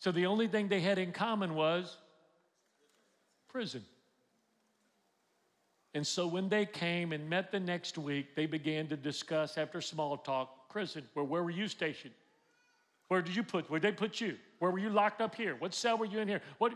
So 0.00 0.10
the 0.10 0.26
only 0.26 0.48
thing 0.48 0.66
they 0.66 0.80
had 0.80 0.98
in 0.98 1.12
common 1.12 1.54
was 1.54 1.96
prison. 3.48 3.84
And 5.94 6.04
so 6.04 6.26
when 6.26 6.48
they 6.48 6.66
came 6.66 7.12
and 7.12 7.28
met 7.30 7.52
the 7.52 7.60
next 7.60 7.98
week, 7.98 8.34
they 8.34 8.46
began 8.46 8.88
to 8.88 8.96
discuss, 8.96 9.58
after 9.58 9.80
small 9.80 10.16
talk, 10.16 10.68
prison. 10.70 11.04
Well, 11.14 11.26
where 11.26 11.42
were 11.42 11.50
you 11.50 11.68
stationed? 11.68 12.14
Where 13.08 13.20
did 13.22 13.36
you 13.36 13.42
put? 13.42 13.70
Where 13.70 13.78
they 13.78 13.92
put 13.92 14.20
you? 14.20 14.38
Where 14.58 14.70
were 14.70 14.78
you 14.78 14.88
locked 14.88 15.20
up 15.20 15.34
here? 15.34 15.54
What 15.56 15.74
cell 15.74 15.98
were 15.98 16.06
you 16.06 16.18
in 16.18 16.26
here? 16.26 16.40
What? 16.58 16.72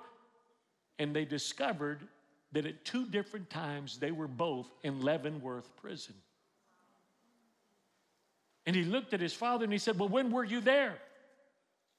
And 0.99 1.17
they 1.17 1.25
discovered 1.25 2.07
that 2.53 2.67
at 2.67 2.85
two 2.85 3.07
different 3.07 3.51
times 3.51 3.99
they 3.99 4.13
were 4.13 4.29
both 4.29 4.69
in 4.83 5.03
Leavenworth 5.03 5.75
prison. 5.77 6.15
And 8.67 8.75
he 8.75 8.85
looked 8.85 9.15
at 9.15 9.21
his 9.21 9.33
father 9.33 9.65
and 9.65 9.73
he 9.73 9.79
said, 9.79 9.99
Well, 9.99 10.09
when 10.09 10.31
were 10.31 10.45
you 10.45 10.61
there? 10.61 10.99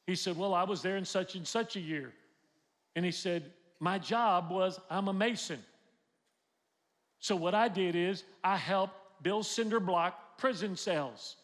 He 0.06 0.16
said, 0.16 0.38
Well, 0.38 0.54
I 0.54 0.64
was 0.64 0.82
there 0.82 0.98
in 0.98 1.06
such 1.06 1.36
and 1.36 1.48
such 1.48 1.76
a 1.76 1.80
year. 1.80 2.14
And 2.96 3.06
he 3.06 3.12
said, 3.12 3.52
My 3.80 4.00
job 4.00 4.52
was 4.52 4.80
I'm 4.90 5.08
a 5.08 5.14
mason. 5.14 5.60
So 7.20 7.36
what 7.36 7.56
I 7.56 7.68
did 7.68 7.96
is 7.96 8.24
I 8.44 8.58
helped 8.58 9.24
build 9.24 9.46
cinder 9.46 9.80
block 9.80 10.38
prison 10.38 10.76
cells. 10.76 11.36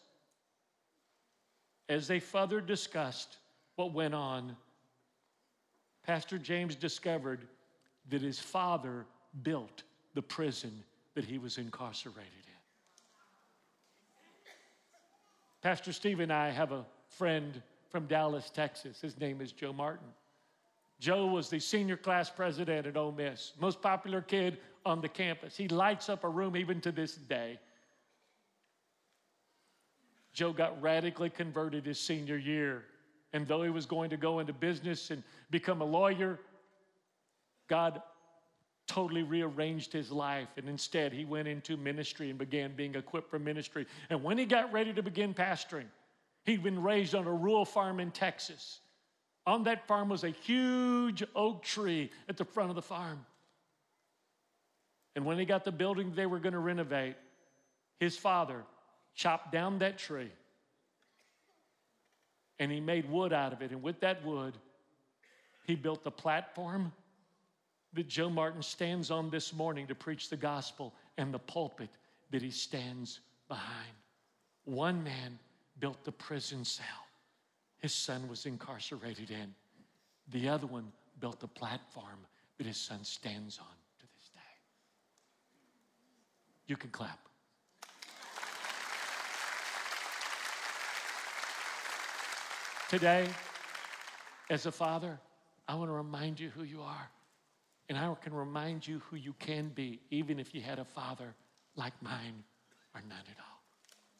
As 1.88 2.06
they 2.06 2.20
further 2.20 2.60
discussed 2.60 3.36
what 3.76 3.92
went 3.92 4.14
on, 4.14 4.56
Pastor 6.06 6.38
James 6.38 6.74
discovered 6.74 7.46
that 8.10 8.22
his 8.22 8.38
father 8.38 9.06
built 9.42 9.82
the 10.14 10.22
prison 10.22 10.84
that 11.14 11.24
he 11.24 11.38
was 11.38 11.58
incarcerated 11.58 12.32
in. 12.46 12.52
Pastor 15.62 15.92
Steve 15.92 16.20
and 16.20 16.32
I 16.32 16.50
have 16.50 16.72
a 16.72 16.84
friend 17.08 17.62
from 17.88 18.06
Dallas, 18.06 18.50
Texas. 18.50 19.00
His 19.00 19.18
name 19.18 19.40
is 19.40 19.52
Joe 19.52 19.72
Martin. 19.72 20.08
Joe 21.00 21.26
was 21.26 21.48
the 21.48 21.58
senior 21.58 21.96
class 21.96 22.30
president 22.30 22.86
at 22.86 22.96
Ole 22.96 23.12
Miss, 23.12 23.52
most 23.60 23.80
popular 23.80 24.20
kid 24.20 24.58
on 24.86 25.00
the 25.00 25.08
campus. 25.08 25.56
He 25.56 25.68
lights 25.68 26.08
up 26.08 26.24
a 26.24 26.28
room 26.28 26.56
even 26.56 26.80
to 26.82 26.92
this 26.92 27.14
day. 27.14 27.58
Joe 30.32 30.52
got 30.52 30.80
radically 30.82 31.30
converted 31.30 31.86
his 31.86 31.98
senior 31.98 32.36
year. 32.36 32.84
And 33.32 33.46
though 33.46 33.62
he 33.62 33.70
was 33.70 33.86
going 33.86 34.10
to 34.10 34.16
go 34.16 34.40
into 34.40 34.52
business 34.52 35.10
and 35.10 35.22
become 35.50 35.80
a 35.80 35.84
lawyer, 35.84 36.38
God 37.68 38.02
totally 38.86 39.22
rearranged 39.22 39.92
his 39.92 40.10
life. 40.10 40.48
And 40.56 40.68
instead, 40.68 41.12
he 41.12 41.24
went 41.24 41.48
into 41.48 41.76
ministry 41.76 42.30
and 42.30 42.38
began 42.38 42.74
being 42.74 42.94
equipped 42.94 43.30
for 43.30 43.38
ministry. 43.38 43.86
And 44.10 44.22
when 44.22 44.38
he 44.38 44.44
got 44.44 44.72
ready 44.72 44.92
to 44.92 45.02
begin 45.02 45.34
pastoring, 45.34 45.86
he'd 46.44 46.62
been 46.62 46.82
raised 46.82 47.14
on 47.14 47.26
a 47.26 47.32
rural 47.32 47.64
farm 47.64 48.00
in 48.00 48.10
Texas. 48.10 48.80
On 49.46 49.64
that 49.64 49.86
farm 49.86 50.08
was 50.08 50.24
a 50.24 50.30
huge 50.30 51.22
oak 51.34 51.62
tree 51.62 52.10
at 52.28 52.36
the 52.36 52.44
front 52.44 52.70
of 52.70 52.76
the 52.76 52.82
farm. 52.82 53.24
And 55.16 55.24
when 55.24 55.38
he 55.38 55.44
got 55.44 55.64
the 55.64 55.72
building 55.72 56.12
they 56.14 56.26
were 56.26 56.38
going 56.38 56.54
to 56.54 56.58
renovate, 56.58 57.16
his 58.00 58.16
father 58.16 58.64
chopped 59.14 59.52
down 59.52 59.78
that 59.78 59.96
tree 59.96 60.30
and 62.58 62.70
he 62.70 62.80
made 62.80 63.08
wood 63.10 63.32
out 63.32 63.52
of 63.52 63.62
it. 63.62 63.70
And 63.70 63.82
with 63.82 64.00
that 64.00 64.24
wood, 64.24 64.54
he 65.66 65.74
built 65.74 66.04
the 66.04 66.10
platform 66.10 66.92
that 67.94 68.08
Joe 68.08 68.30
Martin 68.30 68.62
stands 68.62 69.10
on 69.10 69.30
this 69.30 69.52
morning 69.52 69.86
to 69.86 69.94
preach 69.94 70.28
the 70.28 70.36
gospel 70.36 70.94
and 71.16 71.32
the 71.32 71.38
pulpit 71.38 71.90
that 72.30 72.42
he 72.42 72.50
stands 72.50 73.20
behind. 73.48 73.92
One 74.64 75.02
man 75.04 75.38
built 75.78 76.04
the 76.04 76.12
prison 76.12 76.64
cell 76.64 77.04
his 77.84 77.92
son 77.92 78.26
was 78.30 78.46
incarcerated 78.46 79.30
in. 79.30 79.54
The 80.32 80.48
other 80.48 80.66
one 80.66 80.90
built 81.20 81.38
the 81.38 81.46
platform 81.46 82.16
that 82.56 82.66
his 82.66 82.78
son 82.78 83.04
stands 83.04 83.58
on 83.58 83.76
to 83.98 84.06
this 84.16 84.30
day. 84.30 84.40
You 86.66 86.78
can 86.78 86.88
clap. 86.88 87.18
Today, 92.88 93.28
as 94.48 94.64
a 94.64 94.72
father, 94.72 95.20
I 95.68 95.74
want 95.74 95.90
to 95.90 95.94
remind 95.94 96.40
you 96.40 96.48
who 96.56 96.62
you 96.62 96.80
are. 96.80 97.10
And 97.88 97.98
I 97.98 98.12
can 98.22 98.32
remind 98.32 98.86
you 98.86 99.00
who 99.10 99.16
you 99.16 99.34
can 99.38 99.68
be, 99.68 100.00
even 100.10 100.40
if 100.40 100.54
you 100.54 100.62
had 100.62 100.78
a 100.78 100.84
father 100.84 101.34
like 101.76 101.92
mine 102.02 102.42
or 102.94 103.02
none 103.08 103.18
at 103.18 103.36
all. 103.38 103.62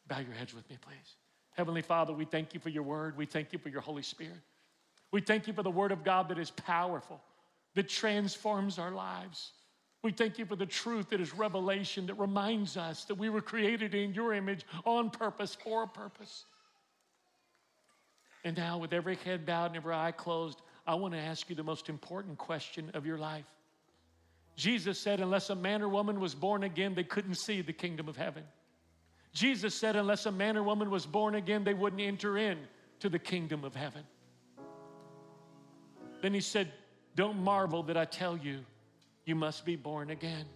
Bow 0.06 0.18
your 0.18 0.34
heads 0.34 0.54
with 0.54 0.68
me, 0.68 0.76
please. 0.80 1.16
Heavenly 1.56 1.82
Father, 1.82 2.12
we 2.12 2.24
thank 2.24 2.52
you 2.52 2.60
for 2.60 2.68
your 2.68 2.82
word. 2.82 3.16
We 3.16 3.26
thank 3.26 3.52
you 3.52 3.58
for 3.58 3.68
your 3.68 3.80
Holy 3.80 4.02
Spirit. 4.02 4.40
We 5.12 5.20
thank 5.20 5.46
you 5.46 5.52
for 5.52 5.62
the 5.62 5.70
word 5.70 5.92
of 5.92 6.04
God 6.04 6.28
that 6.28 6.38
is 6.38 6.50
powerful, 6.50 7.20
that 7.74 7.88
transforms 7.88 8.78
our 8.78 8.90
lives. 8.90 9.52
We 10.02 10.12
thank 10.12 10.38
you 10.38 10.44
for 10.44 10.56
the 10.56 10.66
truth 10.66 11.10
that 11.10 11.20
is 11.20 11.32
revelation 11.32 12.06
that 12.06 12.14
reminds 12.14 12.76
us 12.76 13.04
that 13.04 13.14
we 13.14 13.30
were 13.30 13.40
created 13.40 13.94
in 13.94 14.12
your 14.12 14.34
image 14.34 14.66
on 14.84 15.08
purpose, 15.08 15.54
for 15.54 15.84
a 15.84 15.88
purpose. 15.88 16.44
And 18.44 18.56
now, 18.56 18.76
with 18.76 18.92
every 18.92 19.16
head 19.16 19.46
bowed 19.46 19.66
and 19.66 19.76
every 19.76 19.94
eye 19.94 20.12
closed, 20.12 20.60
I 20.86 20.94
want 20.94 21.14
to 21.14 21.20
ask 21.20 21.48
you 21.48 21.56
the 21.56 21.62
most 21.62 21.88
important 21.88 22.38
question 22.38 22.90
of 22.94 23.06
your 23.06 23.18
life. 23.18 23.46
Jesus 24.56 24.98
said, 24.98 25.20
unless 25.20 25.50
a 25.50 25.54
man 25.54 25.82
or 25.82 25.88
woman 25.88 26.20
was 26.20 26.34
born 26.34 26.62
again, 26.62 26.94
they 26.94 27.04
couldn't 27.04 27.34
see 27.34 27.60
the 27.62 27.72
kingdom 27.72 28.08
of 28.08 28.16
heaven. 28.16 28.44
Jesus 29.32 29.74
said, 29.74 29.96
unless 29.96 30.26
a 30.26 30.32
man 30.32 30.56
or 30.56 30.62
woman 30.62 30.90
was 30.90 31.06
born 31.06 31.34
again, 31.34 31.64
they 31.64 31.74
wouldn't 31.74 32.02
enter 32.02 32.38
in 32.38 32.58
to 33.00 33.08
the 33.08 33.18
kingdom 33.18 33.64
of 33.64 33.74
heaven. 33.74 34.04
Then 36.22 36.32
he 36.32 36.40
said, 36.40 36.72
Don't 37.16 37.38
marvel 37.38 37.82
that 37.82 37.98
I 37.98 38.06
tell 38.06 38.34
you, 38.36 38.60
you 39.26 39.34
must 39.34 39.66
be 39.66 39.76
born 39.76 40.08
again. 40.08 40.46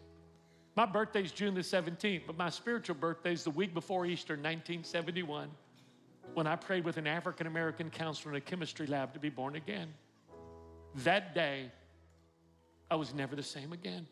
My 0.77 0.87
birthday 0.87 1.23
is 1.23 1.33
June 1.33 1.55
the 1.55 1.61
17th, 1.61 2.23
but 2.27 2.39
my 2.39 2.49
spiritual 2.49 2.95
birthday 2.95 3.33
is 3.33 3.45
the 3.45 3.51
week 3.51 3.75
before 3.75 4.07
Easter, 4.07 4.33
1971, 4.33 5.51
when 6.33 6.47
I 6.47 6.57
prayed 6.57 6.85
with 6.85 6.97
an 6.97 7.07
African 7.07 7.47
American 7.47 7.91
counselor 7.91 8.33
in 8.33 8.39
a 8.39 8.41
chemistry 8.41 8.87
lab 8.87 9.13
to 9.13 9.19
be 9.19 9.29
born 9.29 9.57
again. 9.57 9.89
That 11.05 11.35
day, 11.35 11.71
I 12.91 12.97
was 12.97 13.15
never 13.15 13.37
the 13.37 13.43
same 13.43 13.73
again. 13.73 14.07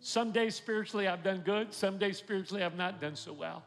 Some 0.00 0.32
days 0.32 0.54
spiritually 0.54 1.08
I've 1.08 1.22
done 1.22 1.42
good, 1.44 1.72
some 1.72 1.98
days 1.98 2.18
spiritually 2.18 2.62
I've 2.62 2.76
not 2.76 3.00
done 3.00 3.16
so 3.16 3.32
well. 3.32 3.62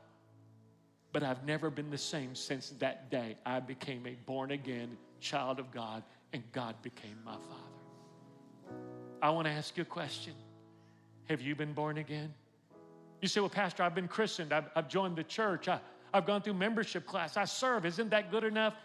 But 1.11 1.23
I've 1.23 1.45
never 1.45 1.69
been 1.69 1.89
the 1.89 1.97
same 1.97 2.35
since 2.35 2.71
that 2.79 3.09
day 3.09 3.37
I 3.45 3.61
became 3.61 4.05
a 4.05 4.15
born 4.25 4.51
again 4.51 4.97
child 5.21 5.59
of 5.59 5.71
God 5.71 6.03
and 6.33 6.43
God 6.51 6.75
became 6.81 7.17
my 7.23 7.33
Father. 7.35 8.75
I 9.21 9.29
want 9.29 9.47
to 9.47 9.51
ask 9.51 9.75
you 9.77 9.83
a 9.83 9.85
question 9.85 10.33
Have 11.29 11.41
you 11.41 11.55
been 11.55 11.73
born 11.73 11.97
again? 11.97 12.33
You 13.21 13.27
say, 13.27 13.39
Well, 13.39 13.49
Pastor, 13.49 13.83
I've 13.83 13.95
been 13.95 14.09
christened, 14.09 14.53
I've, 14.53 14.69
I've 14.75 14.89
joined 14.89 15.15
the 15.15 15.23
church, 15.23 15.67
I, 15.67 15.79
I've 16.13 16.25
gone 16.25 16.41
through 16.41 16.55
membership 16.55 17.05
class, 17.05 17.37
I 17.37 17.45
serve. 17.45 17.85
Isn't 17.85 18.09
that 18.09 18.29
good 18.29 18.43
enough? 18.43 18.75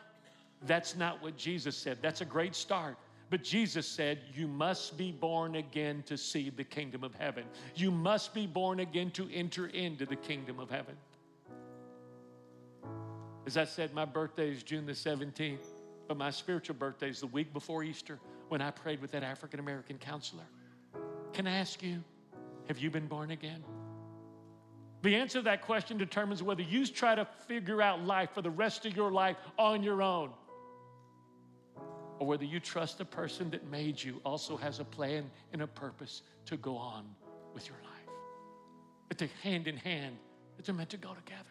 That's 0.67 0.97
not 0.97 1.23
what 1.23 1.37
Jesus 1.37 1.77
said. 1.77 1.99
That's 2.03 2.21
a 2.21 2.25
great 2.25 2.55
start. 2.55 2.97
But 3.31 3.45
Jesus 3.45 3.87
said, 3.87 4.19
You 4.35 4.49
must 4.49 4.99
be 4.99 5.13
born 5.13 5.55
again 5.55 6.03
to 6.07 6.19
see 6.19 6.51
the 6.51 6.65
kingdom 6.65 7.05
of 7.05 7.15
heaven. 7.15 7.45
You 7.77 7.91
must 7.91 8.35
be 8.35 8.47
born 8.47 8.81
again 8.81 9.11
to 9.13 9.29
enter 9.33 9.69
into 9.69 10.05
the 10.05 10.17
kingdom 10.17 10.59
of 10.59 10.69
heaven. 10.69 10.97
As 13.47 13.57
I 13.57 13.65
said, 13.65 13.95
my 13.95 14.05
birthday 14.05 14.51
is 14.51 14.63
June 14.63 14.85
the 14.85 14.93
17th, 14.93 15.65
but 16.09 16.17
my 16.17 16.31
spiritual 16.31 16.75
birthday 16.75 17.09
is 17.09 17.21
the 17.21 17.29
week 17.29 17.53
before 17.53 17.83
Easter 17.83 18.19
when 18.49 18.61
I 18.61 18.71
prayed 18.71 19.01
with 19.01 19.13
that 19.13 19.23
African 19.23 19.61
American 19.61 19.97
counselor. 19.97 20.45
Can 21.33 21.47
I 21.47 21.57
ask 21.57 21.83
you, 21.83 22.03
have 22.67 22.79
you 22.79 22.91
been 22.91 23.07
born 23.07 23.31
again? 23.31 23.63
The 25.03 25.15
answer 25.15 25.39
to 25.39 25.45
that 25.45 25.63
question 25.63 25.97
determines 25.97 26.43
whether 26.43 26.63
you 26.63 26.85
try 26.87 27.15
to 27.15 27.25
figure 27.25 27.81
out 27.81 28.05
life 28.05 28.31
for 28.35 28.43
the 28.43 28.51
rest 28.51 28.85
of 28.85 28.95
your 28.95 29.11
life 29.11 29.37
on 29.57 29.83
your 29.83 30.03
own 30.03 30.31
or 32.21 32.27
whether 32.27 32.45
you 32.45 32.61
trust 32.61 32.99
the 32.99 33.05
person 33.05 33.51
that 33.51 33.67
made 33.71 34.01
you 34.01 34.21
also 34.25 34.57
has 34.57 34.79
a 34.79 34.85
plan 34.85 35.29
and 35.55 35.63
a 35.63 35.67
purpose 35.67 36.21
to 36.45 36.57
go 36.59 36.77
on 36.77 37.07
with 37.55 37.67
your 37.67 37.79
life. 37.83 38.15
That 39.09 39.17
they 39.17 39.31
hand 39.43 39.67
in 39.67 39.79
hand, 39.79 40.17
that 40.57 40.67
they're 40.67 40.75
meant 40.75 40.91
to 40.91 40.99
go 40.99 41.15
together. 41.15 41.49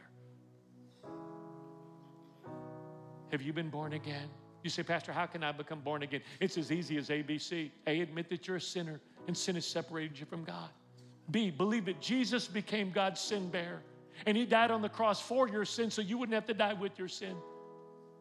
Have 3.31 3.41
you 3.41 3.51
been 3.51 3.69
born 3.69 3.93
again? 3.93 4.29
You 4.63 4.69
say, 4.69 4.83
Pastor, 4.83 5.11
how 5.11 5.25
can 5.25 5.43
I 5.43 5.51
become 5.51 5.79
born 5.79 6.03
again? 6.03 6.21
It's 6.39 6.55
as 6.57 6.71
easy 6.71 6.97
as 6.97 7.09
ABC. 7.09 7.71
A, 7.87 8.01
admit 8.01 8.29
that 8.29 8.47
you're 8.47 8.57
a 8.57 8.61
sinner 8.61 8.99
and 9.27 9.35
sin 9.35 9.55
has 9.55 9.65
separated 9.65 10.19
you 10.19 10.27
from 10.27 10.43
God. 10.43 10.69
B, 11.31 11.49
believe 11.49 11.85
that 11.85 11.99
Jesus 11.99 12.47
became 12.47 12.91
God's 12.91 13.19
sin 13.19 13.49
bearer 13.49 13.81
and 14.27 14.37
he 14.37 14.45
died 14.45 14.69
on 14.69 14.83
the 14.83 14.89
cross 14.89 15.19
for 15.19 15.47
your 15.47 15.65
sin 15.65 15.89
so 15.89 16.03
you 16.03 16.17
wouldn't 16.19 16.35
have 16.35 16.45
to 16.45 16.53
die 16.53 16.73
with 16.73 16.99
your 16.99 17.07
sin. 17.07 17.35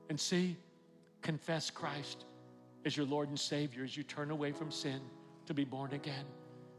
And 0.08 0.18
C, 0.18 0.56
confess 1.20 1.68
Christ 1.68 2.24
as 2.88 2.96
your 2.96 3.04
Lord 3.04 3.28
and 3.28 3.38
Savior 3.38 3.84
as 3.84 3.98
you 3.98 4.02
turn 4.02 4.30
away 4.30 4.50
from 4.50 4.70
sin 4.70 4.98
to 5.44 5.52
be 5.52 5.62
born 5.64 5.92
again. 5.92 6.24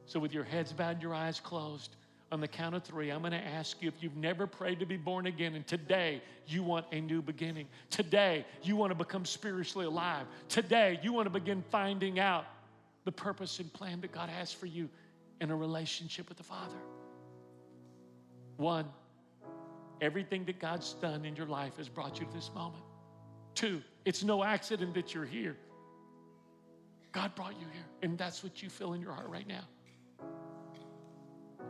So, 0.07 0.19
with 0.19 0.33
your 0.33 0.43
heads 0.43 0.73
bowed 0.73 0.95
and 0.95 1.01
your 1.03 1.13
eyes 1.13 1.39
closed, 1.39 1.95
On 2.31 2.41
the 2.41 2.47
count 2.47 2.73
of 2.73 2.83
three, 2.83 3.11
I'm 3.11 3.21
going 3.21 3.31
to 3.31 3.37
ask 3.37 3.79
you 3.79 3.87
if 3.87 4.01
you've 4.01 4.15
never 4.15 4.47
prayed 4.47 4.79
to 4.79 4.87
be 4.87 4.97
born 4.97 5.27
again, 5.27 5.53
and 5.53 5.65
today 5.67 6.21
you 6.47 6.63
want 6.63 6.87
a 6.91 6.99
new 6.99 7.21
beginning. 7.21 7.67
Today 7.91 8.43
you 8.63 8.75
want 8.75 8.89
to 8.89 8.95
become 8.95 9.23
spiritually 9.23 9.85
alive. 9.85 10.25
Today 10.47 10.99
you 11.03 11.13
want 11.13 11.27
to 11.27 11.29
begin 11.29 11.63
finding 11.69 12.19
out 12.19 12.45
the 13.05 13.11
purpose 13.11 13.59
and 13.59 13.71
plan 13.71 14.01
that 14.01 14.11
God 14.11 14.29
has 14.29 14.51
for 14.51 14.65
you 14.65 14.89
in 15.41 15.51
a 15.51 15.55
relationship 15.55 16.27
with 16.27 16.37
the 16.37 16.43
Father. 16.43 16.81
One, 18.57 18.85
everything 20.01 20.43
that 20.45 20.59
God's 20.59 20.93
done 20.93 21.23
in 21.23 21.35
your 21.35 21.47
life 21.47 21.77
has 21.77 21.87
brought 21.87 22.19
you 22.19 22.25
to 22.25 22.33
this 22.33 22.49
moment. 22.55 22.83
Two, 23.53 23.81
it's 24.05 24.23
no 24.23 24.43
accident 24.43 24.95
that 24.95 25.13
you're 25.13 25.25
here. 25.25 25.55
God 27.11 27.33
brought 27.35 27.53
you 27.59 27.65
here, 27.73 27.85
and 28.03 28.17
that's 28.17 28.43
what 28.43 28.61
you 28.61 28.69
feel 28.69 28.93
in 28.93 29.01
your 29.01 29.13
heart 29.13 29.29
right 29.29 29.47
now. 29.47 29.67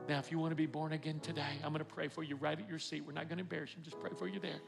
Now, 0.07 0.19
if 0.19 0.31
you 0.31 0.39
want 0.39 0.51
to 0.51 0.55
be 0.55 0.65
born 0.65 0.93
again 0.93 1.19
today, 1.19 1.59
I'm 1.63 1.71
going 1.71 1.79
to 1.79 1.85
pray 1.85 2.07
for 2.07 2.23
you 2.23 2.35
right 2.35 2.59
at 2.59 2.67
your 2.67 2.79
seat. 2.79 3.03
We're 3.05 3.13
not 3.13 3.29
going 3.29 3.37
to 3.37 3.43
embarrass 3.43 3.71
you, 3.77 3.83
just 3.83 3.99
pray 3.99 4.11
for 4.17 4.27
you 4.27 4.39
there. 4.39 4.59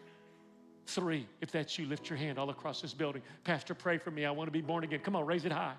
Three, 0.88 1.28
if 1.42 1.52
that's 1.52 1.78
you, 1.78 1.86
lift 1.86 2.10
your 2.10 2.18
hand 2.18 2.38
all 2.38 2.50
across 2.50 2.82
this 2.82 2.94
building. 2.94 3.22
Pastor, 3.44 3.74
pray 3.74 3.98
for 3.98 4.12
me. 4.12 4.26
I 4.26 4.32
want 4.32 4.48
to 4.48 4.52
be 4.52 4.62
born 4.62 4.84
again. 4.84 5.00
Come 5.00 5.16
on, 5.16 5.26
raise 5.26 5.46
it 5.46 5.52
high. 5.52 5.76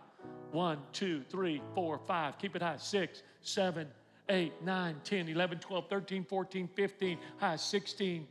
One, 0.53 0.79
two, 0.93 1.23
three, 1.31 1.63
four, 1.75 1.99
five. 1.99 2.39
Keep 2.39 2.57
it 2.57 2.63
high. 2.63 2.77
Six, 2.77 3.23
seven, 3.41 3.89
eight, 4.29 4.53
nine, 4.63 4.97
10, 5.05 5.29
11, 5.29 5.59
12, 5.59 5.89
13, 5.89 6.25
14, 6.25 6.69
15, 6.75 7.19
high, 7.39 7.57
16, 7.57 8.27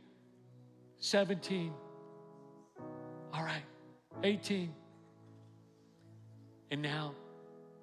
17. 0.98 1.72
All 3.32 3.42
right, 3.42 3.62
18. 4.22 4.74
And 6.72 6.80
now, 6.80 7.12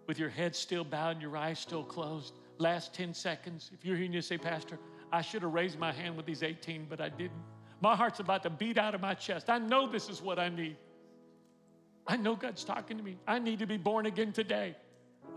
with 0.07 0.17
your 0.17 0.29
head 0.29 0.55
still 0.55 0.83
bowed 0.83 1.11
and 1.11 1.21
your 1.21 1.37
eyes 1.37 1.59
still 1.59 1.83
closed, 1.83 2.33
last 2.57 2.91
10 2.95 3.13
seconds, 3.13 3.69
if 3.71 3.85
you're 3.85 3.95
hearing 3.95 4.11
you 4.11 4.21
say, 4.21 4.39
Pastor, 4.39 4.79
I 5.11 5.21
should 5.21 5.43
have 5.43 5.53
raised 5.53 5.77
my 5.77 5.91
hand 5.91 6.17
with 6.17 6.25
these 6.25 6.41
18, 6.41 6.87
but 6.89 6.99
I 6.99 7.07
didn't. 7.09 7.39
My 7.81 7.95
heart's 7.95 8.19
about 8.19 8.41
to 8.43 8.49
beat 8.49 8.79
out 8.79 8.95
of 8.95 9.01
my 9.01 9.13
chest. 9.13 9.47
I 9.47 9.59
know 9.59 9.87
this 9.87 10.09
is 10.09 10.23
what 10.23 10.39
I 10.39 10.49
need. 10.49 10.75
I 12.07 12.17
know 12.17 12.35
God's 12.35 12.63
talking 12.63 12.97
to 12.97 13.03
me. 13.03 13.17
I 13.27 13.37
need 13.37 13.59
to 13.59 13.67
be 13.67 13.77
born 13.77 14.07
again 14.07 14.31
today. 14.31 14.75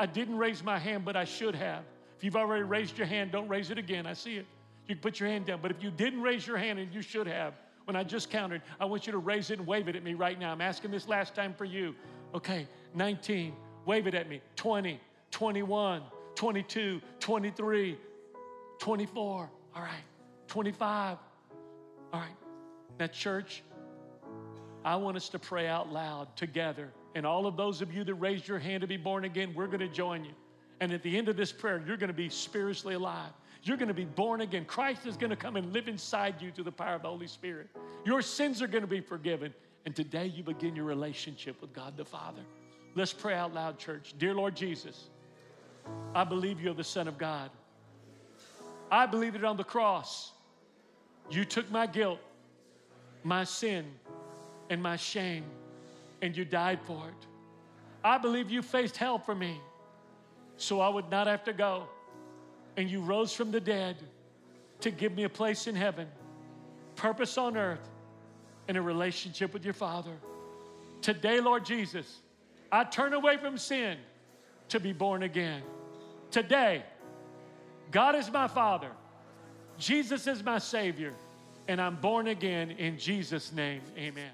I 0.00 0.06
didn't 0.06 0.38
raise 0.38 0.64
my 0.64 0.78
hand, 0.78 1.04
but 1.04 1.14
I 1.14 1.26
should 1.26 1.54
have. 1.54 1.84
If 2.16 2.24
you've 2.24 2.36
already 2.36 2.62
raised 2.62 2.96
your 2.96 3.06
hand, 3.06 3.32
don't 3.32 3.48
raise 3.48 3.70
it 3.70 3.76
again. 3.76 4.06
I 4.06 4.14
see 4.14 4.36
it. 4.36 4.46
You 4.88 4.94
can 4.94 5.02
put 5.02 5.20
your 5.20 5.28
hand 5.28 5.44
down. 5.44 5.60
But 5.60 5.72
if 5.72 5.82
you 5.82 5.90
didn't 5.90 6.22
raise 6.22 6.46
your 6.46 6.56
hand 6.56 6.78
and 6.78 6.92
you 6.94 7.02
should 7.02 7.26
have, 7.26 7.52
when 7.84 7.96
I 7.96 8.02
just 8.02 8.30
counted, 8.30 8.62
I 8.80 8.86
want 8.86 9.06
you 9.06 9.12
to 9.12 9.18
raise 9.18 9.50
it 9.50 9.58
and 9.58 9.68
wave 9.68 9.88
it 9.88 9.96
at 9.96 10.02
me 10.02 10.14
right 10.14 10.40
now. 10.40 10.52
I'm 10.52 10.62
asking 10.62 10.90
this 10.90 11.06
last 11.06 11.34
time 11.34 11.52
for 11.52 11.66
you. 11.66 11.94
Okay, 12.34 12.66
19, 12.94 13.54
wave 13.84 14.06
it 14.06 14.14
at 14.14 14.28
me. 14.28 14.40
20, 14.56 15.00
21, 15.30 16.02
22, 16.34 17.00
23, 17.20 17.98
24. 18.78 19.50
All 19.74 19.82
right, 19.82 19.90
25. 20.48 21.18
All 22.12 22.20
right. 22.20 22.28
Now, 22.98 23.06
church, 23.06 23.62
I 24.84 24.96
want 24.96 25.16
us 25.16 25.28
to 25.30 25.38
pray 25.38 25.68
out 25.68 25.92
loud 25.92 26.34
together. 26.36 26.90
And 27.14 27.26
all 27.26 27.46
of 27.46 27.56
those 27.56 27.82
of 27.82 27.92
you 27.92 28.04
that 28.04 28.14
raised 28.14 28.48
your 28.48 28.58
hand 28.58 28.80
to 28.80 28.86
be 28.86 28.96
born 28.96 29.24
again, 29.24 29.52
we're 29.54 29.66
going 29.66 29.80
to 29.80 29.88
join 29.88 30.24
you. 30.24 30.32
And 30.80 30.92
at 30.92 31.02
the 31.02 31.16
end 31.16 31.28
of 31.28 31.36
this 31.36 31.52
prayer, 31.52 31.82
you're 31.86 31.96
going 31.96 32.08
to 32.08 32.14
be 32.14 32.28
spiritually 32.28 32.94
alive. 32.94 33.30
You're 33.62 33.76
going 33.76 33.88
to 33.88 33.94
be 33.94 34.04
born 34.04 34.40
again. 34.40 34.64
Christ 34.64 35.06
is 35.06 35.16
going 35.16 35.30
to 35.30 35.36
come 35.36 35.56
and 35.56 35.72
live 35.72 35.86
inside 35.86 36.42
you 36.42 36.50
through 36.50 36.64
the 36.64 36.72
power 36.72 36.96
of 36.96 37.02
the 37.02 37.08
Holy 37.08 37.28
Spirit. 37.28 37.68
Your 38.04 38.20
sins 38.20 38.60
are 38.60 38.66
going 38.66 38.82
to 38.82 38.88
be 38.88 39.00
forgiven. 39.00 39.54
And 39.84 39.96
today 39.96 40.26
you 40.26 40.42
begin 40.42 40.76
your 40.76 40.84
relationship 40.84 41.60
with 41.60 41.72
God 41.72 41.96
the 41.96 42.04
Father. 42.04 42.42
Let's 42.94 43.12
pray 43.12 43.34
out 43.34 43.54
loud, 43.54 43.78
church. 43.78 44.14
Dear 44.18 44.34
Lord 44.34 44.54
Jesus, 44.54 45.08
I 46.14 46.24
believe 46.24 46.60
you're 46.60 46.74
the 46.74 46.84
Son 46.84 47.08
of 47.08 47.18
God. 47.18 47.50
I 48.90 49.06
believe 49.06 49.32
that 49.32 49.44
on 49.44 49.56
the 49.56 49.64
cross, 49.64 50.32
you 51.30 51.44
took 51.44 51.70
my 51.70 51.86
guilt, 51.86 52.18
my 53.24 53.44
sin, 53.44 53.86
and 54.68 54.82
my 54.82 54.96
shame, 54.96 55.44
and 56.20 56.36
you 56.36 56.44
died 56.44 56.80
for 56.86 57.08
it. 57.08 57.26
I 58.04 58.18
believe 58.18 58.50
you 58.50 58.62
faced 58.62 58.96
hell 58.96 59.18
for 59.18 59.34
me 59.34 59.60
so 60.56 60.80
I 60.80 60.88
would 60.88 61.10
not 61.10 61.26
have 61.26 61.44
to 61.44 61.52
go. 61.52 61.88
And 62.76 62.90
you 62.90 63.00
rose 63.00 63.32
from 63.32 63.50
the 63.50 63.60
dead 63.60 63.96
to 64.80 64.90
give 64.90 65.14
me 65.14 65.24
a 65.24 65.28
place 65.28 65.66
in 65.66 65.74
heaven, 65.74 66.08
purpose 66.96 67.38
on 67.38 67.56
earth, 67.56 67.88
and 68.68 68.76
a 68.76 68.82
relationship 68.82 69.52
with 69.52 69.64
your 69.64 69.74
Father. 69.74 70.12
Today, 71.00 71.40
Lord 71.40 71.64
Jesus, 71.64 72.18
I 72.70 72.84
turn 72.84 73.12
away 73.12 73.36
from 73.36 73.58
sin 73.58 73.98
to 74.68 74.80
be 74.80 74.92
born 74.92 75.22
again. 75.22 75.62
Today, 76.30 76.82
God 77.90 78.14
is 78.14 78.30
my 78.30 78.48
Father, 78.48 78.90
Jesus 79.78 80.26
is 80.26 80.42
my 80.42 80.58
Savior, 80.58 81.14
and 81.68 81.80
I'm 81.80 81.96
born 81.96 82.26
again 82.28 82.72
in 82.72 82.98
Jesus' 82.98 83.52
name. 83.52 83.82
Amen. 83.96 84.32